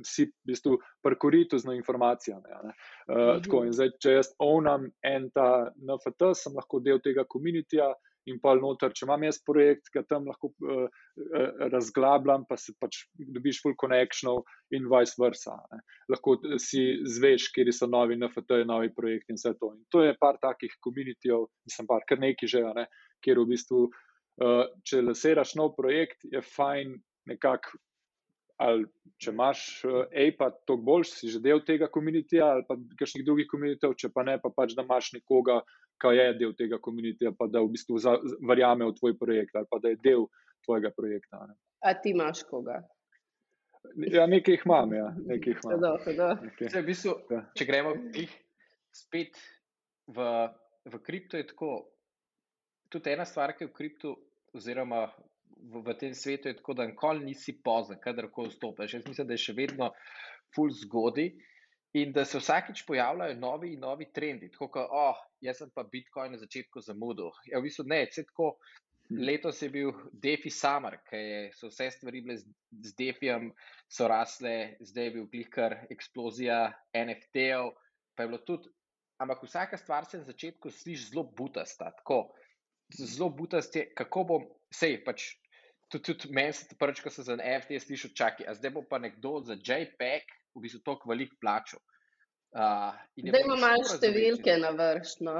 si 0.05 0.27
v 0.29 0.51
bistvu 0.51 0.77
parkoritu 1.03 1.59
z 1.59 1.75
informacijami. 1.75 2.47
Uh, 2.51 2.69
mhm. 3.09 3.43
tako, 3.43 3.65
in 3.67 3.75
zdaj, 3.75 3.91
če 4.01 4.15
jaz 4.19 4.31
ownam 4.43 4.87
en 5.07 5.27
ta 5.35 5.49
NFT, 5.75 6.31
sem 6.37 6.55
lahko 6.57 6.83
del 6.83 7.03
tega 7.03 7.27
komunitija. 7.27 7.91
In 8.29 8.37
pa 8.37 8.51
noter, 8.53 8.91
če 8.93 9.07
imam 9.07 9.23
jaz 9.25 9.39
projekt, 9.41 9.87
ki 9.89 10.03
tam 10.05 10.27
lahko 10.29 10.51
uh, 10.61 10.83
razglabljam, 11.73 12.43
pa 12.45 12.53
se 12.53 12.75
pač 12.77 12.99
dobiš 13.17 13.63
full 13.63 13.73
connectionov 13.81 14.43
in 14.77 14.85
vice 14.91 15.17
versa. 15.17 15.55
Ne. 15.73 15.79
Lahko 16.13 16.35
si 16.61 16.83
zveš, 17.01 17.47
kje 17.55 17.73
so 17.73 17.89
novi 17.89 18.19
NFT, 18.19 18.61
novi 18.69 18.93
projekti 18.93 19.33
in 19.33 19.41
vse 19.41 19.55
to. 19.57 19.71
In 19.73 19.81
to 19.89 20.05
je 20.05 20.13
par 20.21 20.37
takih 20.37 20.77
komunitijev, 20.85 21.47
mislim, 21.65 21.89
par 21.89 22.05
kar 22.05 22.21
neki 22.21 22.45
že, 22.45 22.61
ne, 22.77 22.85
kjer 23.25 23.41
v 23.41 23.49
bistvu 23.55 23.81
uh, 23.87 24.05
Uh, 24.39 24.65
če 24.87 25.01
laseraš 25.03 25.55
nov 25.59 25.73
projekt, 25.75 26.23
je 26.23 26.41
fajn 26.41 26.95
nekako. 27.29 27.77
Ali 28.61 28.85
če 29.21 29.31
imaš 29.33 29.61
uh, 29.89 30.03
APA, 30.13 30.51
to 30.69 30.77
boljš, 30.77 31.15
si 31.17 31.31
že 31.33 31.41
del 31.41 31.63
tega 31.65 31.89
komunitija, 31.89 32.51
ali 32.55 32.65
pa 32.67 32.77
kakšnih 32.99 33.25
drugih 33.25 33.49
komunitev, 33.49 33.95
če 33.97 34.11
pa 34.13 34.23
ne, 34.27 34.37
pa 34.41 34.53
pač 34.53 34.75
da 34.77 34.85
imaš 34.85 35.11
nekoga, 35.17 35.59
ki 36.01 36.13
je 36.17 36.27
del 36.37 36.53
tega 36.57 36.79
komunitija, 36.81 37.33
pa 37.37 37.49
da 37.49 37.61
v 37.61 37.73
bistvu 37.73 37.99
za, 38.01 38.15
verjame 38.47 38.87
v 38.87 38.95
tvoj 38.97 39.17
projekt 39.19 39.57
ali 39.57 39.69
pa 39.69 39.81
da 39.81 39.91
je 39.91 39.99
del 40.05 40.25
tvojega 40.65 40.91
projekta. 40.97 41.45
Ne. 41.49 41.57
A 41.85 41.93
ti 41.97 42.13
imaš 42.13 42.43
koga? 42.49 42.81
Ja, 44.13 44.27
nekaj 44.29 44.53
jih 44.53 44.65
imam. 44.65 44.93
Ja. 44.93 45.07
Nekaj 45.25 45.53
jih 45.53 45.61
imam. 45.63 45.81
Tako, 45.81 46.13
tako. 46.17 46.49
Okay. 46.51 46.69
V 46.75 46.83
bistvu, 46.85 47.15
ja. 47.33 47.41
Če 47.57 47.65
gremo 47.65 47.93
spet 48.93 49.39
v, 50.07 50.27
v 50.85 51.01
kripto, 51.05 51.39
je 51.39 51.47
tako 51.49 51.71
tudi 52.91 53.13
ena 53.13 53.25
stvar, 53.25 53.55
ki 53.55 53.65
je 53.65 53.69
v 53.71 53.75
kriptu, 53.77 54.15
oziroma 54.57 55.05
v, 55.61 55.81
v 55.85 55.95
tem 55.99 56.15
svetu, 56.17 56.49
je 56.49 56.57
tako, 56.59 56.75
da 56.77 56.87
nikoli 56.89 57.25
nisi 57.25 57.55
pozen, 57.63 57.99
kadarkoli 58.03 58.51
vstopiš. 58.51 58.97
Jaz 58.97 59.07
mislim, 59.07 59.29
da 59.29 59.37
je 59.37 59.45
še 59.45 59.55
vedno 59.57 59.91
full 60.55 60.73
zgodi 60.75 61.31
in 61.93 62.13
da 62.15 62.23
se 62.25 62.39
vsakič 62.39 62.85
pojavljajo 62.87 63.35
novi 63.39 63.73
in 63.73 63.83
novi 63.83 64.07
trendi. 64.15 64.51
Tako 64.51 64.69
kot, 64.75 64.93
oh, 64.95 65.19
jaz 65.43 65.59
sem 65.59 65.71
pa 65.75 65.83
Bitcoin 65.83 66.35
na 66.35 66.39
začetku 66.39 66.83
zamudil. 66.83 67.31
Ja, 67.51 67.59
v 67.59 67.67
bistvu 67.67 67.87
ne, 67.91 68.05
vse 68.07 68.25
tako. 68.29 68.55
letos 69.11 69.61
je 69.61 69.67
bil 69.69 69.91
Defi 70.13 70.49
Summer, 70.49 70.95
ki 71.03 71.49
so 71.55 71.67
vse 71.67 71.89
stvari 71.91 72.21
bile 72.23 72.37
z, 72.39 72.47
z 72.71 72.93
Defijem, 72.95 73.49
so 73.91 74.07
rasle, 74.07 74.77
zdaj 74.79 75.09
je 75.09 75.13
bil 75.17 75.25
klikar, 75.33 75.75
eksplozija 75.91 76.61
NFT-ov, 76.95 77.73
pa 78.15 78.23
je 78.23 78.31
bilo 78.31 78.39
tudi. 78.47 78.71
Ampak 79.21 79.43
vsaka 79.43 79.77
stvar 79.77 80.07
se 80.07 80.17
na 80.17 80.23
začetku 80.23 80.71
sliši 80.71 81.11
zelo 81.11 81.25
butasta. 81.37 81.91
Tako, 81.99 82.31
zelo 82.97 83.29
butast 83.29 83.75
je, 83.75 83.85
kako 83.97 84.23
bom, 84.23 84.49
sej 84.73 84.99
pač. 85.05 85.31
Tudi, 85.91 86.13
tudi 86.13 86.31
meni 86.31 86.53
se 86.55 86.75
prvič, 86.79 87.01
ko 87.03 87.11
sem 87.11 87.25
za 87.27 87.35
NFT 87.35 87.81
slišal, 87.83 88.13
čakaj, 88.15 88.47
a 88.47 88.55
zdaj 88.55 88.71
bo 88.77 88.83
pa 88.87 89.01
nekdo 89.03 89.41
za 89.43 89.57
JPEG 89.59 90.29
v 90.55 90.63
bistvu 90.63 90.79
toliko 90.85 91.11
velik 91.11 91.33
plačal. 91.41 91.81
Uh, 92.51 92.95
da 93.31 93.39
ima 93.39 93.55
malo 93.55 93.83
številke 93.87 94.57
na 94.59 94.73
vršno, 94.75 95.35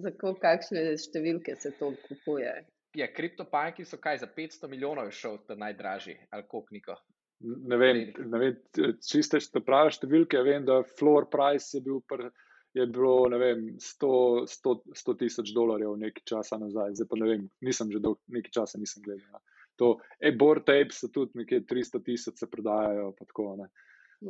za 0.00 0.12
kakšne 0.16 0.94
številke 1.00 1.56
se 1.60 1.74
to 1.76 1.90
kupuje. 2.06 2.54
Ja, 2.96 3.08
kriptopanki 3.12 3.84
so 3.84 3.98
kaj 4.00 4.22
za 4.22 4.28
500 4.30 4.70
milijonov 4.72 5.10
šel, 5.12 5.40
ta 5.48 5.58
najdražji, 5.60 6.14
ali 6.32 6.46
koliko 6.48 6.76
niko. 6.76 6.96
Ne 7.44 7.76
vem, 7.76 8.00
ne 8.30 8.40
vem 8.40 8.94
čiste 9.04 9.40
ste 9.42 9.60
prave 9.60 9.92
številke. 9.92 10.40
Vem, 10.46 10.64
da 10.64 10.80
floor 10.96 11.26
price 11.32 11.74
je 11.76 11.82
bil, 11.84 12.00
pr, 12.08 12.30
je 12.74 12.86
bilo, 12.86 13.28
ne 13.30 13.38
vem, 13.38 13.66
100 13.78 15.16
tisoč 15.18 15.52
dolarjev 15.54 15.94
nekaj 16.00 16.24
časa 16.26 16.58
nazaj. 16.58 16.96
Zdaj 16.98 17.08
pa 17.10 17.18
ne 17.20 17.28
vem, 17.28 17.44
nisem 17.62 17.92
že 17.92 18.02
dolg, 18.02 18.18
nekaj 18.34 18.54
časa 18.60 18.80
nisem 18.82 19.04
gledal. 19.04 19.42
To, 19.78 19.94
e-board 20.22 20.66
tapes 20.66 21.00
so 21.02 21.10
tudi 21.14 21.42
nekje 21.42 21.62
300 21.70 22.02
tisoč 22.06 22.42
se 22.42 22.50
prodajajo, 22.50 23.12
pa 23.18 23.26
tako, 23.30 23.48
ne. 23.62 23.70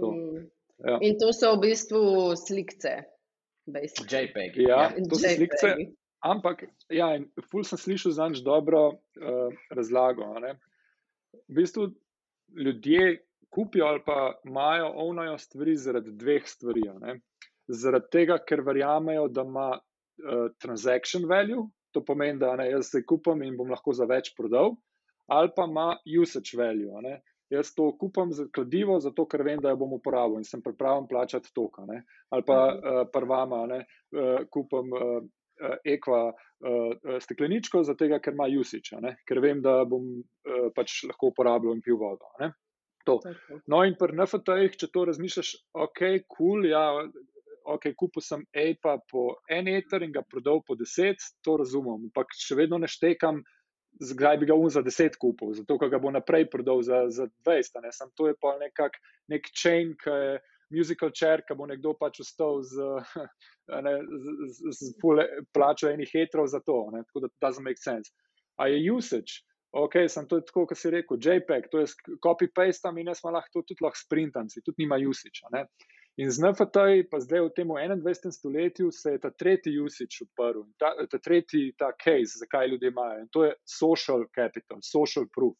To. 0.00 0.12
Mm. 0.12 0.46
Ja. 0.84 0.98
In 1.00 1.18
to 1.20 1.32
so 1.32 1.54
v 1.56 1.68
bistvu 1.68 2.00
slike. 2.36 2.94
JPEG. 3.64 4.56
Ja, 4.60 4.90
ja, 4.92 5.04
to 5.08 5.16
so 5.16 5.28
slike. 5.28 5.92
Ampak, 6.24 6.64
ja, 6.92 7.10
in 7.16 7.28
ful 7.50 7.64
sem 7.68 7.80
slišal 7.80 8.12
za 8.16 8.28
nič 8.32 8.40
dobro 8.44 8.96
uh, 8.96 9.52
razlago. 9.72 10.32
Ne? 10.40 10.56
V 11.48 11.60
bistvu 11.60 11.90
ljudje 12.56 13.20
kupijo 13.52 13.86
ali 13.86 14.00
pa 14.06 14.40
imajo 14.44 14.88
ovnajo 15.04 15.38
stvari 15.38 15.76
zaradi 15.76 16.12
dveh 16.12 16.48
stvari. 16.48 16.80
Ne? 17.00 17.20
Zaradi 17.68 18.10
tega, 18.12 18.38
ker 18.44 18.60
verjamejo, 18.66 19.28
da 19.32 19.44
ima 19.46 19.68
uh, 19.74 20.48
transaction 20.60 21.28
value, 21.28 21.68
to 21.94 22.02
pomeni, 22.04 22.38
da 22.38 22.54
ne, 22.60 22.68
jaz 22.70 22.90
se 22.92 23.04
kupam 23.06 23.42
in 23.42 23.56
bom 23.56 23.70
lahko 23.70 23.94
za 23.96 24.08
več 24.10 24.34
prodal, 24.36 24.74
ali 25.32 25.52
pa 25.56 25.68
ima 25.70 25.92
usage 26.20 26.58
value. 26.58 27.00
Ne? 27.04 27.20
jaz 27.50 27.74
to 27.74 27.96
kupam 27.98 28.32
za 28.32 28.46
kladivo, 28.54 28.98
zato 29.00 29.26
ker 29.28 29.42
vem, 29.42 29.60
da 29.62 29.72
jo 29.72 29.80
bom 29.84 29.92
uporabil 29.92 30.40
in 30.40 30.48
sem 30.48 30.62
pripravljen 30.62 31.08
plačati 31.08 31.52
toka. 31.54 31.84
Ne? 31.88 32.02
Ali 32.30 32.46
pa 32.46 32.58
uh, 32.66 32.74
mhm. 32.74 33.00
eh, 33.00 33.08
prvama 33.12 33.66
ne, 33.70 33.80
uh, 34.16 34.46
kupam 34.50 34.92
uh, 34.92 35.22
ekva 35.84 36.22
uh, 36.32 37.16
stekleničko, 37.20 37.82
zato 37.82 38.08
ker 38.18 38.34
ima 38.34 38.48
usage, 38.60 39.14
ker 39.28 39.40
vem, 39.40 39.62
da 39.62 39.82
bom 39.88 40.06
uh, 40.18 40.68
pač 40.76 41.02
lahko 41.08 41.32
uporabljal 41.32 41.76
in 41.76 41.82
pil 41.84 42.00
vodo. 42.00 42.32
Ne? 42.40 42.52
No, 43.68 43.82
in 43.84 43.98
pri 44.00 44.16
NFT-jih, 44.16 44.78
če 44.80 44.88
to 44.88 45.02
razmišljaš, 45.10 45.50
ok, 45.76 46.00
kul, 46.24 46.24
cool, 46.38 46.68
ja, 46.70 46.84
ok, 47.64 47.90
kupil 47.96 48.22
sem 48.22 48.44
APA 48.54 48.98
po 49.10 49.34
en 49.50 49.68
eter 49.68 50.04
in 50.04 50.12
ga 50.12 50.22
prodal 50.22 50.62
po 50.66 50.76
deset, 50.76 51.20
to 51.44 51.56
razumem, 51.60 52.08
ampak 52.08 52.34
še 52.36 52.56
vedno 52.58 52.78
ne 52.78 52.90
štekam, 52.90 53.42
zdaj 54.00 54.38
bi 54.40 54.48
ga 54.50 54.56
un 54.58 54.70
za 54.70 54.82
10 54.82 55.16
kupov, 55.20 55.54
zato 55.54 55.78
ga 55.78 55.98
bo 56.02 56.10
naprej 56.10 56.48
prodal 56.50 56.82
za, 56.82 57.04
za 57.10 57.28
20. 57.46 57.80
Ne? 57.84 57.92
Sam 57.94 58.10
to 58.18 58.28
je 58.28 58.34
pa 58.40 58.56
nekak, 58.58 58.98
nek 59.30 59.48
chain, 59.54 59.94
ki 60.00 60.10
je 60.10 60.34
musical 60.74 61.12
chair, 61.14 61.44
ki 61.46 61.54
bo 61.54 61.68
nekdo 61.70 61.94
pač 61.98 62.20
ustal 62.24 62.62
z, 62.66 62.82
ne, 63.86 63.94
z, 64.02 64.36
z, 64.58 64.74
z 64.80 64.92
plačo 65.54 65.90
enih 65.90 66.10
heterov 66.10 66.50
za 66.50 66.60
to. 66.60 66.88
Ne? 66.92 67.04
Tako 67.08 67.26
da 67.26 67.32
to 67.32 67.46
doesn't 67.46 67.66
make 67.66 67.80
sense. 67.80 68.10
A 68.58 68.68
je 68.70 68.82
usage? 68.92 69.42
Ok, 69.74 70.04
sem 70.06 70.26
to 70.30 70.38
tako, 70.46 70.68
kot 70.70 70.78
si 70.78 70.90
rekel, 70.90 71.18
JPEG, 71.18 71.64
to 71.70 71.80
je 71.82 71.88
copy-paste, 72.22 72.92
in 72.94 73.08
jaz 73.10 73.24
lahko 73.26 73.58
to 73.58 73.62
tudi 73.72 73.82
lahko 73.82 73.98
sprintam, 73.98 74.46
tudi 74.46 74.84
nima 74.84 75.00
usage. 75.02 75.42
In 76.16 76.30
z 76.30 76.38
NFT, 76.38 77.10
pa 77.10 77.18
zdaj 77.18 77.40
v 77.40 77.52
tem 77.56 77.68
21. 77.68 78.30
stoletju, 78.30 78.90
se 78.94 79.16
je 79.16 79.18
ta 79.18 79.30
tretji 79.34 79.80
usage 79.82 80.22
odprl, 80.22 80.62
ta, 80.78 80.94
ta 81.10 81.18
tretji 81.18 81.72
ta 81.78 81.90
case, 81.98 82.38
zakaj 82.38 82.68
ljudje 82.70 82.88
imajo. 82.88 83.20
In 83.20 83.28
to 83.34 83.44
je 83.44 83.54
social 83.66 84.22
capital, 84.34 84.78
social 84.82 85.26
proof. 85.34 85.56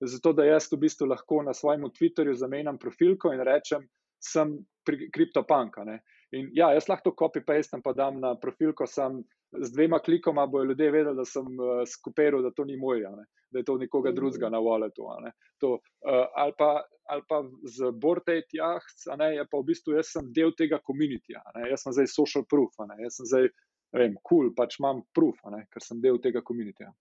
Zato, 0.00 0.32
da 0.32 0.46
jaz 0.46 0.70
v 0.72 0.78
bistvu 0.86 1.10
lahko 1.10 1.42
na 1.42 1.54
svojem 1.54 1.82
Twitterju 1.90 2.34
zamenjam 2.38 2.78
profilko 2.78 3.34
in 3.34 3.42
rečem, 3.44 3.88
sem 4.22 4.54
kriptopanka. 4.86 5.84
In 6.36 6.50
ja, 6.54 6.70
jaz 6.76 6.86
lahko 6.88 7.10
to 7.10 7.16
copy-pastem 7.18 7.82
pa 7.82 7.92
dam 7.96 8.20
na 8.22 8.36
profilko, 8.38 8.86
sem 8.86 9.18
z 9.50 9.72
dvema 9.74 9.98
klikoma, 9.98 10.46
bojo 10.46 10.68
ljudje 10.70 10.90
vedeli, 10.94 11.16
da 11.18 11.24
sem 11.26 11.46
uh, 11.58 11.82
skupiral, 11.86 12.42
da 12.42 12.52
to 12.54 12.64
ni 12.64 12.76
moj, 12.78 13.02
da 13.50 13.58
je 13.58 13.66
to 13.66 13.74
nekoga 13.78 14.12
drugega 14.14 14.50
na 14.50 14.60
walletu. 14.62 15.08
To, 15.58 15.72
uh, 15.74 16.26
ali 16.38 16.54
pa 16.58 16.70
ali 17.10 17.22
pa 17.28 17.42
z 17.66 17.90
Bortej 17.92 18.42
Jahc, 18.54 19.06
je 19.34 19.44
pa 19.50 19.58
v 19.58 19.66
bistvu 19.66 19.96
jaz 19.96 20.12
sem 20.14 20.28
del 20.32 20.52
tega 20.54 20.78
komunitija, 20.78 21.42
jaz 21.66 21.82
sem 21.82 21.96
zdaj 21.96 22.06
social 22.06 22.44
proof, 22.46 22.78
jaz 23.02 23.18
sem 23.18 23.26
zdaj, 23.26 23.48
ne 23.90 23.98
vem, 23.98 24.14
kul, 24.22 24.44
cool, 24.46 24.52
pač 24.54 24.78
imam 24.78 25.02
proof, 25.14 25.40
ker 25.42 25.82
sem 25.82 25.98
del 25.98 26.20
tega 26.22 26.44
komunitija. 26.46 26.92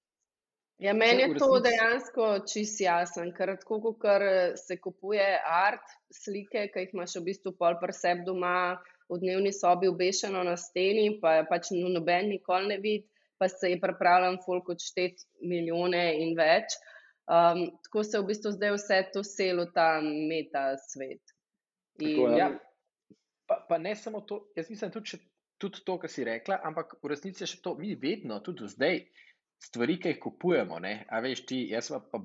Ja, 0.82 0.96
meni 0.96 1.28
je 1.28 1.36
to 1.38 1.60
dejansko 1.62 2.28
čist 2.50 2.82
jasen, 2.82 3.34
ker 3.38 3.52
tako, 3.60 3.94
kot 4.00 4.26
se 4.58 4.80
kupuje 4.82 5.28
art, 5.46 5.86
slike, 6.10 6.70
ki 6.74 6.86
jih 6.88 6.96
imaš 6.96 7.20
v 7.20 7.28
bistvu 7.28 7.54
pol 7.60 7.78
preseb 7.82 8.24
doma 8.26 8.80
v 9.10 9.20
dnevni 9.20 9.52
sobi 9.54 9.90
obešeno 9.90 10.44
na 10.46 10.56
steni, 10.58 11.18
pa 11.22 11.42
pač 11.50 11.72
noben 11.74 12.30
nikoli 12.30 12.70
ne 12.74 12.78
vidi, 12.78 13.08
pa 13.40 13.48
se 13.50 13.72
je 13.72 13.80
pripravljen 13.82 14.38
folk 14.46 14.70
odšteti 14.70 15.26
milijone 15.42 16.04
in 16.22 16.36
več. 16.38 16.76
Um, 17.30 17.68
tako 17.86 18.04
se 18.04 18.20
v 18.20 18.26
bistvu 18.32 18.52
zdaj 18.56 18.74
vse 18.76 19.00
to 19.14 19.24
selo, 19.24 19.68
ta 19.74 20.00
meta 20.02 20.74
svet. 20.82 21.22
In, 22.00 22.16
tako, 22.16 22.30
ja. 22.34 22.38
Ja, 22.38 23.18
pa, 23.50 23.60
pa 23.70 23.78
ne 23.78 23.96
samo 23.96 24.22
to, 24.22 24.44
jaz 24.58 24.70
mislim 24.70 24.92
tudi, 24.92 25.20
tudi 25.62 25.84
to, 25.86 25.98
kar 26.02 26.12
si 26.12 26.26
rekla, 26.26 26.60
ampak 26.66 26.98
v 27.04 27.12
resnici 27.14 27.44
je 27.44 27.52
še 27.54 27.62
to, 27.66 27.76
mi 27.78 27.94
vedno, 28.00 28.40
tudi 28.46 28.70
zdaj, 28.72 29.04
stvari, 29.62 30.00
ki 30.02 30.14
jih 30.14 30.22
kupujemo. 30.24 30.80
Ne, 30.84 31.04
a 31.10 31.22
veš 31.24 31.46
ti, 31.50 31.64
jaz 31.74 31.92
pa, 32.12 32.22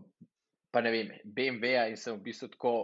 pa 0.72 0.82
ne 0.84 0.92
vem, 0.94 1.12
BMW-ja 1.24 1.88
in 1.90 2.00
se 2.00 2.12
v 2.12 2.22
bistvu 2.24 2.50
tako 2.54 2.74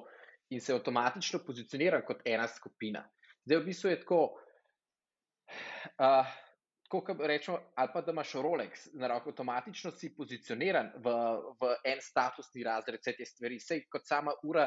in 0.51 0.61
se 0.61 0.75
avtomatično 0.75 1.43
pozicioniram 1.47 2.05
kot 2.07 2.25
ena 2.27 2.49
skupina. 2.51 3.05
Zdaj 3.47 3.61
v 3.61 3.67
bistvu 3.67 3.91
je 3.91 4.01
tako. 4.03 4.23
Uh, 6.01 6.39
kot 6.91 7.21
rečemo, 7.21 7.59
ali 7.75 7.91
pa 7.93 8.01
da 8.03 8.13
imaš 8.13 8.33
Rolex 8.33 8.89
na 8.99 9.09
roko, 9.09 9.31
avtomatično 9.31 9.91
si 9.95 10.11
pozicioniran 10.17 10.91
v, 10.97 11.13
v 11.61 11.75
en 11.87 12.01
statusni 12.03 12.65
razred, 12.67 12.99
vse 13.01 13.15
te 13.17 13.27
stvari. 13.27 13.61
Sej 13.63 13.85
kot 13.93 14.07
sama 14.09 14.35
ura, 14.43 14.67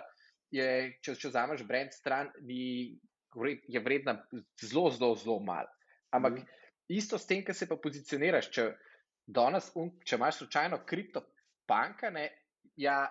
je, 0.54 0.68
če, 1.04 1.18
če 1.20 1.32
vzameš 1.34 1.66
brend 1.68 1.92
stran, 1.96 2.32
ni, 2.48 2.96
je 3.68 3.82
vredna 3.84 4.16
zelo, 4.62 4.90
zelo, 4.94 5.16
zelo 5.20 5.40
malo. 5.44 5.68
Ampak 6.16 6.40
mm. 6.40 6.46
isto 6.96 7.20
s 7.20 7.28
tem, 7.28 7.44
ki 7.44 7.56
se 7.58 7.68
pa 7.68 7.76
pozicioniraš, 7.82 8.50
če, 8.56 8.70
danes, 9.28 9.72
če 10.06 10.20
imaš 10.20 10.44
slučajno 10.44 10.84
kriptopanka, 10.88 12.14
ne, 12.14 12.30
ja, 12.80 13.02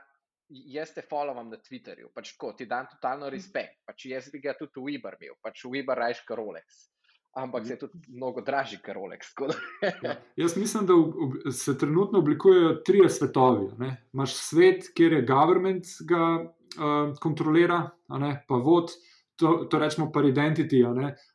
jaz 0.74 0.94
te 0.94 1.02
followam 1.02 1.50
na 1.50 1.58
Twitterju, 1.60 2.10
pač 2.14 2.34
tako, 2.34 2.52
ti 2.58 2.66
dam 2.66 2.88
totalno 2.90 3.26
mhm. 3.26 3.34
respekt, 3.34 3.78
pač 3.86 4.06
jaz 4.10 4.30
bi 4.32 4.42
ga 4.44 4.56
tudi 4.58 4.78
v 4.78 4.98
Uber 4.98 5.18
imel, 5.20 5.38
pač 5.42 5.64
v 5.64 5.82
Uber 5.82 6.04
rajš 6.06 6.24
kot 6.28 6.40
Rolex 6.40 6.88
ampak 7.32 7.66
je 7.66 7.78
tudi 7.78 7.98
mnogo 8.08 8.40
dražji, 8.40 8.78
kot 8.84 8.94
Rolex. 8.94 9.32
ja, 10.02 10.16
jaz 10.44 10.56
mislim, 10.56 10.86
da 10.86 10.94
se 11.52 11.78
trenutno 11.78 12.18
oblikujejo 12.18 12.74
tri 12.84 13.08
svetovi. 13.08 13.68
Imáš 14.12 14.34
svet, 14.34 14.92
kjer 14.94 15.12
je 15.12 15.26
government 15.26 15.84
ga 16.08 16.24
uh, 16.42 17.16
kontrolira, 17.20 17.90
pa 18.48 18.54
vod. 18.54 18.90
To, 19.40 19.64
to 19.70 19.78
rečemo 19.78 20.10
pa 20.12 20.20
identity. 20.22 20.84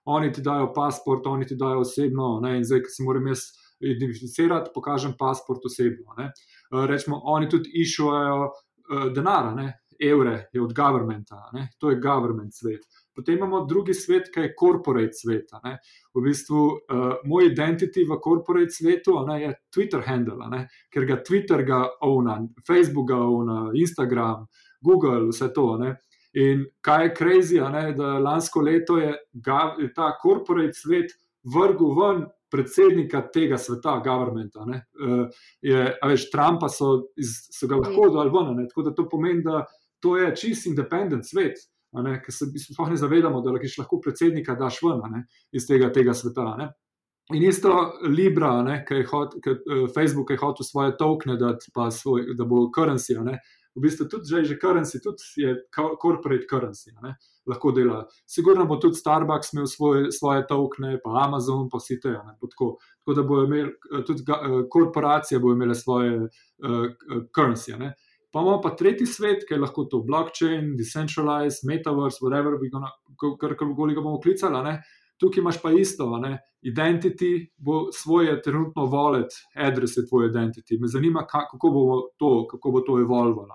Oni 0.05 0.31
ti 0.31 0.41
dajo 0.41 0.71
pasport, 0.73 1.25
oni 1.27 1.45
ti 1.45 1.55
dajo 1.55 1.81
osebno. 1.81 2.39
Ne? 2.41 2.57
In 2.57 2.63
zdaj, 2.63 2.83
ki 2.85 2.93
se 2.93 3.03
moram 3.03 3.27
jaz 3.27 3.49
identificirati, 3.79 4.71
pokažem 4.73 5.15
pasport 5.19 5.65
osebno. 5.65 6.13
Uh, 6.15 6.85
rečemo, 6.85 7.19
oni 7.25 7.49
tudi 7.49 7.73
iščejo 7.81 8.51
uh, 8.91 9.11
denar, 9.13 9.53
evre 9.99 10.49
je 10.53 10.61
od 10.61 10.73
governmenta, 10.73 11.51
to 11.79 11.89
je 11.89 11.99
government 11.99 12.53
svet. 12.53 12.79
Potem 13.15 13.37
imamo 13.37 13.65
drugi 13.65 13.93
svet, 13.93 14.29
ki 14.33 14.39
je 14.39 14.53
corporate 14.59 15.13
svet. 15.13 15.49
V 16.13 16.21
bistvu 16.21 16.65
uh, 16.65 17.15
moj 17.25 17.47
identity 17.49 18.03
v 18.05 18.19
corporate 18.23 18.71
svetu 18.71 19.25
ne, 19.25 19.41
je 19.41 19.53
Twitter 19.73 20.03
handle, 20.05 20.49
ne, 20.49 20.67
ker 20.93 21.05
ga 21.05 21.17
Twitter 21.23 21.63
ga 21.65 21.81
ovna, 22.01 22.37
Facebook 22.67 23.09
ga 23.09 23.17
ovna, 23.17 23.71
Instagram, 23.73 24.45
Google, 24.81 25.31
vse 25.31 25.49
to. 25.53 25.77
Ne. 25.81 25.95
In 26.37 26.67
kaj 26.81 27.03
je 27.03 27.13
crazy, 27.17 27.61
ne, 27.71 27.93
da 27.97 28.19
lansko 28.21 28.61
leto 28.61 28.99
je 29.01 29.15
ga, 29.33 29.73
ta 29.95 30.13
corporate 30.21 30.77
svet 30.77 31.17
vrgel 31.55 31.95
ven 31.97 32.25
predsednika 32.51 33.21
tega 33.33 33.57
sveta, 33.57 33.97
governmenta. 34.05 34.65
Uh, 34.67 35.25
je, 35.61 35.87
veš, 36.03 36.29
Trumpa 36.31 36.69
so, 36.69 37.09
iz, 37.17 37.37
so 37.53 37.67
ga 37.67 37.81
lahko 37.81 38.09
dal 38.13 38.31
ven, 38.33 38.67
tako 38.69 38.89
da 38.89 38.95
to 38.95 39.07
pomeni, 39.09 39.43
da 39.43 39.65
to 40.03 40.17
je 40.17 40.35
čist 40.35 40.67
independent 40.69 41.25
svet 41.25 41.57
ker 41.95 42.33
se 42.33 42.45
sploh 42.73 42.89
ne 42.89 42.97
zavedamo, 42.97 43.41
da 43.41 43.51
lahko 43.79 43.99
predsednika 44.03 44.55
daš 44.55 44.81
ven 44.83 45.01
ne, 45.11 45.23
iz 45.51 45.67
tega, 45.67 45.91
tega 45.93 46.13
sveta. 46.13 46.55
Ne. 46.57 46.69
In 47.33 47.43
isto 47.43 47.71
Libra, 48.07 48.63
ki 48.87 49.01
je 49.01 49.05
hot, 49.11 49.35
ki, 49.43 49.55
uh, 49.67 49.87
Facebook 49.95 50.31
je 50.31 50.37
hotel 50.37 50.63
svoje 50.63 50.97
tokene, 50.97 51.37
dati, 51.37 51.71
svoj, 51.91 52.33
da 52.37 52.45
bo 52.45 52.69
currency. 52.71 53.17
Ne? 53.23 53.39
V 53.77 53.81
bistvu 53.81 54.07
tudi 54.09 54.29
že, 54.29 54.43
že 54.45 54.55
currency, 54.57 54.99
tudi 55.03 55.21
je 55.43 55.53
corporate 56.01 56.47
currency. 56.49 56.91
Ne? 57.03 57.13
Lahko 57.47 57.71
dela. 57.71 58.01
Sigurno 58.25 58.65
bo 58.65 58.79
tudi 58.81 58.97
Starbucks 58.97 59.53
imel 59.53 59.69
svoje, 59.69 60.11
svoje 60.11 60.47
tokene, 60.49 60.97
pa 61.03 61.23
Amazon, 61.23 61.69
pa 61.69 61.77
vsi 61.77 61.99
te. 62.01 62.15
Tako, 62.17 62.73
tako 62.99 63.13
da 63.13 63.23
bo 63.23 63.43
imel 63.45 63.71
tudi 64.07 64.25
korporacije, 64.69 65.39
bo 65.39 65.53
imele 65.53 65.75
svoje 65.75 66.25
uh, 66.25 66.89
currency. 67.31 67.77
Ne? 67.77 67.93
Pa 68.33 68.41
imamo 68.41 68.61
pa 68.61 68.73
tretji 68.75 69.07
svet, 69.07 69.45
ki 69.47 69.55
je 69.55 69.61
lahko 69.61 69.85
to 69.87 70.01
blockchain, 70.03 70.73
decentralized, 70.77 71.63
metaverse, 71.69 72.19
whatever, 72.21 72.57
kar 73.39 73.55
koli 73.57 73.95
ga 73.95 74.01
bomo 74.01 74.19
klicali. 74.19 74.75
Tukaj 75.17 75.41
imaš 75.41 75.61
pa 75.61 75.71
isto, 75.71 76.17
ne? 76.21 76.37
identity 76.61 77.47
bo 77.57 77.91
svoje 77.91 78.41
trenutno 78.41 78.85
wallet, 78.85 79.29
address 79.55 79.97
je 79.97 80.07
tvoj 80.07 80.27
identity. 80.27 80.77
Me 80.79 80.87
zanima, 80.87 81.25
kako 81.27 81.69
bo 81.69 82.01
to, 82.17 82.47
kako 82.47 82.71
bo 82.71 82.81
to 82.81 82.99
evolvalo. 82.99 83.47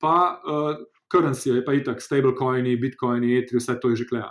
Pa 0.00 0.40
uh, 0.40 0.76
currency 1.12 1.50
je 1.50 1.64
pa 1.64 1.74
itak, 1.74 2.02
stablecoini, 2.02 2.76
bitcoini, 2.76 3.36
etri, 3.38 3.58
vse 3.58 3.76
to 3.80 3.90
je 3.90 3.96
že 3.96 4.08
kleja. 4.08 4.30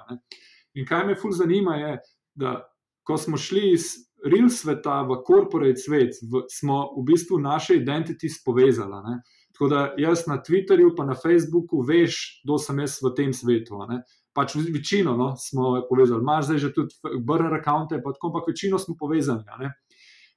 In 0.73 0.85
kaj 0.85 1.05
me 1.05 1.15
ful 1.15 1.31
zanima 1.31 1.75
je, 1.75 1.97
da 2.35 2.59
ko 3.03 3.17
smo 3.17 3.37
šli 3.37 3.71
iz 3.73 3.91
real 4.25 4.49
sveta 4.49 5.01
v 5.07 5.21
corporate 5.27 5.79
svet, 5.79 6.17
v, 6.21 6.45
smo 6.51 6.89
v 6.97 7.05
bistvu 7.11 7.39
naše 7.39 7.75
identity 7.75 8.29
spovezali. 8.29 9.19
Tako 9.53 9.67
da 9.67 9.93
jaz 9.97 10.27
na 10.27 10.37
Twitterju, 10.43 10.93
pa 10.97 11.05
na 11.05 11.15
Facebooku, 11.15 11.81
veš, 11.83 12.41
kdo 12.43 12.57
sem 12.57 12.79
jaz 12.79 12.99
v 13.03 13.13
tem 13.15 13.33
svetu. 13.33 13.79
Pač 14.33 14.55
večino 14.55 15.15
no, 15.17 15.33
smo 15.37 15.79
povezali, 15.89 16.21
imaš 16.21 16.45
zdaj 16.45 16.59
že 16.61 16.73
tudi 16.73 17.15
burner 17.25 17.51
račune, 17.51 18.01
pa 18.03 18.13
tako, 18.13 18.29
ampak 18.29 18.51
večino 18.51 18.79
smo 18.79 18.95
povezali. 18.99 19.43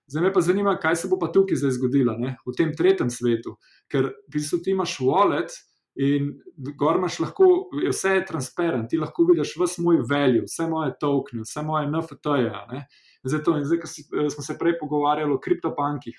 Zdaj 0.06 0.22
me 0.22 0.32
pa 0.32 0.40
zanima, 0.40 0.76
kaj 0.80 0.96
se 0.96 1.08
bo 1.08 1.18
pa 1.20 1.28
tukaj 1.32 1.56
zdaj 1.56 1.76
zgodilo, 1.76 2.16
ne? 2.18 2.36
v 2.46 2.54
tem 2.56 2.72
tretjem 2.76 3.10
svetu. 3.10 3.56
Ker 3.92 4.10
v 4.10 4.32
bistvu 4.34 4.62
ti 4.64 4.72
imaš 4.72 4.98
wallet 5.00 5.54
in 6.00 6.32
gor 6.78 6.96
imaš 6.96 7.18
lahko, 7.20 7.48
vse 7.72 8.16
je 8.16 8.24
transparent, 8.28 8.88
ti 8.90 9.00
lahko 9.00 9.26
vidiš 9.28 9.54
vse 9.60 9.84
moj 9.84 10.00
value, 10.08 10.46
vse 10.48 10.66
moje 10.68 10.94
tokene, 11.00 11.44
vse 11.44 11.64
moje 11.68 11.88
NFT-je. 11.88 12.84
Zato, 13.24 13.56
in 13.58 13.64
zdaj, 13.68 13.80
ko 13.84 13.90
smo 14.34 14.44
se 14.44 14.56
prej 14.58 14.78
pogovarjali 14.80 15.36
o 15.36 15.40
kriptopankih, 15.40 16.18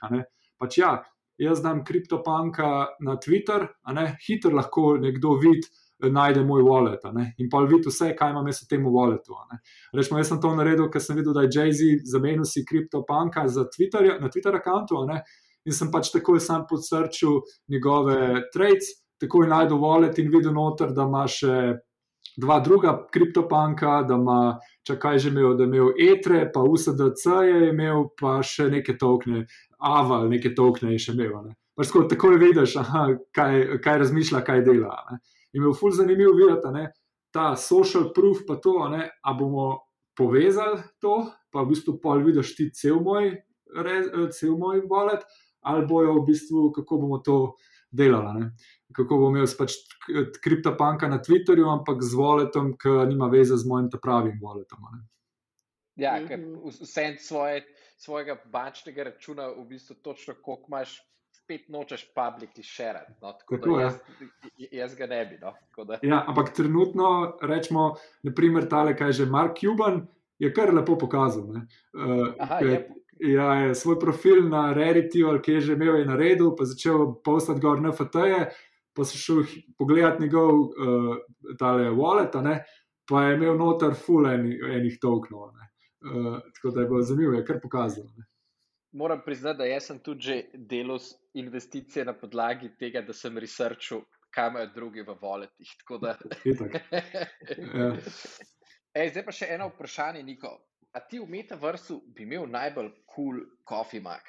pač 0.62 0.78
ja, 0.78 0.94
jaz 1.42 1.62
dam 1.62 1.84
kriptopanka 1.86 2.70
na 3.02 3.18
Twitter, 3.18 3.68
hitro 4.28 4.54
lahko 4.56 4.98
nekdo 5.02 5.36
vidi. 5.42 5.68
Najde 6.12 6.44
moj 6.44 6.64
wallet 6.66 7.06
in 7.38 7.50
pa 7.50 7.62
vidi 7.64 7.88
vse, 7.88 8.12
kaj 8.18 8.34
imam 8.34 8.48
jaz 8.48 8.64
v 8.64 8.70
tem 8.70 8.86
walletu. 8.86 9.38
Rečemo, 9.96 10.20
jaz 10.20 10.34
sem 10.34 10.42
to 10.42 10.52
naredil, 10.56 10.90
ker 10.92 11.02
sem 11.02 11.16
videl, 11.16 11.34
da 11.34 11.46
je 11.46 11.54
Jay-Z 11.56 12.04
zamenil 12.12 12.46
si 12.46 12.66
kriptopanka 12.66 13.46
na 13.48 14.30
Twitter-rakantu 14.30 15.06
in 15.66 15.74
sem 15.74 15.92
pač 15.92 16.12
takoj 16.12 16.42
sam 16.44 16.66
podsrčil 16.70 17.42
njegove 17.72 18.50
trades, 18.54 18.92
takoj 19.22 19.48
najdel 19.48 19.80
wallet 19.80 20.20
in 20.20 20.32
videl 20.32 20.54
noter, 20.54 20.92
da 20.92 21.08
ima 21.08 21.24
še 21.28 21.80
dva 22.38 22.60
druga 22.60 22.96
kriptopanka, 23.14 24.02
da 24.08 24.18
ima, 24.20 24.40
če 24.88 24.98
kaj 25.00 25.20
že 25.20 25.32
imel, 25.32 25.54
da 25.58 25.64
je 25.64 25.70
imel 25.72 25.92
etre, 26.12 26.46
pa 26.54 26.64
USDC 26.66 27.26
je 27.48 27.60
imel, 27.70 28.08
pa 28.20 28.40
še 28.44 28.70
neke 28.74 28.98
tokne, 29.00 29.46
aval, 29.80 30.28
neke 30.32 30.54
tokne 30.58 30.96
je 30.96 31.04
še 31.06 31.16
imel. 31.16 31.54
Pač 31.78 31.90
tako, 31.90 32.04
tako 32.10 32.34
je 32.34 32.42
vidiš, 32.42 32.76
aha, 32.82 33.06
kaj, 33.36 33.62
kaj 33.84 34.02
razmišlja, 34.04 34.44
kaj 34.46 34.66
dela. 34.66 34.98
Ne. 35.12 35.22
In 35.54 35.64
je 35.68 35.74
ful 35.78 35.92
zanimivo 35.94 36.34
videti, 36.38 36.72
ne, 36.74 36.88
ta 37.34 37.56
social 37.56 38.12
proof, 38.14 38.44
pa 38.48 38.58
to, 38.62 38.76
ne, 38.90 39.10
a 39.24 39.34
bomo 39.34 39.84
povezali 40.18 40.82
to, 41.02 41.16
pa 41.52 41.64
v 41.64 41.74
bistvu 41.74 41.98
pol 42.02 42.24
vidiš 42.26 42.56
ti 42.58 42.70
cel 42.74 43.02
moj, 43.02 43.32
cel 44.34 44.58
moj 44.58 44.84
wallet, 44.90 45.26
ali 45.66 45.86
bojo 45.88 46.20
v 46.20 46.26
bistvu, 46.28 46.72
kako 46.76 46.98
bomo 47.02 47.22
to 47.26 47.38
delali. 47.94 48.34
Ne. 48.40 48.52
Kako 48.94 49.18
bom 49.18 49.38
imel 49.38 49.50
pač 49.58 49.78
kriptopanka 50.44 51.08
na 51.10 51.22
Twitterju, 51.22 51.70
ampak 51.70 52.04
z 52.06 52.18
walletom, 52.18 52.74
ki 52.78 53.08
nima 53.10 53.30
veze 53.34 53.58
z 53.58 53.70
mojim 53.70 53.90
pravim 54.02 54.38
walletom. 54.42 54.86
Ne. 54.94 55.02
Ja, 56.02 56.18
ker 56.26 56.40
mhm. 56.42 56.70
vse 56.70 57.16
svoje 57.22 57.64
svojega 57.98 58.36
bančnega 58.52 59.04
računa, 59.04 59.48
v 59.54 59.66
bistvu 59.70 59.96
točno 60.04 60.34
koliko 60.42 60.68
imaš, 60.68 60.98
spet 61.44 61.70
nočeš 61.70 62.08
publicly 62.16 62.64
share. 62.64 63.06
No? 63.22 63.34
Tako 63.34 63.58
Tako, 63.58 63.78
da 63.78 63.84
jaz, 63.84 64.00
jaz 64.72 64.96
ga 64.96 65.08
ne 65.08 65.26
bi. 65.26 65.38
No? 65.42 65.54
Ja, 66.02 66.24
ampak 66.28 66.54
trenutno 66.56 67.38
rečemo, 67.42 67.94
naprimer, 68.24 68.70
tale, 68.70 68.96
kaj 68.98 69.12
že 69.12 69.26
Mark 69.26 69.60
Cuban 69.60 70.06
je 70.40 70.54
kar 70.54 70.74
lepo 70.74 70.98
pokazal. 70.98 71.44
Uh, 71.44 72.34
Aha, 72.40 72.60
je. 72.60 72.84
Ja, 73.24 73.54
je 73.54 73.76
svoj 73.76 74.00
profil 74.00 74.50
na 74.50 74.74
Reddit, 74.74 75.14
ki 75.14 75.52
je 75.52 75.62
že 75.62 75.74
imel 75.78 76.02
na 76.06 76.16
redu, 76.20 76.56
pa 76.58 76.66
začel 76.66 77.14
postati 77.24 77.62
gor 77.62 77.80
na 77.80 77.94
FT-je, 77.94 78.50
pa 78.94 79.06
si 79.06 79.18
šel 79.18 79.46
pogledat 79.78 80.20
njegov 80.20 80.60
uh, 80.60 81.22
tale 81.60 81.94
wallet, 81.94 82.34
pa 83.08 83.24
je 83.24 83.38
imel 83.38 83.56
noter 83.56 83.94
full 83.96 84.28
enih, 84.28 84.60
enih 84.76 84.98
tokenov. 85.00 85.54
Uh, 86.04 86.42
tako 86.58 86.74
da 86.76 86.82
je 86.82 86.88
bilo 86.88 87.02
zanimivo, 87.02 87.34
je 87.38 87.46
kar 87.46 87.62
pokazalo. 87.64 88.10
Ne. 88.18 88.28
Moram 88.94 89.22
priznati, 89.26 89.58
da 89.58 89.80
sem 89.80 90.00
tudi 90.00 90.22
že 90.22 90.44
delal 90.54 91.00
investicije 91.34 92.06
na 92.06 92.14
podlagi 92.14 92.70
tega, 92.80 93.02
da 93.02 93.14
sem 93.14 93.38
researchal, 93.38 94.04
kaj 94.30 94.50
imajo 94.50 94.70
drugi 94.76 95.02
v 95.02 95.16
voletih. 95.22 95.72
Da... 96.02 96.16
ja. 97.80 97.90
Ej, 98.94 99.10
zdaj 99.10 99.26
pa 99.26 99.34
še 99.34 99.50
eno 99.56 99.72
vprašanje, 99.74 100.24
Niko. 100.24 100.54
A 100.94 101.02
ti 101.02 101.18
v 101.20 101.26
metaversu 101.26 102.04
bi 102.14 102.28
imel 102.28 102.46
najbolj 102.54 102.92
kul 103.10 103.40
cool 103.40 103.46
coffee 103.66 104.02
mag? 104.02 104.22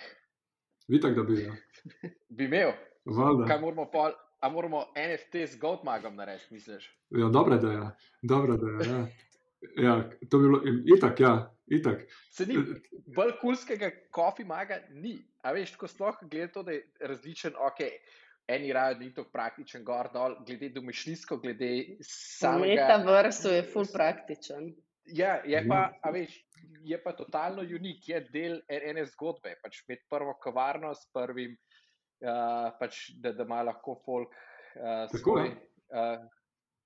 Vitek, 0.88 1.16
da 1.16 1.24
bi 1.28 1.36
ga. 1.42 1.50
Ja. 1.50 1.56
bi 2.36 2.48
imel. 2.48 2.72
Valda. 3.04 3.48
Kaj 3.48 3.60
moramo 3.60 3.90
pol? 3.92 4.16
A 4.44 4.48
moramo 4.48 4.80
NFT 4.96 5.44
z 5.52 5.60
Goldmagom 5.60 6.16
narediti, 6.16 6.54
misliš? 6.54 6.88
Ja, 7.10 7.28
dobro, 7.32 7.56
da 7.56 7.72
je. 7.72 7.84
Dobro, 8.22 8.56
da 8.56 8.72
je. 8.72 8.88
Ja. 8.90 9.06
Ja, 9.76 10.10
to 10.30 10.38
bi 10.38 10.48
bilo 10.48 10.60
itak, 10.96 11.20
ja, 11.20 11.34
itak. 11.66 12.04
Se 12.30 12.46
ni 12.46 12.58
bolj 13.16 13.36
kulskega 13.40 13.90
kofi 14.14 14.44
maga, 14.44 14.80
ni. 14.90 15.16
A 15.44 15.52
veš, 15.52 15.74
ko 15.80 15.88
sploh 15.90 16.16
gledaj 16.22 16.52
to, 16.54 16.62
da 16.66 16.76
je 16.76 17.08
različen, 17.10 17.56
ok, 17.60 17.82
eni 18.48 18.72
rajo 18.72 18.98
ni 19.00 19.10
tako 19.14 19.30
praktičen, 19.32 19.84
gor 19.84 20.08
dol, 20.12 20.38
glede 20.46 20.70
domišljijsko, 20.74 21.38
glede 21.42 21.70
samega. 22.08 22.88
Metaversu 22.88 23.52
je 23.52 23.62
full 23.72 23.88
praktičen. 23.92 24.72
Ja, 25.04 25.36
je 25.44 25.60
pa, 25.68 25.90
a 26.00 26.10
veš, 26.10 26.36
je 26.84 26.98
pa 27.02 27.12
totalno 27.16 27.62
unik, 27.62 28.08
je 28.08 28.20
del 28.32 28.60
ene 28.68 29.04
zgodbe, 29.12 29.56
pač 29.62 29.82
med 29.88 30.04
prvo 30.10 30.36
kavarno 30.40 30.94
s 30.96 31.08
prvim, 31.12 31.56
uh, 32.24 32.70
pač, 32.80 33.10
da, 33.20 33.34
da 33.36 33.44
ima 33.44 33.62
lahko 33.68 33.98
folk 34.04 34.32
uh, 34.32 35.04
svoj. 35.12 35.52
Uh, 35.92 36.24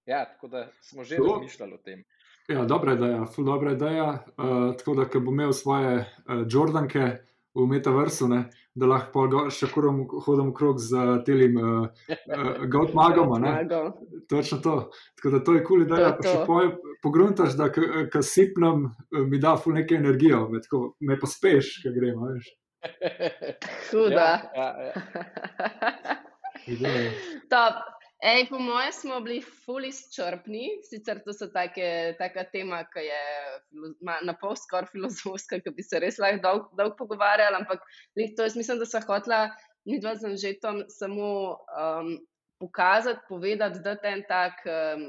ja, 0.08 0.24
tako 0.32 0.48
da 0.48 0.66
smo 0.82 1.04
že 1.04 1.18
razmišljali 1.22 1.74
o 1.74 1.82
tem. 1.84 2.02
Ja, 2.49 2.64
dobra 2.64 2.94
ideja, 2.96 3.26
ful 3.26 3.44
dobra 3.44 3.72
ideja. 3.72 4.24
Uh, 4.36 4.76
tako 4.76 4.94
da, 4.94 5.05
ko 5.05 5.20
bom 5.20 5.34
imel 5.34 5.53
svoje 5.53 5.99
uh, 5.99 6.44
Jordanke 6.49 7.18
v 7.55 7.66
metaversu, 7.68 8.28
ne, 8.28 8.38
da 8.72 8.86
lahko 8.88 9.26
še 9.53 9.68
kurom 9.68 10.07
hodim 10.24 10.55
krog 10.57 10.80
z 10.80 11.18
telim 11.26 11.59
uh, 11.61 11.66
uh, 12.09 12.64
Goatmagom. 12.72 13.44
Točno 14.32 14.59
to. 14.64 14.76
Tako 15.20 15.34
da 15.34 15.42
to 15.44 15.59
je 15.59 15.64
kul 15.64 15.68
cool 15.68 15.84
ideja. 15.84 16.14
Pa 16.16 16.24
še 16.24 16.38
pogruntaš, 17.05 17.53
da 17.59 17.68
ko 17.68 18.24
sipnem, 18.24 18.88
mi 19.28 19.42
da 19.42 19.57
ful 19.61 19.76
neke 19.76 20.01
energijo, 20.01 20.46
me, 20.49 20.62
tako, 20.64 20.94
me 21.05 21.20
pospeš, 21.20 21.82
ko 21.84 21.92
gremo, 21.92 22.32
veš. 22.32 22.49
Huda. 23.90 24.30
Ja, 24.57 24.72
ja, 24.88 24.96
ja. 27.53 27.97
Ej, 28.18 28.48
po 28.50 28.58
mojem 28.58 28.92
smo 28.92 29.20
bili 29.20 29.38
fully 29.38 29.92
izčrpni, 29.92 30.80
sicer 30.82 31.20
to 31.22 31.30
so 31.32 31.46
take, 31.54 32.16
taka 32.18 32.42
tema, 32.50 32.80
ki 32.90 33.04
je 33.06 33.20
na 34.26 34.34
pol 34.40 34.56
skoraj 34.58 34.90
filozofska, 34.90 35.60
ki 35.62 35.70
bi 35.76 35.84
se 35.86 36.00
res 36.02 36.18
lahko 36.18 36.42
dolgo 36.42 36.80
dolg 36.80 36.96
pogovarjali, 36.98 37.60
ampak 37.60 37.84
to 38.16 38.48
jaz 38.48 38.56
mislim, 38.58 38.80
da 38.82 38.88
so 38.90 38.98
hotla 39.06 39.44
mi 39.86 40.00
dva 40.02 40.16
z 40.18 40.32
Anžetom 40.32 40.82
samo 40.90 41.28
um, 41.78 42.10
pokazati, 42.58 43.22
povedati, 43.28 43.84
da 43.86 43.94
je 43.94 44.10
en 44.10 44.24
tak 44.26 44.66
um, 44.66 45.06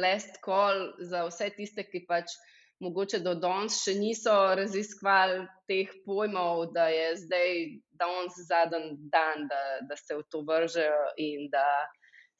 last 0.00 0.40
call 0.44 0.94
za 1.04 1.26
vse 1.28 1.50
tiste, 1.60 1.84
ki 1.84 2.06
pač 2.08 2.32
mogoče 2.80 3.20
do 3.20 3.34
danes 3.36 3.82
še 3.84 3.98
niso 3.98 4.32
raziskovali 4.56 5.44
teh 5.68 5.92
pojmov, 6.06 6.70
da 6.72 6.88
je 6.88 7.08
zdaj 7.20 7.54
danes 8.00 8.40
zadnji 8.48 8.96
dan, 9.12 9.44
da, 9.50 9.62
da 9.90 9.96
se 10.00 10.16
v 10.16 10.24
to 10.32 10.40
vržejo 10.48 11.04
in 11.20 11.50
da 11.52 11.66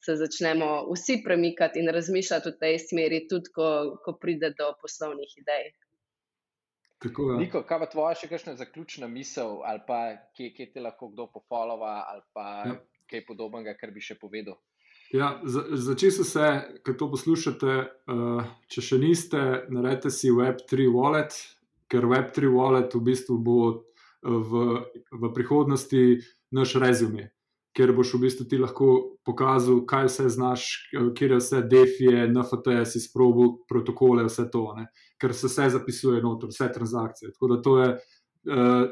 se 0.05 0.15
začnemo 0.15 0.87
vsi 0.93 1.21
premikati 1.23 1.79
in 1.79 1.89
razmišljati 1.89 2.49
v 2.49 2.57
tej 2.59 2.79
smeri, 2.79 3.27
tudi 3.27 3.51
ko, 3.55 3.99
ko 4.05 4.15
pride 4.21 4.53
do 4.57 4.71
poslovnih 4.81 5.33
idej. 5.37 5.71
Tako, 6.99 7.31
ja. 7.31 7.39
Niko, 7.39 7.63
kaj 7.67 7.79
pa 7.79 7.87
tvoja 7.91 8.15
še 8.19 8.27
kakšna 8.31 8.55
zaključna 8.59 9.07
misel, 9.07 9.59
ali 9.67 9.83
pa 9.87 9.99
kje, 10.35 10.51
kje 10.55 10.71
te 10.73 10.83
lahko 10.83 11.11
kdo 11.11 11.29
pofolova, 11.31 12.03
ali 12.11 12.23
pa 12.35 12.47
ja. 12.67 12.75
kaj 13.11 13.25
podobnega, 13.27 13.75
kar 13.79 13.91
bi 13.95 14.03
še 14.03 14.17
povedal? 14.19 14.59
Ja, 15.15 15.39
Začel 15.43 16.11
se, 16.11 16.49
ko 16.85 16.93
to 16.93 17.07
poslušate, 17.09 17.77
uh, 18.13 18.49
če 18.69 18.83
še 18.85 18.99
niste, 19.01 19.39
naredite 19.73 20.11
si 20.13 20.29
Web3 20.29 20.85
wallet, 20.93 21.33
ker 21.89 22.05
Web3 22.05 22.51
wallet 22.53 22.93
v 22.93 23.01
bistvu 23.07 23.39
bo 23.41 23.59
v, 24.21 24.83
v 25.09 25.31
prihodnosti 25.33 26.03
naš 26.53 26.75
rezumi 26.83 27.25
kjer 27.75 27.93
boš 27.95 28.13
v 28.13 28.21
bistvu 28.25 28.45
ti 28.49 28.57
lahko 28.59 28.91
pokazal, 29.25 29.83
kaj 29.87 30.07
vse 30.09 30.29
znaš, 30.33 30.67
kje 31.17 31.29
je 31.33 31.39
vse 31.39 31.61
defije, 31.69 32.27
NFT, 32.31 32.79
si 32.89 33.01
sprobil 33.03 33.59
protokole, 33.69 34.25
vse 34.27 34.49
to, 34.51 34.65
ne? 34.77 34.89
ker 35.19 35.35
se 35.35 35.49
vse 35.51 35.69
zapisuje 35.75 36.21
noter, 36.23 36.49
vse 36.49 36.69
transakcije. 36.73 37.33
Tako 37.35 37.51
da 37.51 37.61
to 37.61 37.75
je 37.79 37.89
uh, 37.91 38.87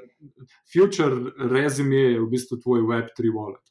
future 0.74 1.32
resume, 1.50 2.04
je 2.14 2.20
v 2.20 2.30
bistvu 2.32 2.60
tvoj 2.64 2.86
Web3 2.90 3.34
wallet. 3.34 3.64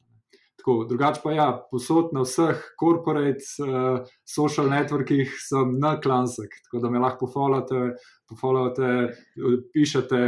Tako, 0.57 0.81
drugač 0.89 1.21
pa 1.23 1.31
ja, 1.31 1.47
posod 1.71 2.11
na 2.17 2.25
vseh 2.25 2.59
corporate 2.81 3.45
uh, 3.63 4.01
social 4.27 4.67
networkih 4.73 5.37
sem 5.39 5.77
na 5.79 5.95
klansek, 6.01 6.59
tako 6.65 6.83
da 6.83 6.91
me 6.91 6.99
lahko 6.99 7.29
pofollowate, 7.29 7.93
pofollowate 8.27 8.91
pišete 9.71 10.23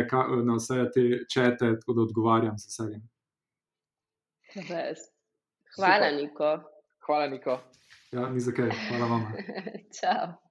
na 0.45 0.55
vse 0.55 0.85
te 0.93 1.07
čete, 1.27 1.75
tako 1.81 1.97
da 1.97 2.05
odgovarjam 2.07 2.61
z 2.61 2.69
veseljem. 2.69 3.07
Res. 4.55 4.99
Hvala, 5.75 6.09
Super. 6.09 6.15
Niko. 6.15 6.59
Hvala, 7.05 7.27
Niko. 7.27 7.59
Ja, 8.11 8.29
ni 8.29 8.39
za 8.39 8.51
kaj. 8.51 8.69
Hvala 8.89 9.05
vam. 9.05 9.33
Čau. 10.01 10.48